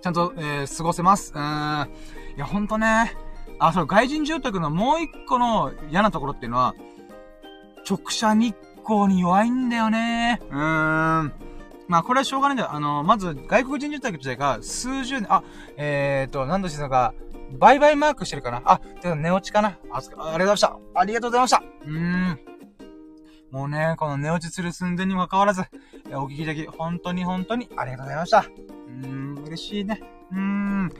[0.00, 1.32] ちゃんと、えー、過ごせます。
[1.34, 1.88] うーん。
[2.36, 3.16] いや、ほんとね。
[3.58, 6.74] あ、そう、外人住宅のもう一個の嫌なところっていうのは、
[7.88, 8.54] 直射日
[8.90, 10.40] 構に弱いんだよね。
[10.50, 11.32] うーん。
[11.86, 12.74] まあ、これはしょうがないんだよ。
[12.74, 15.42] あの、まず、外国人住宅自体が数十年、あ、
[15.76, 17.14] えーと、何度してたか、
[17.52, 20.78] 売買マークしてるかなあ、でも寝落ちかなあありがとうございました。
[20.94, 21.62] ありがとうございました。
[21.84, 22.38] うーん。
[23.50, 25.62] もうね、この寝落ちする寸前にもかかわらず、
[26.12, 28.38] お聞きでき、本当に本当にありがとうございました。
[28.40, 30.00] うーん、嬉しいね。
[30.32, 30.92] うーん。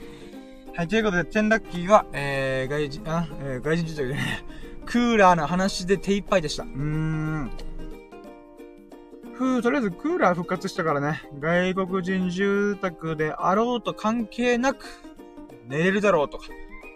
[0.77, 4.45] はい、ということで、テンラッキーは、えー、外人、あ、えー、外人住宅でね、
[4.87, 6.65] クーラーの話で手一杯でした。
[6.65, 7.51] うーん。
[9.41, 14.85] ふ、とりあえずクーラー復活したからね、外国人住宅であろうと関係なく、
[15.67, 16.45] 寝れるだろうとか、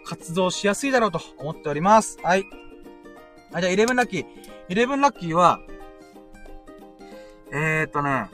[0.05, 2.19] 活動しやすいだろうと思っております。
[2.21, 2.45] はい。
[3.51, 4.25] はい、じゃあ、11ラッキー。
[4.69, 5.59] 11ラッキーは、
[7.51, 8.29] えーっとね、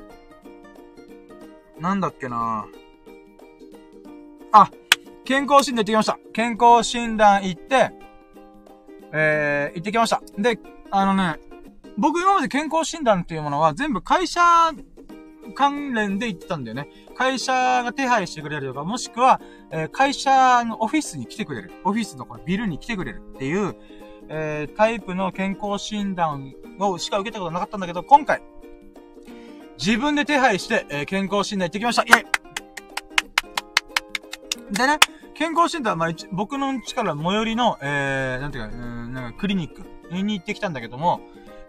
[1.79, 2.65] なんだっけな
[4.51, 4.69] あ、
[5.23, 6.19] 健康診断行ってきました。
[6.33, 7.91] 健康診断行って、
[9.13, 10.21] えー、行ってきました。
[10.37, 10.59] で、
[10.89, 11.39] あのね、
[11.97, 14.41] 僕今まで健康診断っていうものは全部会社
[15.55, 16.87] 関連で行ってたんだよね。
[17.15, 17.53] 会社
[17.83, 19.41] が手配してくれるとか、もしくは、
[19.71, 21.71] え、会社のオフィスに来てくれる。
[21.83, 23.75] オフィスのこのビルに来てくれるっていう、
[24.29, 28.41] えー、タイプの健康診断をしか受けたことなかったんだけど、今回、
[29.77, 32.03] 自分で手配して、えー、健康診断行ってきました。
[32.03, 32.25] イェイ
[34.73, 34.99] でね、
[35.33, 41.19] 健康診断は、まあ、僕の家から最寄りの、えー、なんていうか、うん、なんかクリニックに行ってきたんだけども、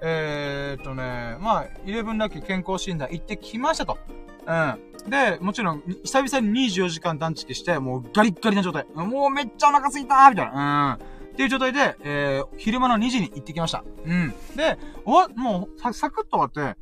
[0.05, 3.99] えー、っとね、まあ、11ラッキー健康診断行ってきましたと。
[4.47, 5.11] うん。
[5.11, 8.85] で、もちろん、久々に24時間断食して、もうガリッガリな状態。
[8.95, 10.99] もうめっちゃお腹すいたーみたいな。
[11.01, 11.33] うん。
[11.33, 13.85] っていう状態で、えー、昼間の2時に行ってきました。
[14.05, 14.35] うん。
[14.57, 16.79] で、おわ、もう、サ、サクッと終わって、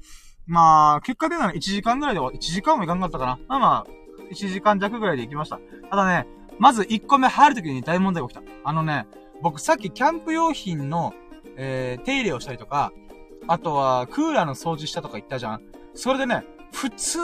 [0.47, 3.39] まあ、結果出ないの1時間ぐらいで終わ、1時間もいかんかったかな。
[3.49, 4.01] まあまあ、
[4.33, 5.61] 1時間弱ぐらいで行きました。
[5.91, 6.27] ただね、
[6.59, 8.43] まず1個目入るときに大問題が起きた。
[8.65, 9.07] あのね、
[9.43, 11.15] 僕さっきキャンプ用品の、
[11.57, 12.93] えー、手入れをしたりとか、
[13.49, 15.63] あとは、クーラーの掃除したとか言ったじゃん。
[15.95, 17.19] それでね、普通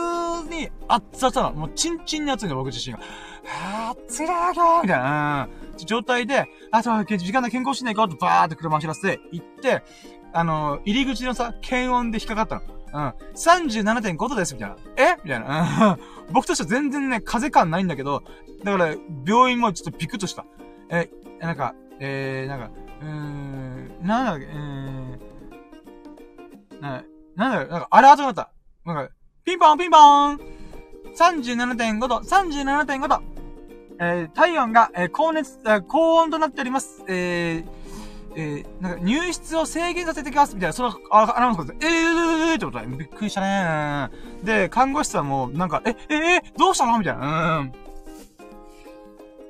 [0.51, 1.53] に熱々なの。
[1.53, 3.01] もうチンチンに熱いの、僕自身が。
[3.45, 9.83] はぁ、つらーーみたいな、うん、状態で、あとは、時間で健康しないかとバーって車走らせて、行って、
[10.33, 12.63] あの、入り口のさ、検温で引っかかったの。
[12.93, 13.15] うん。
[13.35, 14.77] 37.5度です、みたいな。
[14.97, 15.17] え？
[15.23, 15.99] みたいな。
[16.29, 16.33] うん。
[16.33, 18.23] 僕としては全然ね、風感ないんだけど、
[18.65, 18.95] だから、
[19.25, 20.45] 病院もちょっとビクッとした。
[20.91, 21.09] え、
[21.41, 22.71] なんか、えー、なんか、
[23.01, 25.21] うーん、なんだっけ、えーん、
[26.81, 27.05] な、
[27.37, 28.51] なんだろ、なんか、あれ後だった。
[28.85, 29.13] なんか、
[29.45, 30.41] ピンポンピンポーン
[31.17, 33.37] !37.5 度、37.5度
[33.99, 37.03] えー、体温が、えー、高熱、えー、高温となっております。
[37.09, 37.65] えー、
[38.37, 41.89] えー、なんか入室を制限させてきますみたいな、その、あ、アナウンスが、えー、
[42.51, 42.85] えー、ってことだ。
[42.85, 44.11] びっくりしたね
[44.43, 47.59] で、看護師さんも、なんか、え、えー、どうしたのみたいな。
[47.59, 47.73] うん。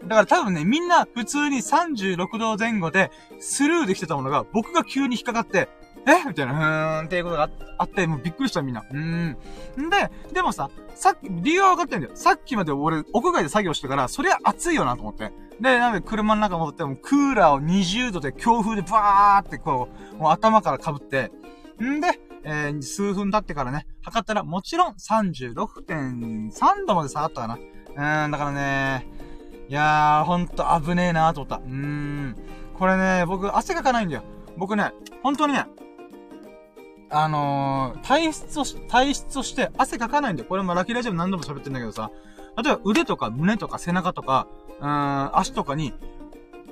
[0.09, 5.69] だから多分ね、みんな普通に36度前後でスルーできてたものが、僕が急に引っかかって、
[6.07, 6.25] え？
[6.27, 8.85] みたいな、うーん、っていうことがあって、もうびっくりしたみんな。
[8.89, 9.31] うーん。
[9.31, 12.13] んで、でもさ、さっき、理由は分かってんだよ。
[12.15, 15.33] さっきまで俺、屋外で作業してから、そりゃ暑いよなと思って。
[15.61, 21.33] で、なんで車の中戻っても、クーラーを20度で強風でバーってこう、もう頭から被って、
[21.83, 27.55] んで、えー、数分経ってからね、測ったらもちろん36.3度まで下がったかな。
[27.57, 29.07] うーん、だからね、
[29.69, 31.57] いやー、ほんと危ねえなーと思った。
[31.57, 32.37] うーん。
[32.79, 34.23] これね、僕、汗かかないんだよ。
[34.57, 34.93] 僕ね、
[35.23, 35.67] 本当にね、
[37.09, 40.49] あのー、体質をし、体質をして汗かかないんだよ。
[40.49, 42.11] これもラキラジオ何度も喋ってんだけどさ、
[42.63, 44.49] 例えば腕とか胸とか背中とか、
[44.81, 45.95] うーん、足とかに、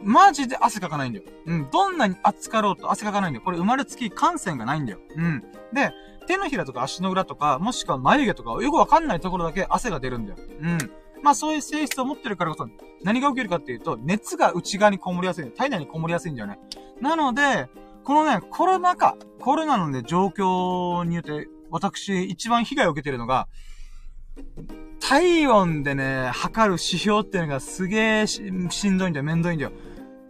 [0.03, 1.25] マジで汗かかないんだよ。
[1.47, 1.71] うん。
[1.71, 3.45] どんなに暑かろうと汗かかないんだよ。
[3.45, 4.99] これ生まれつき感染がないんだよ。
[5.17, 5.43] うん。
[5.73, 5.93] で、
[6.27, 10.39] 手のひらとか足の裏とか、もしくは眉毛とか、よくわかんないところだけ汗が出るんだよ。
[10.61, 10.79] うん。
[11.23, 12.69] まあそういう性質を持ってるからこそ、
[13.03, 15.51] 何が起きるかっていうと、熱が内側にこもりやすい。
[15.51, 16.59] 体内にこもりやすいんだよね。
[17.01, 17.69] なので、
[18.05, 23.49] このね、コロナ禍、コロナのね、状況によって、私、一番被害を受けてるのが、
[25.01, 29.73] 体温でね、測る指標っていうのがすげえしんどいんだよ、めんどいんだよ。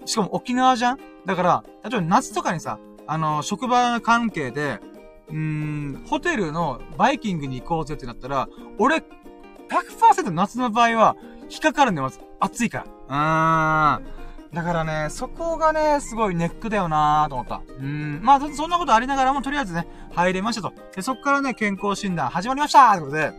[0.05, 0.99] しかも沖縄じゃん？
[1.27, 4.81] だから、例えば夏とかにさ、あの、職場関係で、
[5.29, 8.49] うーん、ホテルのバイキングに行こうぜってなったら、
[8.79, 11.17] 俺、100%夏の場合は、
[11.51, 12.21] 引っかかるんだよ、まず。
[12.41, 13.99] 暑いから。
[13.99, 14.24] うーん。
[14.55, 17.61] だからね、そこがね、すごいネックだよなーと思った。
[17.79, 18.21] うん。
[18.23, 20.73] まあ、そんなことありながらも、とりあえずね、入れましたと。
[20.95, 23.33] で、そっからね、健康診断始まりましたってことで、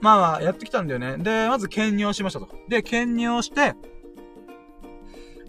[0.00, 1.16] まあまあ、やってきたんだよね。
[1.18, 2.48] で、まず検尿しましたと。
[2.68, 3.74] で、検尿して、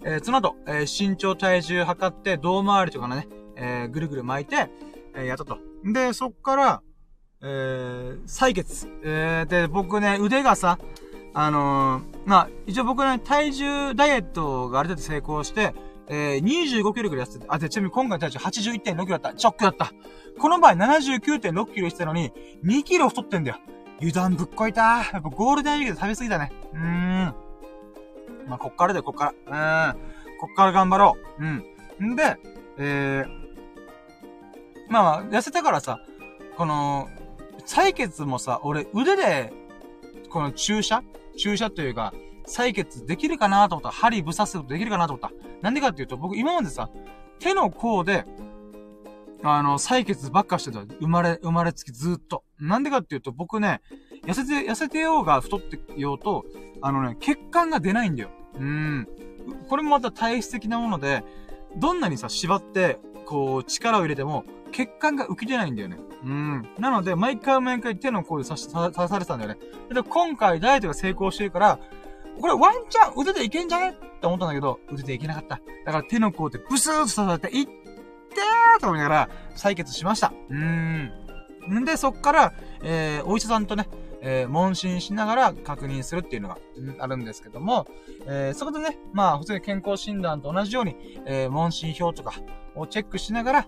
[0.04, 3.26] えー、その後、えー、身長体重測って、胴回りとかのね、
[3.56, 4.70] えー、ぐるぐる巻いて、
[5.14, 5.58] えー、やったと。
[5.84, 6.82] で、そっから、
[7.42, 8.88] えー、採血。
[9.02, 10.78] えー、で、僕ね、腕がさ、
[11.34, 15.74] あのー、まあ、一応僕ね、体重ダイエットがある程度成功して、
[16.06, 19.38] えー、25キロぐらい痩せてあ、で、ちなみに今回の体重81.6キロだった。
[19.38, 19.92] ショックだった。
[20.38, 22.32] この場合79.6キロしてたのに、
[22.64, 23.58] 2キロ太ってんだよ。
[23.98, 25.02] 油断ぶっこいた。
[25.12, 26.52] やっぱゴールデンウィークで食べ過ぎたね。
[26.72, 27.34] うーん。
[28.46, 29.92] まあ、こっからだよ、こっから。
[29.92, 30.00] うん。
[30.38, 31.44] こっから頑張ろう。
[32.00, 32.12] うん。
[32.12, 32.36] んで、
[32.78, 33.44] えー、
[34.88, 35.98] まあまあ、痩せたからさ、
[36.56, 37.08] この、
[37.66, 39.52] 採血もさ、俺腕で、
[40.28, 41.02] この注射
[41.36, 42.12] 注射というか、
[42.46, 43.90] 採血できるかなと思った。
[43.90, 45.32] 針ぶさすことできるかなと思った。
[45.62, 46.90] なんでかっていうと、僕今までさ、
[47.38, 48.26] 手の甲で、
[49.42, 50.80] あの、採血ばっかしてた。
[50.80, 52.44] 生まれ、生まれつきずっと。
[52.58, 53.80] なんでかっていうと、僕ね、
[54.26, 56.44] 痩せて、痩せてようが太ってようと、
[56.80, 58.30] あのね、血管が出ないんだよ。
[58.58, 59.08] うん。
[59.68, 61.24] これもまた体質的なもので、
[61.76, 64.44] どんなにさ、縛って、こう、力を入れても、
[64.74, 65.98] 血管が浮き出ないんだよね。
[66.24, 66.68] うん。
[66.78, 69.58] なので、毎回毎回手の甲で刺し、刺されてたんだよね。
[69.92, 71.78] で、今回ダイエットが成功してるから、
[72.40, 75.60] これワンチャン腕でいけんじゃねって思ったんだけど、腕でいけなかった。
[75.86, 80.32] だから手の甲でブスーッと刺されて、いってーと思いながら採血しました。
[80.50, 81.12] うーん。
[81.70, 82.52] んで、そっから、
[82.82, 83.88] えー、お医者さんとね、
[84.26, 86.58] えー、問診しながら確認するっていうのが、
[86.98, 87.86] あるんですけども、
[88.26, 90.96] えー、そこでね、まあ、普通に健康診断と同じように、
[91.26, 92.32] えー、問診票とか
[92.74, 93.66] をチェックしながら、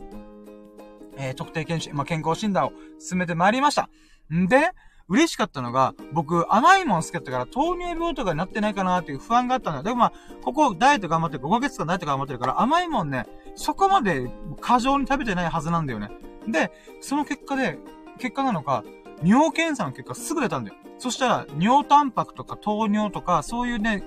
[1.17, 3.89] えー、特定健診、まあ、健康診断を進めてまいりました。
[4.33, 4.71] んで、
[5.09, 9.83] 嬉しかったのが、僕、甘いもん好きだったから、糖尿病とかになってないかなっていう不安があったんだよ。
[9.85, 10.13] でもまあ、
[10.43, 13.25] ここ、ダイエット頑張ってる、5ヶ月間ダイエット頑張ってるから、甘いもんね、
[13.55, 14.29] そこまで
[14.61, 16.11] 過剰に食べてないはずなんだよね。
[16.49, 17.79] で、その結果で、
[18.19, 18.83] 結果なのか、
[19.23, 20.77] 尿検査の結果すぐ出たんだよ。
[20.99, 24.03] そしたら、尿タンパクとか糖尿とか、そういうね、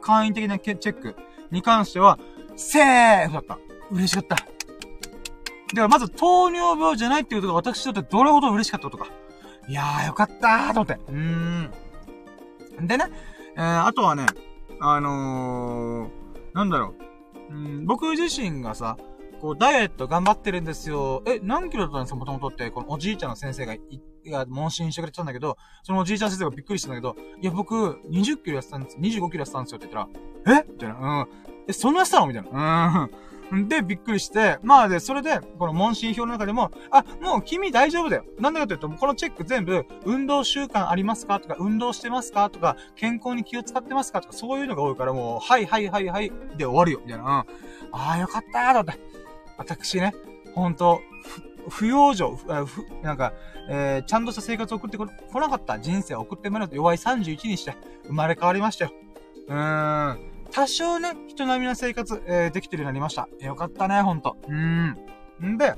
[0.00, 1.16] 簡易的なチェック
[1.50, 2.18] に関しては、
[2.54, 3.58] セーフだった。
[3.90, 4.55] 嬉しかった。
[5.74, 9.10] では、まず糖尿病じゃないっていうことが私にとってどれほど嬉しかったことか。
[9.68, 10.94] いやー、よかったーと思って。
[10.94, 12.86] うーん。
[12.86, 13.06] でね、
[13.56, 14.26] えー、あとはね、
[14.80, 16.10] あのー、
[16.54, 16.94] なんだろ
[17.50, 17.54] う。
[17.54, 18.96] うん、僕自身がさ、
[19.40, 21.22] こう、ダイエット頑張ってるんですよ。
[21.26, 22.16] え、何キロだったんですか？
[22.16, 23.80] もともとって、このおじいちゃんの先生がい、
[24.26, 30.06] が、問診してくれてたんだけど、そのおじいちゃん先生がびっくりしたんだけど、いや、僕、20キロやってたんです、25キロやってたんですよって言っ
[30.44, 30.66] たら、え？
[30.70, 31.28] みたいな、うん。
[31.68, 32.26] え、そんなやってたの？
[32.28, 33.10] みたいな。
[33.10, 33.35] うん。
[33.52, 38.24] で、びっくりして、まあで、それで、この問診票の中でも、あ、もう君大丈夫だよ。
[38.40, 41.38] なんでかというと、このチェック全部、運動習慣ありますか？
[41.38, 42.50] とか、運動してますか？
[42.50, 44.20] とか、健康に気を使ってますか？
[44.20, 47.00] とか、そういうのが多いから、もう、はいはいはいはい、で終わるよ。
[47.04, 47.46] みたいな。
[47.92, 49.00] ああ、よかったー、だって。
[49.58, 50.14] 私ね、
[50.54, 51.00] ほんと、
[51.68, 52.46] 不養生、ふ、
[53.02, 53.32] なんか、
[53.68, 55.06] えー、ちゃんとした生活を送ってこ
[55.40, 57.74] なかった人生を送ってもらうと弱い31にして、
[58.04, 58.92] 生まれ変わりましたよ。
[59.48, 60.35] うーん。
[60.50, 63.28] 多少ね、人並みの生活、えー、できてるようになりました。
[63.40, 64.36] よかったね、ほんと。
[64.48, 64.96] うん。
[65.44, 65.74] んで、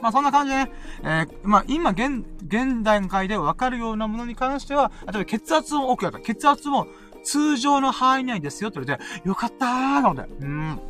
[0.00, 6.20] まあそんな感じでね、えー、まあ今現、現段階でわかるようなものに関しては、例えば血圧も多くやった。
[6.20, 6.86] 血圧も
[7.22, 10.28] 通常の範囲内ですよって言われて、よかったーなので。
[10.40, 10.80] うん。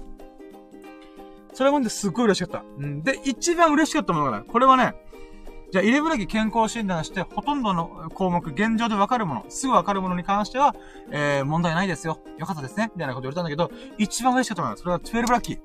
[1.54, 2.64] それもんですっごい嬉しかった。
[2.78, 3.02] うん。
[3.02, 4.94] で、一番嬉しかったものがね、これはね、
[5.70, 10.74] じゃあ、入れブレーキ健康診断して、ほとんどの項目、現状でわかるもの、すぐわかるものに関しては、
[11.10, 12.20] えー、問題ないですよ。
[12.38, 12.90] よかったですね。
[12.94, 15.58] みたいなこと言われたんだけど、一番嬉しかったのは、それは12ラッキー。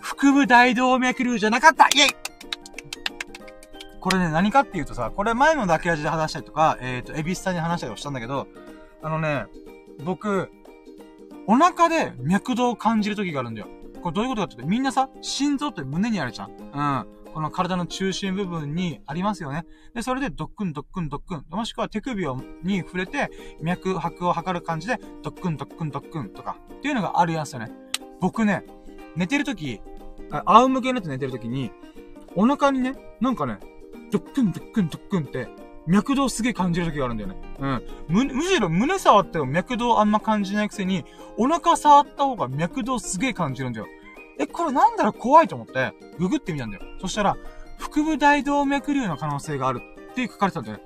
[0.00, 2.16] 腹部大動脈瘤じゃなかったイェイ
[3.98, 8.46] これね、何かっていうとさ、これ前のダケラジで話したりとか、えっ、ー、と、エビスタに話したりをしたんだけど、
[9.02, 9.46] あのね、
[10.04, 10.48] 僕、
[11.48, 13.66] お腹で脈動を感じる時があるんだよ。
[14.02, 16.50] これどういうことかって言うと、みんなさ、心臓って胸にあるじゃん。
[16.50, 17.06] うん。
[17.36, 19.66] この体の中心部分にありますよね。
[19.94, 23.28] で、それでドックンドックンドックン、もしくは手首をに触れて、
[23.60, 27.70] 脈拍を測る感じで、ドックンドックンドックンとか、っていうのがあるやつよね。
[28.22, 28.64] 僕ね、
[29.16, 29.82] 寝てるとき、
[30.46, 31.72] 仰向けになって寝てるときに、
[32.34, 33.58] お腹にね、なんかね、
[34.10, 35.46] ドックンドックンドックンって、
[35.86, 37.36] 脈動すげえ感じる時があるんだよね。
[37.58, 37.82] うん。
[38.08, 41.04] む、むしろ胸触っても脈動あんま感じないくせに、
[41.36, 43.86] お腹触った方が脈動すげえ感じるんだよ。
[44.38, 45.12] え、これなんだろう？
[45.12, 46.82] 怖いと思って、ググってみたんだよ。
[47.00, 47.36] そしたら、
[47.78, 49.80] 腹部大動脈瘤の可能性がある
[50.10, 50.82] って書かれてたんだよね。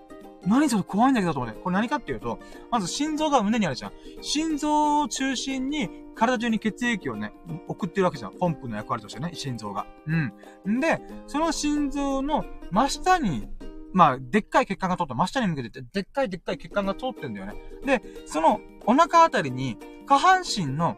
[0.46, 1.60] 何それ怖いんだけどと思って。
[1.60, 2.38] これ何かっていうと、
[2.70, 3.92] まず心臓が胸にあるじゃん。
[4.22, 7.32] 心臓を中心に体中に血液をね、
[7.68, 8.38] 送ってるわけじゃん。
[8.38, 9.86] ポンプの役割としてね、心臓が。
[10.06, 10.76] うん。
[10.76, 13.48] んで、その心臓の真下に、
[13.92, 17.54] まあ、でっかい血管が通った真下に向けててでっかいでっかい血管が通ってんだよね。
[17.84, 20.96] で、そのお腹あたりに下半身の、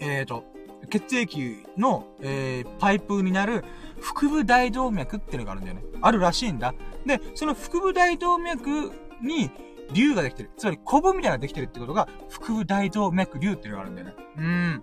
[0.00, 0.44] えーと、
[0.86, 3.64] 血液の、えー、パイプになる
[4.00, 5.82] 腹部大動脈っていうのがあるんだよね。
[6.00, 6.74] あるらしいんだ。
[7.04, 8.92] で、その腹部大動脈
[9.22, 9.50] に
[9.92, 10.50] 竜ができてる。
[10.56, 14.14] つまり、コブみたいなのができてるってことが、腹部大動脈竜っていうのがあるんだよね。
[14.38, 14.82] うん。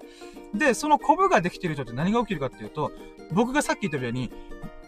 [0.58, 2.92] で、そのコブができてる人って何が起きるかっていうと、
[3.32, 4.32] 僕がさっき言ったように、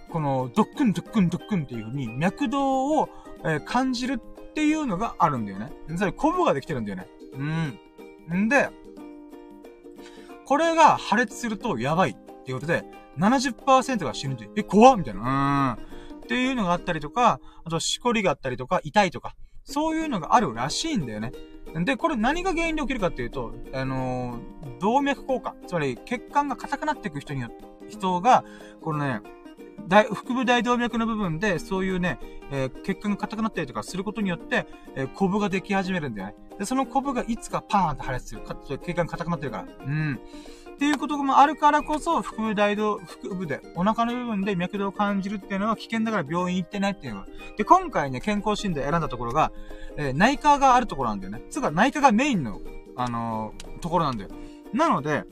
[0.09, 3.09] この、ドックンドックンドックンっていう風に、脈動を、
[3.43, 5.71] えー、感じるっていうのがあるんだよね。
[5.87, 7.07] つまり、コブができてるんだよね。
[7.33, 8.45] うん。
[8.45, 8.69] んで、
[10.45, 12.85] これが破裂するとやばいっていうことで、
[13.17, 15.77] 70%が死ぬという、え、怖っみたいな。
[15.79, 16.19] うん。
[16.25, 21.31] っていうのがあったりとか、あと、しこりがあったりとか、痛いとか、そういうのがあるらしいんだよね。
[21.83, 25.55] で、これ何が原因で起きるかっていうと、あのー、動脈硬化。
[25.67, 27.49] つまり、血管が硬くなっていく人によ
[27.89, 28.43] 人が、
[28.81, 29.21] このね、
[29.87, 32.19] 大、腹部大動脈の部分で、そういうね、
[32.51, 36.35] えー、血管が硬くなったりとかすることによって、えー、コブができ始めるんだよね。
[36.59, 38.41] で、そのコブがいつかパーンって破裂する。
[38.41, 39.85] か血管が硬くなってるから。
[39.85, 40.19] うん。
[40.75, 47.27] っていうこともあるからこそ、腹部大動、腹部で、お腹の部分で脈動を感じるっていうのは危険だから病院行ってないっていうのは。
[47.57, 49.51] で、今回ね、健康診断選んだところが、
[49.97, 51.43] えー、内科があるところなんだよね。
[51.49, 52.59] つうか、内科がメインの、
[52.97, 54.29] あのー、ところなんだよ。
[54.73, 55.23] なので、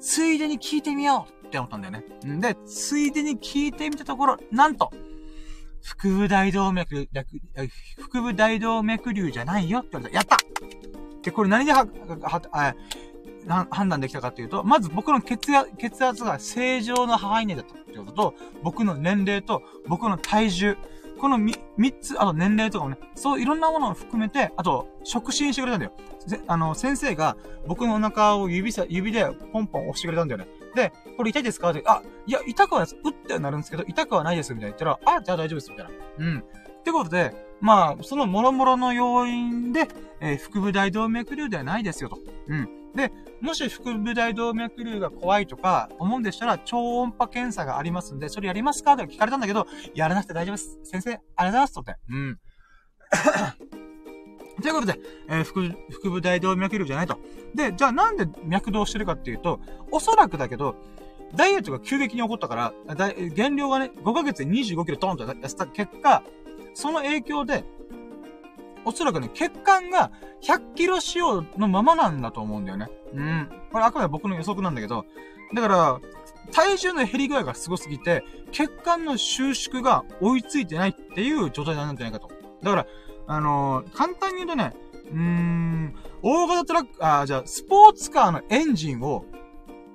[0.00, 2.04] ついでに聞いてみようって思ったんだよね。
[2.40, 4.90] で、ついでに聞いてみたところ、なんと、
[5.82, 7.08] 腹部大動脈、
[8.10, 10.16] 腹部大動脈瘤じゃないよって言われた。
[10.16, 10.36] やった
[11.22, 11.86] で、これ何では、
[12.22, 12.74] は、は、
[13.70, 20.76] 判断できたかっていうと、まず僕の血圧、血圧が正常の範囲内だったってことと、僕の年齢と、僕の体重、
[21.18, 21.56] この三
[22.00, 25.92] つ、あと年齢とかもね、そういろんなものを含めて、あと、触診してくれたんだよ。
[26.46, 30.48] あの、先生が僕のお腹を指さ、指でポンポン押してくれたんだよね。
[30.78, 31.70] で、これ痛いですか？
[31.70, 33.00] って、あ、いや、痛くはないです。
[33.04, 35.92] うってなるんですけど、痛くはないです、みたいな言ったら、あ、じゃあ大丈夫です、みたいな。
[36.18, 36.38] うん。
[36.38, 39.88] ってことで、まあ、その諸々の要因で、
[40.20, 42.18] えー、腹部大動脈瘤ではないですよと。
[42.46, 42.68] うん。
[42.94, 48.94] で、もし腹部大動脈瘤が怖いとか思うんでしたら、超音波検査がありますんで、それやりますか？
[48.94, 50.78] って聞かれたんだけど、やらなくて大丈夫です。
[50.84, 51.96] 先生、ありがとうございますとって。
[52.08, 52.38] うん。
[54.60, 54.98] ということで、
[55.28, 55.68] えー、腹、
[56.00, 57.18] 腹部大動脈瘤じゃないと。
[57.54, 59.60] で、じゃあなんで脈動してるかっていうと、
[59.90, 60.76] おそらくだけど、
[61.34, 66.22] ダイエットが急激に起こったから、だ減量がね、5ヶ月で25キロトーンと痩せた結果、
[66.74, 67.64] その影響で、
[68.84, 70.10] おそらくね、血管が
[70.42, 72.88] 100キロ仕様のままなんだと思うんだよね。
[73.12, 73.48] うん。
[73.70, 75.04] これあくまで僕の予測なんだけど、
[75.54, 76.00] だから、
[76.52, 82.30] 体重の減り具合がすすぎて、血管の収縮が追いついてないっていう状態なんじゃないかと。
[82.62, 82.86] だから、
[83.28, 84.72] あのー、簡単に言うとね、
[85.10, 89.24] うーん、大型トラック、あ、じゃあ、スポーツカーのエンジンを、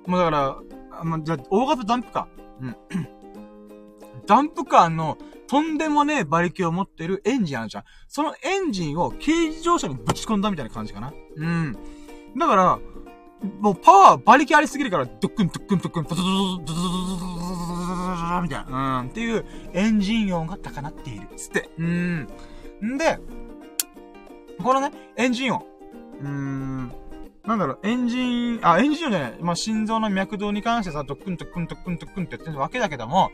[0.06, 0.58] もうだから、
[1.00, 2.64] あまじゃ、大型ダンプカー。
[2.64, 2.76] うん。
[4.26, 7.84] ダンプカーのとんでもねえ馬力を持ってるエンジンあるじゃん。
[8.08, 11.12] そのエンジンを軽自動車にぶち込んだみたいな感じかな。
[11.36, 11.76] うん。
[12.36, 12.78] だから、
[13.60, 19.00] もうパワー、馬力ありすぎるから、ドックンドックンドックン、ドドドドドドドドドドドみたいな。
[19.00, 19.08] うん。
[19.08, 21.28] っていうエンジン音が高鳴っている。
[21.36, 21.68] つって。
[21.78, 22.28] うん。
[22.82, 23.18] んで、
[24.62, 25.66] このね、エンジン音。
[26.20, 26.92] うーん。
[27.44, 29.36] なんだろう、エンジン、あ、エンジン音じゃない。
[29.40, 33.30] まあ、心臓の脈動に関してさ、ドックンドックンドックンドックンってやってるわけだけども、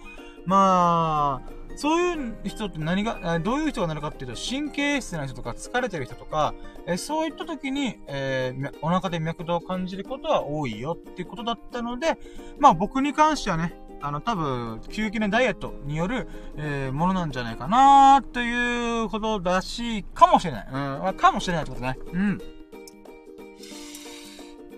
[0.47, 6.55] まあ、そういう人って何が、どういう人がなるかっていうと、神経質な人とか疲れてる人とか、
[6.87, 12.19] えそういった時に、えー、お腹で脈動を感じることは多いよっていうことだったので、
[12.59, 20.69] まあ僕に関してはね、あの、多分、急激なダイエットによる、えー、ものなんじゃないかなということらしいかもしれない。
[20.73, 21.99] うん、あかもしれないってことね。
[22.13, 22.39] うん。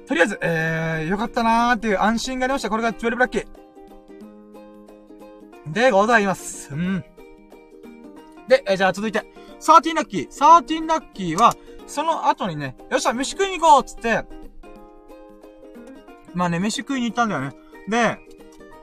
[0.06, 2.70] とりあえず、えー、よかったなーっていう安心がありました。
[2.70, 3.46] これが12ラッキー。
[5.72, 6.74] でございます。
[6.74, 7.04] うん。
[8.48, 9.22] で、えー、じゃあ続いて、
[9.60, 10.28] 13ラッキー。
[10.28, 11.54] 13ラッキーは、
[11.86, 14.24] その後にね、よっしゃ、飯食いに行こうっつって、
[16.34, 17.52] まあね、飯食いに行ったんだよね。
[17.88, 18.18] で、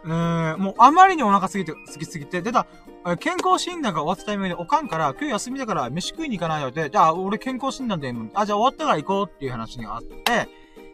[0.10, 2.66] えー、もうあまりにお腹すぎて、すぎすぎて、出た、
[3.20, 10.50] 健康診断が終わったタイミングで、おかんから、今日休みだから飯食いに行かないよって、じゃあ俺健康診断で、あ、じゃあ終わったから行こうっていう話があって、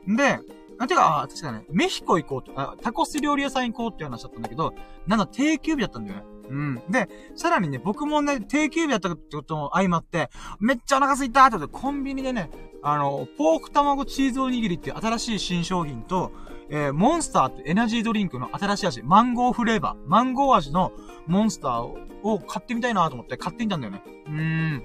[0.08, 0.40] で、
[0.78, 4.74] あ、てか、あ、確かね、メヒコ行こうと、あ、タコス料理屋さん行こうっていう話だったんだけど、
[5.08, 6.26] なんだ、定休日だったんだよね。
[6.50, 6.82] うん。
[6.90, 10.30] で、さらにね、僕もね、定休日だったってことも相まって、
[10.60, 12.50] めっちゃお腹空いたってことで、コンビニでね、
[12.84, 16.32] あの、ポーク卵チーズおにぎりっていう新しい新商品と、
[16.70, 20.92] えー、モンスターってエナジードリンクの新しい味、マンゴーフレーバー、マンゴー味の
[21.28, 21.82] モンスター
[22.24, 24.04] を買ってみたいなと思って買ってみたんだよね。
[24.28, 24.84] うーん。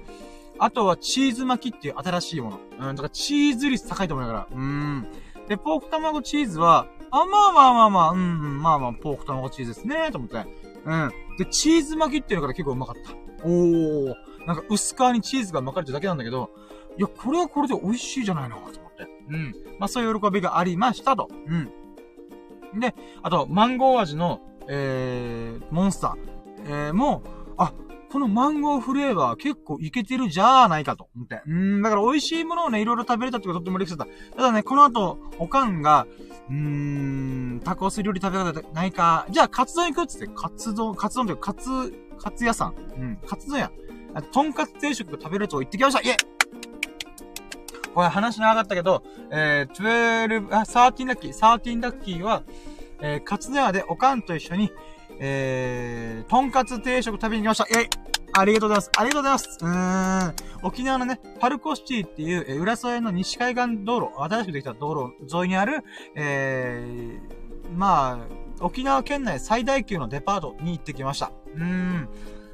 [0.59, 2.59] あとはチーズ巻きっていう新しいもの。
[2.89, 4.47] うん、だからチーズ率高いと思うから。
[4.51, 5.07] うーん。
[5.47, 10.45] で、ポーク卵チーズは、あ、まあまあまあまあ、うん、まあまあ、ポーク卵チーズですね、と思って。
[10.85, 11.11] うん。
[11.37, 13.11] で、チーズ巻きっていうのが結構うまかった。
[13.43, 14.13] おー。
[14.45, 16.51] なんか薄皮にチーズが巻かれてるだけなんだけど、
[16.97, 19.07] いや、これはこれで美味しいじゃないのと思って。
[19.31, 19.55] うん。
[19.79, 21.29] まあそういう喜びがありましたと。
[21.47, 22.79] うん。
[22.79, 26.31] で、あと、マンゴー味の、えー、モンスター。
[26.65, 27.23] えー、も、
[27.57, 27.73] あ、
[28.11, 31.41] このマンゴーフレーバー結構いけてるじゃないかと思って。
[31.47, 34.35] うん、だから美味しいものをね、いろいろ食べれたってこととっても嬉しかった。
[34.35, 36.05] ただね、この後、おかんが、
[36.49, 39.25] うーん、タコス料理食べ方ないか。
[39.29, 41.69] じゃあ、カツ丼行くっつって、カツ丼、カツ丼というか、カツ、
[42.19, 42.75] カツ屋さん。
[42.97, 43.71] うん、カツ丼屋。
[44.33, 46.17] とんかつ定食食べると言ってきましたイェ
[47.93, 52.43] これ話長かったけど、えー、12、あ、13ラッキー、13ラッキーは、
[53.01, 54.71] えー、カツ丼屋でおかんと一緒に、
[55.19, 57.79] えー、とんかつ定食食べに行きました。
[57.79, 57.87] えい
[58.33, 58.91] ありがとうございます。
[58.97, 59.57] ありがとうございます。
[59.61, 60.35] うーん。
[60.63, 65.83] 沖縄のね、パルコシティっていう、えー、浦添の西海岸道路、新しくできた道路沿いにある、
[66.15, 68.21] えー、ま
[68.59, 71.31] あ、沖縄県内最大級のデパートに行ってきました。
[71.55, 72.07] うーん。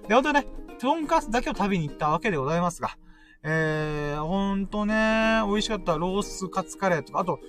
[0.08, 0.48] で、ほんとね、
[0.80, 2.98] とんかつだけを食べに行ったわけでございますが、
[3.50, 7.40] えー、ほんとね、美味しかったロースカツカレーとか、あと、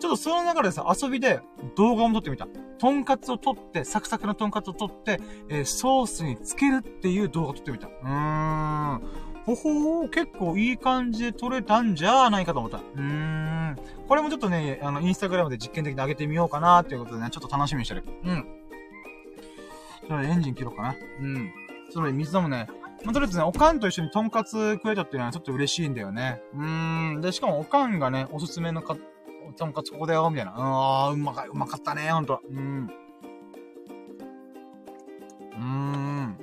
[0.00, 1.40] ちょっとその中でさ、遊びで
[1.76, 2.48] 動画を撮ってみた。
[2.78, 5.20] とんかつを撮って、サクサクのとんかつを撮って、
[5.50, 7.86] えー、ソースにつけるっていう動画を撮ってみた。
[7.86, 9.02] うーん。
[9.44, 12.78] ほほー、結構いい感じで撮れたんじゃないかと思った。
[12.78, 13.76] うーん。
[14.08, 18.04] これもちょっとね、あの、インスタグラムで実験的に上げてみようかなっていうことでね、ちょっと楽しみにしてる。
[18.24, 18.46] うん。
[20.08, 20.96] それエンジン切ろうかな。
[21.20, 21.52] うん。
[21.90, 22.68] それ水飲むね。
[23.04, 26.40] まあ、とりあえずね、おかんと一緒にとんかつ食えたっていうのはちょっと嬉しいんだよね。
[26.54, 27.20] うーん。
[27.20, 28.96] で、しかもおかんがね、おすすめのか、
[29.56, 30.52] とんかつここだよ、みたいな。
[30.52, 32.40] うー、うまか、うまかったね、ほんと。
[32.48, 32.90] うん。
[35.52, 36.38] うーん。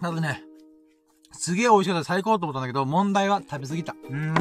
[0.00, 0.45] ただね、
[1.36, 3.94] すげえ美味しかった最高と思ったんだけど、問題は食べ過ぎた。
[4.08, 4.34] うーん。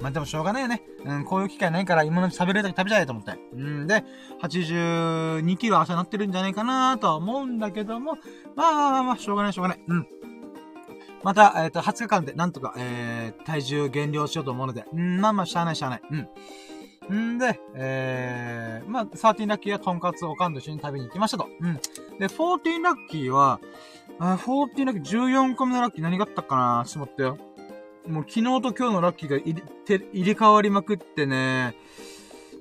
[0.00, 0.82] まあ、でもしょうがないよね。
[1.04, 3.32] うん、こういう機会ないから今のうち食べれるだけ食べちゃえと思って。
[3.54, 4.04] うんで、
[4.42, 8.18] 82キロ朝なってるんじゃないかなとは思うんだけども、
[8.54, 9.80] まあまあまあ、しょうがないしょうがない。
[9.86, 10.06] うん。
[11.22, 16.02] また、えっ、ー、と、20日間でなんとか、えー、体重減量しようと思うので、うん、まあまあ、しゃあないしゃあない。
[16.10, 17.34] うん。
[17.34, 21.48] んで、えー、まあ、13ラッキーはトンカツおかんと一緒に食べに行きましたと。
[21.60, 21.74] うん。
[22.18, 23.58] で、14ラッキーは、
[24.18, 27.38] あ、14ラッキー、14個目のラッキー何があったかなちょっと待ってよ。
[28.06, 29.62] もう昨日と今日のラッキーが入れ、
[30.12, 31.74] 入れ替わりまくってね、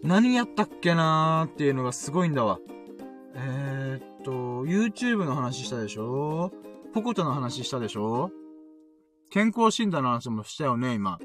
[0.02, 2.60] 何やったっけなーっていうのがすごいんだわ。
[3.36, 4.32] えー、っと、
[4.66, 6.52] YouTube の話したでしょ？
[6.94, 8.32] ポコちゃんの話したでしょ？
[9.30, 11.20] 健康診断の話もしたよね、今。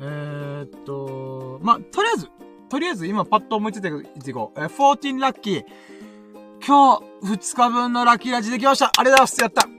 [0.00, 2.28] えー、っと、ま、とりあえず、
[2.68, 4.60] とりあえず今パッと思いついていこう。
[4.60, 5.64] えー、14ラッキー。
[6.66, 9.74] 今日、2日分のラッキーラジできましたありがとうございますやっ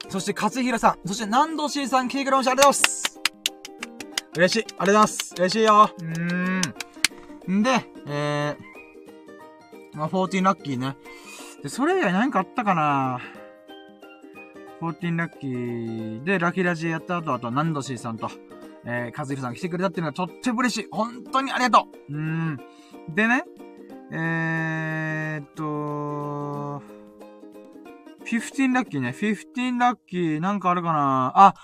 [0.00, 1.08] たそして、勝平さん。
[1.08, 3.20] そして、南度 C さん、ケイクロンシありがとうございます
[4.36, 4.64] 嬉しい。
[4.64, 5.34] ありがとうございます。
[5.36, 5.90] 嬉しいよ。
[5.98, 7.60] うーん。
[7.60, 7.70] んで、
[8.06, 10.96] えー、まあ、14ラッキーね。
[11.62, 13.20] で、それ以外何かあったかな
[14.80, 18.30] 14ラッキーで、ラッキーラジやった後、あと、南度 C さんと、
[18.84, 20.88] えー、和弘さん来てくれたっていうのがとっても嬉しい。
[20.90, 22.60] 本当にありがとううーん。
[23.08, 23.44] でね、
[24.10, 26.82] えーっと、
[28.24, 29.14] 15ラッキーね。
[29.18, 31.54] 15ラッキー、なんかあるかなあ、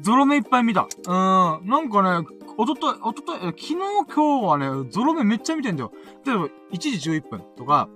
[0.00, 0.86] ゾロ目いっぱい見た。
[1.06, 1.12] う
[1.62, 1.68] ん。
[1.68, 2.26] なんかね、
[2.56, 3.74] おととい、おととい、昨日
[4.14, 5.92] 今日はね、ゾロ目めっちゃ見てんだよ。
[6.24, 7.88] 例えば、1時11分とか、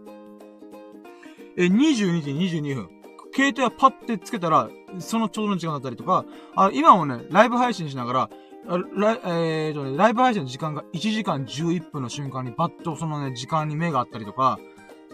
[1.57, 2.89] え、22時22分。
[3.35, 4.69] 携帯はパッてつけたら、
[4.99, 8.31] そのちょうどの時間だったりとか、あ、今もね、ライブ配信しながら、
[8.69, 14.59] ライ、えーとね、ライブ配信の時間が1時間11分の瞬間にバッとそのね、時間に目があったりとか、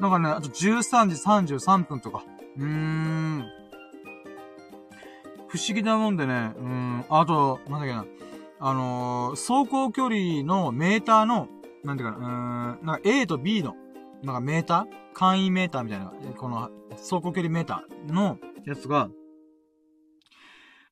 [0.01, 2.25] なんかね、あと13時33分とか、
[2.57, 3.45] うーん。
[5.47, 8.05] 不思議なもんでね、うん、あと、なんだっけな、
[8.59, 11.49] あのー、走行距離のメーターの、
[11.85, 13.77] なんていうかな、うん、なんか A と B の、
[14.25, 15.05] なんかメーター？
[15.15, 19.09] 簡易メーターみたいな、この、走行距離メーターのやつが、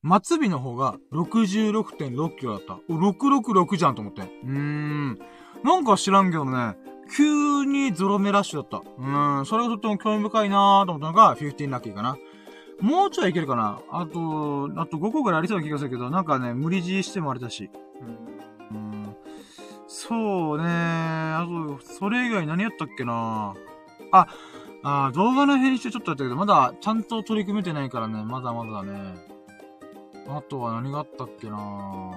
[0.03, 2.79] 末尾の方が66.6キロだった。
[2.93, 4.21] 666じゃんと思って。
[4.21, 5.19] うーん。
[5.63, 6.75] なんか知らんけどね、
[7.15, 8.81] 急にゾロ目ラッシュだった。
[8.97, 9.45] うん。
[9.45, 12.17] それがとっても興味深いなーと思ったのが、15ラッキーかな。
[12.81, 17.69] もうちょいいけるかなあと、あと5個ぐらいありそうな気がするけど、なんかね、無理強いしてもあれだし。
[18.71, 19.15] うん。
[19.87, 23.53] そうねあと、それ以外何やったっけな
[24.11, 24.27] あ、
[24.83, 29.32] あ動画の編集ちょっとやったけど、まだちゃんと取り組めてないからね、まだまだね。
[30.27, 32.11] あとは何があったっけな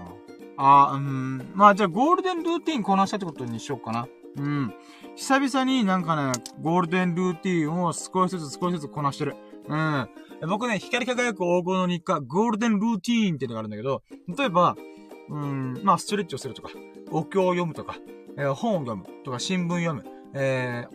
[0.56, 1.50] あ、うん。
[1.54, 4.08] まあじゃあゴールデンルーティンこなしたってことにしようかな。
[4.36, 4.74] うん。
[5.16, 9.36] 久々になんかね、ゴールデンルーティンを少しずつ少しずつこなしてる。
[9.68, 10.08] うん。
[10.48, 14.02] 僕ね、光り輝く黄金の日課、ゴールデンルーティーンっていうのがあるんだけど、
[14.36, 14.76] 例えば、
[15.28, 16.70] うん、まあ、ストレッチをするとか、
[17.10, 17.96] お経を読むとか、
[18.36, 20.04] えー、本を読むとか、新聞読む、
[20.34, 20.86] え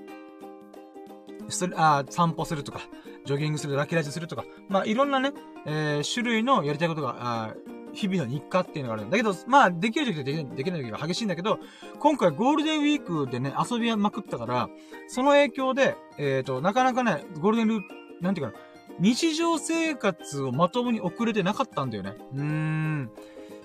[1.47, 2.81] ー、あ散歩するとか、
[3.26, 5.31] ジョギングする、ラッキーライズするとか、まあ、いろんなね、
[5.65, 7.56] えー、種類のやりたいことが、あ
[7.93, 11.60] 日々の日課っていうのがあるんだけど、まあ、できる時とできない、できない時が激しいんだけど、
[11.99, 14.69] 今回ゴールデンウィークでね、遊びまくったから、
[15.07, 17.81] その影響で、えっ、ー、と、なかなかね、ゴールデンルー、
[18.22, 18.60] なんていうかな、
[18.99, 22.14] 日常生活をまともに送れてなかったんだよね。
[22.34, 23.11] うーん。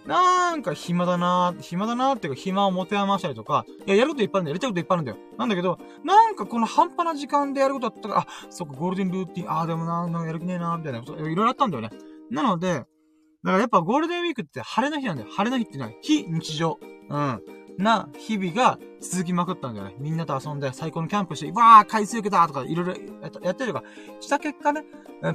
[0.07, 4.53] なんか暇だな暇だなっていうか暇を持て余したりとか、いや、やることいっぱいあるんだよ。
[4.53, 5.19] やりたいこといっぱいあるんだよ。
[5.39, 11.91] なんだけど、なんかこの半端な時間でやることあったから、あ、そっか、ゴールデンルーティン、ああ、でもな、なんかやる気ねえなみたいなこと、いろいろあったんだよね。
[12.31, 15.29] なので、だからやっぱゴールデンウィークって晴れの日なんだよ。
[15.31, 16.79] 晴れの日ってのは非日常。
[17.09, 17.43] うん。
[17.79, 19.97] な日々が続きまくったんだよね。
[19.99, 22.95] みんなと遊んで最高のキャンプして、わー、海水浴だとかいろいろ
[23.43, 23.85] やったりとか
[24.21, 24.85] した結果ね、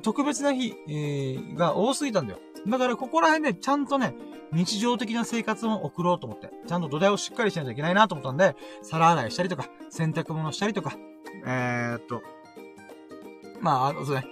[0.01, 2.39] 特別な日、えー、が多すぎたんだよ。
[2.67, 4.15] だからここら辺でちゃんとね、
[4.51, 10.93] 日常的な生活を送ろうと思って、ちゃんと土台をしっかりしないといけないなと思ったんで、皿洗いしたりとか、洗濯物したりとか、
[11.45, 12.21] えー、っと、
[13.61, 14.25] まあ、あの、そうね、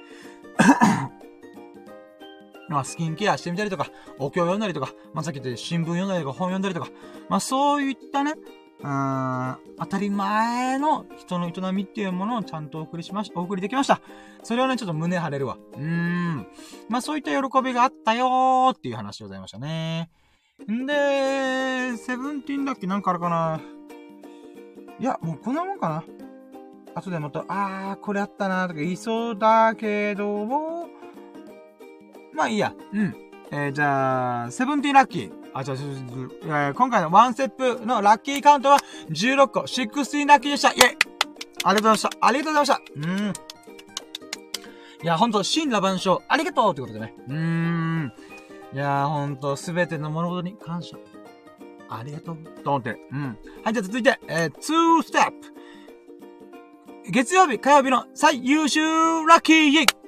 [2.69, 3.87] まあ、スキンケアしてみたりとか、
[4.19, 6.89] お経を読んだりとか、まあ、さっき言った新聞読んだりとか、本読んだりとか、
[7.27, 8.35] まあ、そういったね、
[8.81, 14.01] うーん、当たり前の人の営みっていうものをちゃんとお送りしまし、お送りできました。
[14.43, 15.57] それはね、ちょっと胸張れるわ。
[15.73, 16.47] うーん。
[16.87, 20.09] まあそういった喜びがあったよーっていう話でございましたね。
[20.71, 23.59] んで、セブンティーンだっけなんかあるかな
[24.99, 26.03] いや、もうこんなもんかな。
[26.95, 30.87] 後でまた、あー、これあったなーとか言いそうだけども、
[32.39, 32.73] まあいいや。
[32.93, 33.15] うん。
[33.51, 35.31] えー、じゃあ、セブンティーラッキー。
[35.53, 38.77] あ、じゃあ、えー、今回のワンステップのラッキーカウントは
[39.09, 40.71] 16個、16ラッキーでした。
[40.71, 42.09] イェイありがとうございました。
[42.21, 43.09] ありがとうございました。
[43.09, 43.33] うん。
[45.03, 47.13] いや、ほんと、真羅万象、ありがとうってことでね。
[47.27, 48.13] うーん。
[48.73, 50.95] いやー、ほんと、すべての物事に感謝。
[51.89, 52.37] ありがとう。
[52.63, 52.95] と思って。
[53.11, 53.37] うん。
[53.65, 57.11] はい、じゃあ続いて、えー、2ステップ。
[57.11, 58.79] 月曜日、火曜日の最優秀
[59.25, 59.98] ラッキーイェイ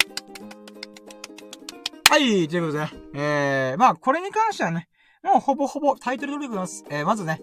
[2.11, 2.91] はい、ということでね。
[3.13, 4.89] えー、まあ、これに関してはね、
[5.23, 6.83] もうほぼほぼタイトル通りでございます。
[6.89, 7.41] えー、まずね、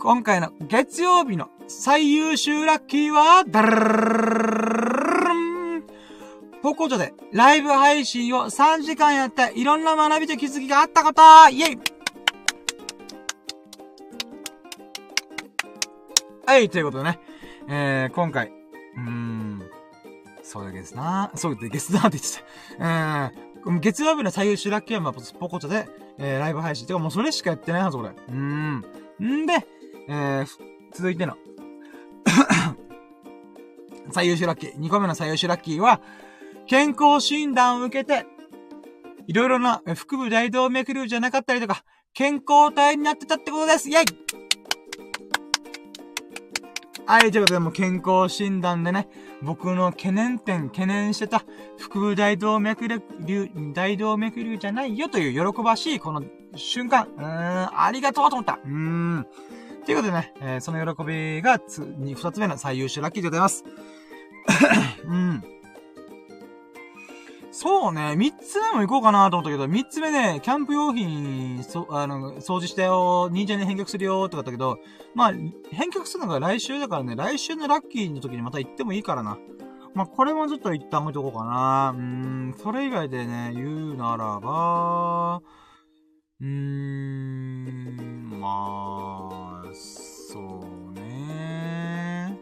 [0.00, 3.68] 今回の月曜日の最優秀ラッキーは、ダル
[5.78, 5.84] ン
[6.62, 11.78] ポコチョでライブ配信を3時間やっていろんな学びと気づきがあったことイェイ
[16.44, 17.20] はい、ということでね。
[17.68, 19.41] えー、今回、うーん、
[20.52, 22.38] そうですなそうですなって言って
[22.78, 23.30] た。
[23.30, 25.88] えー、月曜日の最優秀ラッキーは、まあ、ポコチョで、
[26.18, 26.86] えー、ライブ配信。
[26.86, 28.10] てかもうそれしかやってないはず、これ。
[28.28, 28.84] うん。
[29.22, 29.66] んで、
[30.10, 30.46] えー、
[30.92, 31.38] 続いての
[34.12, 34.74] 最優秀ラッキー。
[34.78, 36.02] 2個目の最優秀ラッキーは、
[36.66, 38.26] 健康診断を受けて、
[39.26, 43.88] いろいろな腹部大動脈瘤じゃなかったりとか、健康体になってたってことです。
[43.88, 44.41] イェイ
[47.04, 49.08] はい、ということで、もう健康診断でね、
[49.42, 51.44] 僕の懸念点、懸念してた、
[51.78, 53.00] 腹部大動脈瘤、
[53.72, 56.22] 大動脈瘤じゃないよという喜ばしいこの
[56.54, 58.60] 瞬間、うーん、ありがとうと思った。
[58.64, 59.26] うーん。
[59.84, 63.64] ということでね、えー、その喜びがつ、二つ目の最優秀ラッキーでございます。
[65.04, 65.42] うん。
[67.54, 74.78] そうね、三つ目も行こうかなと思ったけど、三つ目ね、キャンプ用品、そ、あの、掃除したよ、忍者に返却するよ、とかだったけど、
[75.14, 75.32] まあ、
[75.70, 79.36] 返却するのが来週だからね、来週のラッキーの時にまた行ってもいいからな。
[79.94, 81.94] まあ、これもちょっと一旦置いとこうかな。
[81.94, 85.42] うーん、それ以外でね、言うならば、
[86.40, 92.38] うーん、まあ、そうね。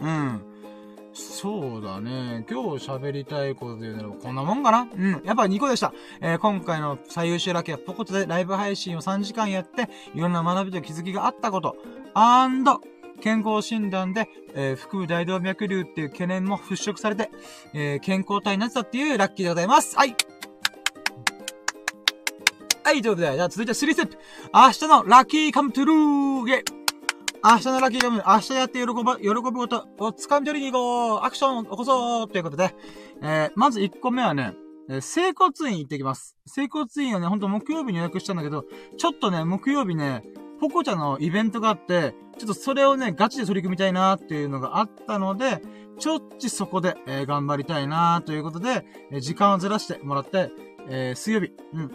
[0.00, 0.51] うん。
[1.14, 2.44] そうだね。
[2.50, 4.88] 今日喋りたいことで言うならこんなもんかな？
[4.94, 5.22] うん。
[5.24, 5.92] やっぱ2個でした。
[6.20, 11.76] えー、今回の最優秀ラッキーはポコトでライブ配信を3時間やって、いろんな学びと気づきがあったこと。
[12.14, 12.80] アンド、
[13.20, 17.30] 健康診断で、えー、腹部大動脈瘤っていう懸念も払拭されて、
[17.74, 19.96] えー、健康体になってたっていうラッキーでございます。
[19.96, 20.16] はい。
[22.84, 24.18] はい、ということで、じゃあ続いて3ステップ。
[24.52, 26.81] 明日のラッキーカムトゥルーゲー
[27.44, 32.72] 明日のラッキーガム、明日やって喜ぶ、喜ぶことを掴み取りに行こうアクション起こそうということで、
[33.20, 34.54] えー、まず1個目はね、
[34.88, 36.36] えー、整骨院行ってきます。
[36.46, 38.64] 整骨院はね、ほんと木曜日に予約したんだけど、
[38.96, 40.22] ちょっとね、木曜日ね、
[40.60, 45.60] ポコちゃんのイベントがあって、ちょっとそれをね、ガチで取り組みたいなっていうのがあったので、
[45.98, 50.52] ちょっちそこで、えー、頑張りたいなということで、えー、時間をずらしてもらって、
[50.88, 51.90] えー、水曜日、うん、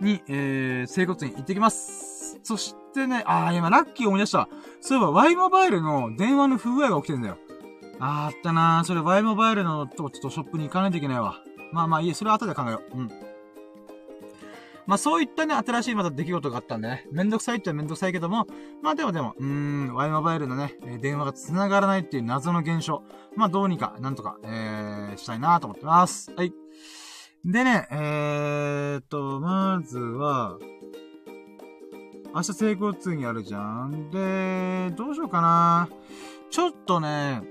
[0.00, 2.19] に、えー、整骨院行ってきます。
[2.42, 4.48] そしてね、あー、今ラッキー思い出した。
[4.80, 7.38] そういえば Y モバイルの電話の不具合が起きてんだよ。
[7.98, 8.84] あーあったなー。
[8.84, 11.36] それ Y モバイルのとこ、ちょっとショップに行かないといけないわ。
[11.72, 12.98] まあまあいい、それは後で考えよう。
[12.98, 13.10] うん。
[14.86, 17.06] まあそういったね、新しいまた出来事があったんでね。
[17.12, 18.46] めんどくさいっちゃめんどくさいけども、
[18.82, 19.46] まあでもでも、うー
[19.92, 23.02] ん、Y モバイルのね、電話が繋がらないっていう謎の現象。
[23.36, 26.32] まあどうにか、なんとか、えー、したいなと思ってます。
[26.34, 26.52] はい。
[27.44, 30.58] でね、えーと、まずは、
[32.34, 34.10] 明日整骨院あるじゃん。
[34.10, 35.88] で、どうしようかな。
[36.50, 37.42] ちょっとね、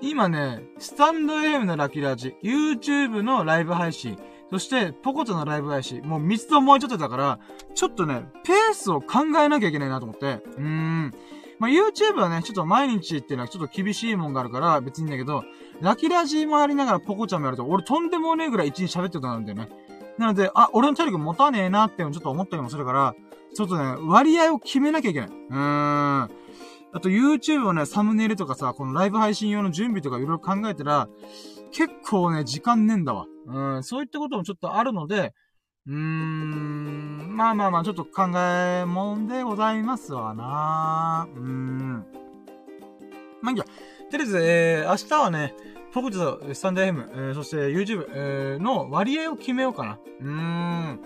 [0.00, 4.18] 今ね、スタンド FM のラキラジ、YouTube のライブ配信、
[4.50, 7.38] そして、ポコトのライブ配信、もう3つともうちょっとだから、
[7.74, 10.42] ちょっとね、ペースを考えなきゃいけないなと思って。
[10.56, 11.14] うーん。
[11.58, 15.44] まあ、YouTube はね、ちょっと毎日っていうのはちょっと厳しいもんがあるから別にいいんだけど、
[15.82, 19.68] ラキラジもやりながらポコちゃんもやると、俺とんでもねえぐらい一日喋ってることなんだよね。
[20.16, 23.14] なので、あ、俺の体力持たねえなってちょっと思ったりもするから、
[23.58, 25.28] ちょっとね、割合を決めなきゃいけない。
[25.30, 25.58] うーん。
[25.58, 26.28] あ
[27.02, 31.08] と YouTube をね、サムネイルとかさ、このライブ配信用の準備とかいろいろ考えたら、
[31.72, 33.26] 結構ね、時間ねえんだわ。
[33.46, 35.34] うん、そういったこともちょっとあるので、
[35.88, 42.06] うーん、まあまあまあ、ちょっと考えもんでございますわなうーん。
[43.42, 43.64] まあいいや。
[43.64, 45.56] とりあえず、えー、明日はね、
[45.90, 49.98] フォクとスタンド FM、えー、そして YouTube、えー、の割合を決めようかな。
[50.20, 51.00] うーん。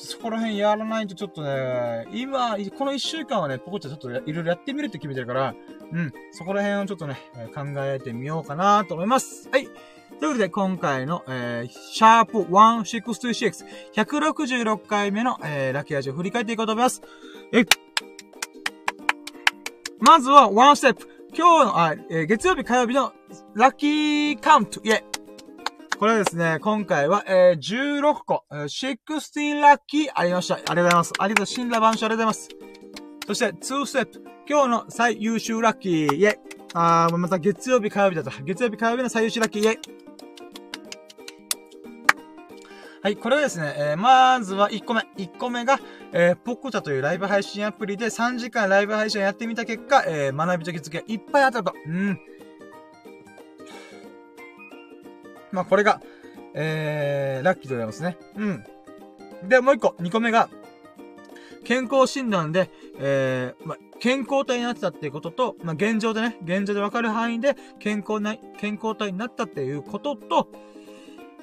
[0.00, 5.54] そこら辺やらないとちょっとね、今、この一週間はね、ポコちゃんちょっといろいろやってみるって決めてるから、
[5.92, 7.16] うん、そこら辺をちょっとね、
[7.54, 9.48] 考えてみようかなと思います。
[9.50, 9.64] はい。
[9.64, 17.02] ということで、今回の、えー、シャープ 166, 166回目の、えー、ラッキーラジオ振り返っていこうと思います。
[17.52, 17.64] え
[19.98, 21.08] まずは、ワンステップ。
[21.36, 23.12] 今日の、あ、えー、月曜日火曜日の
[23.54, 24.80] ラッキーカウント。
[24.84, 25.02] イェ
[25.98, 30.56] これはですね、今回は、えー、16個、えー、16ラッキーありました。
[30.56, 31.12] ありがとうございます。
[31.18, 32.50] ありがとう、新羅万象ありがとうございます。
[33.26, 34.22] そして、2ステップ。
[34.46, 36.38] 今日の最優秀ラッキー、イェイ。
[36.74, 38.30] あー、また月曜日火曜日だった。
[38.42, 39.78] 月曜日火曜日の最優秀ラッキー、イェイ。
[43.00, 45.00] はい、これはですね、えー、まずは1個目。
[45.16, 45.80] 1個目が、
[46.12, 51.72] えー、ポコチャというライブ配信アプリで3時間ライブ配信やってみた結果、えー、学びと気づきがいっぱいあったと。
[51.86, 52.20] うん。
[55.52, 56.00] まあ、これが、
[56.54, 58.16] えー、ラッキーでございますね。
[58.36, 58.64] うん。
[59.48, 60.48] で、もう1個、2個目が、
[61.64, 70.48] 健康診断で、えー、ま健康体になってたっていうことと、まあ、現状でね、現状でわかる範囲で健康な、健康体になったっていうことと、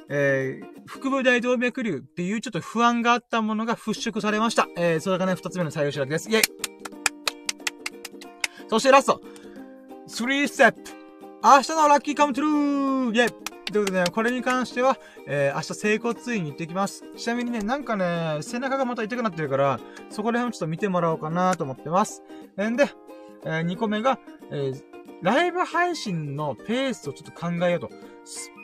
[0.09, 4.67] えー、腹部大動脈瘤っていうちょっと不安があったものが払拭されました。
[4.77, 6.29] えー、それがね、二つ目の採用知らです。
[6.29, 6.41] イェイ
[8.69, 9.21] そしてラスト
[10.07, 10.81] !3 ステップ
[11.43, 17.03] 明日のラッキーカムトゥルーイェイということでね、これに関しては、えー、明日整骨院に行ってきます。
[17.15, 19.79] ちなみにね、なんかね、背中がまた痛くなってるから、
[20.09, 22.23] そこら辺をちょっと見てもらおうかなと思ってます。
[22.61, 22.89] んで、
[23.45, 24.19] えー、2個目が、
[24.51, 24.83] えー、
[25.21, 27.89] ライブ配信のペースをちょっと考えようと。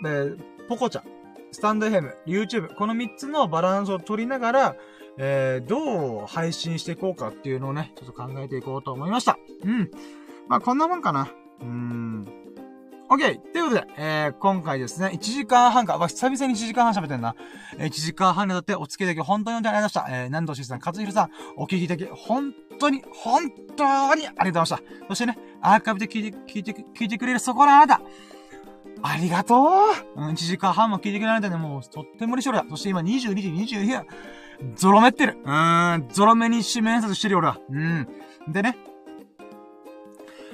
[0.06, 1.04] えー、ポコちゃん。
[1.52, 4.76] スタンド FM、YouTube、この3つのバランスを取りながら、
[5.18, 9.38] えー、どう配信していこうかっていうのをね、ちょっと考えていこうと思いました。
[9.64, 9.90] うん。
[10.48, 11.30] まあ、こんなもんかな。
[11.62, 12.28] うーん。
[13.10, 13.42] OK!
[13.52, 17.36] ということで、えー、今回ですね、1時間半か、わ、久々に1時間半喋ってんな。
[17.80, 20.08] えー、1時間半にわたってお付き合いだけ本当にありがとうございました。
[20.10, 24.80] えー、南藤しさん、勝弘さん、お聞きだき、本当に、本当にありがとうございました。
[25.08, 28.02] そしてね、アーカイブで聞いて、聞いて、聞いてくれるそこのあなた。
[29.02, 29.60] ありがとう
[30.16, 32.64] うん、1時間半も聞いてくれられたね、もう、とっても嬉しいだ。
[32.70, 34.06] そして今22時22分。
[34.76, 35.40] ゾロ目ってる。
[35.44, 37.58] うーん、ゾロ目に指名札してるよ、俺は。
[37.72, 38.08] うん。
[38.48, 38.78] でね。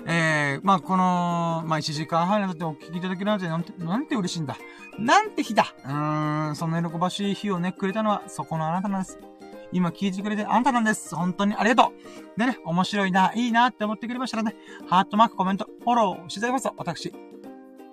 [0.07, 4.56] えー、まあ、この、まあ、1時間半になってお聞きいただけるなんて、なんて、なんて嬉しいんだ。
[4.99, 5.73] なんて日だ。
[5.84, 9.19] うーん、そんな喜ばしい日をね、くれたのは、そこのあなたなんです。
[9.72, 11.15] 今聞いてくれてあなたなんです。
[11.15, 11.94] 本当にありがと
[12.36, 12.40] う。
[12.40, 14.56] でね、面白いな、いいなって思ってくれましたらね、
[14.88, 17.11] ハートマーク、コメント、フォローしてくだきますと、私、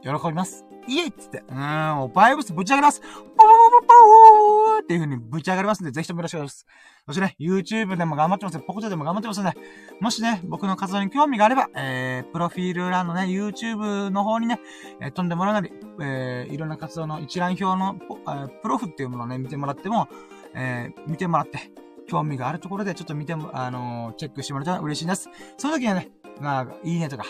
[0.02, 0.64] 喜びます。
[0.88, 1.44] イエイっつって。
[1.48, 3.00] うーん、もうバイブスぶち上げます。
[3.00, 3.46] ポポポ
[3.80, 6.66] ポポーっていう風にぶち上がりますんで、ぜひともよろしくお願いします。
[7.06, 9.56] そしてね、YouTube でも頑張ってますポコチャでも頑張ってますので、
[10.00, 14.60] もしね、僕の活動に興味があれば、えー、プロフィール欄のね、YouTube の方にね、
[15.00, 20.08] えー、飛んでもらうなり、えー、いろんな活動の一覧表の、えー、プロフっていうものをね、見てもらっても、
[20.54, 21.70] えー、見てもらって、
[22.08, 25.28] 興味があるところでちょっと見ても、あのー、チェックしてもらえたら嬉しいです。
[25.56, 26.10] その時はね、
[26.40, 27.24] まあ、いいねとか、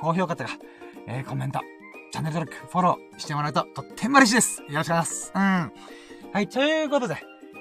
[0.00, 0.50] 高評価とか、
[1.06, 1.60] えー、コメント、
[2.10, 4.62] チャンネル登録、フォローしてもらうととっても嬉しいです。
[4.62, 5.32] よろしくお願いします。
[5.34, 5.72] うん。
[6.32, 7.16] はい、ということで、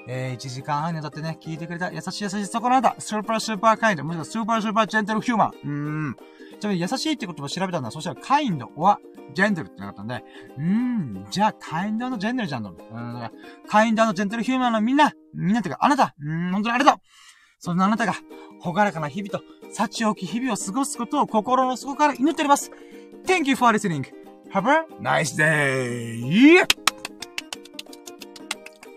[0.08, 5.50] えー、1時間半にわたってね、聞いてくれた優しい優しいそこのあなた、スーパースーパーカインド、もしくはスーパースーパージェントルヒューマン。
[5.50, 5.70] うー
[6.12, 6.16] ん。
[6.60, 7.92] ちなみに優しいって言葉調べたんだ。
[7.92, 9.00] そしたら、カインドは、
[9.34, 10.24] ジェントルってなかったんで、
[10.58, 12.70] うーん、じゃあ、カインドのジェントルじゃんと。
[12.70, 13.32] うん、
[13.68, 17.02] カインドのジェントルヒューマンのみんな、みんなってか、あなた、うーん、本当にありがとう
[17.60, 18.14] そんなあなたが、
[18.62, 19.44] ほがらかな日々と、
[19.74, 22.72] 幸置き日々を過ごすことを心の底から祈っております。
[23.26, 24.27] Thank you for listening.
[24.54, 26.66] Have a nice day!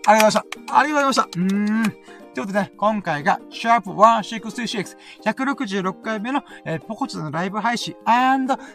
[0.07, 0.45] ありがとうございました。
[0.77, 1.23] ありがとうございました。
[1.23, 1.91] うーん。
[2.33, 7.95] ということでね、今回が、シャープ166、166回目の、えー、ポコチのライブ配信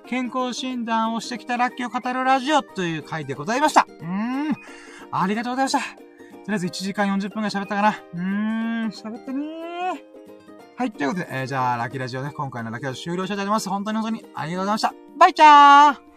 [0.06, 3.86] 健康診断をしてきたラッキーを語るラジオという回でございました。
[3.88, 4.56] うーん。
[5.10, 5.78] ありがとうございました。
[5.78, 5.84] と
[6.48, 8.02] りあえず1時間40分ぐらい喋ったかな。
[8.12, 10.16] うーん、喋ったねー。
[10.76, 13.70] はい、ということで、えー、じゃあ、ラッキーラジオね、今回のラッキーラジオ終了したいと思います。
[13.70, 14.94] 本当に本当にありがとうございました。
[15.18, 16.15] バイチャー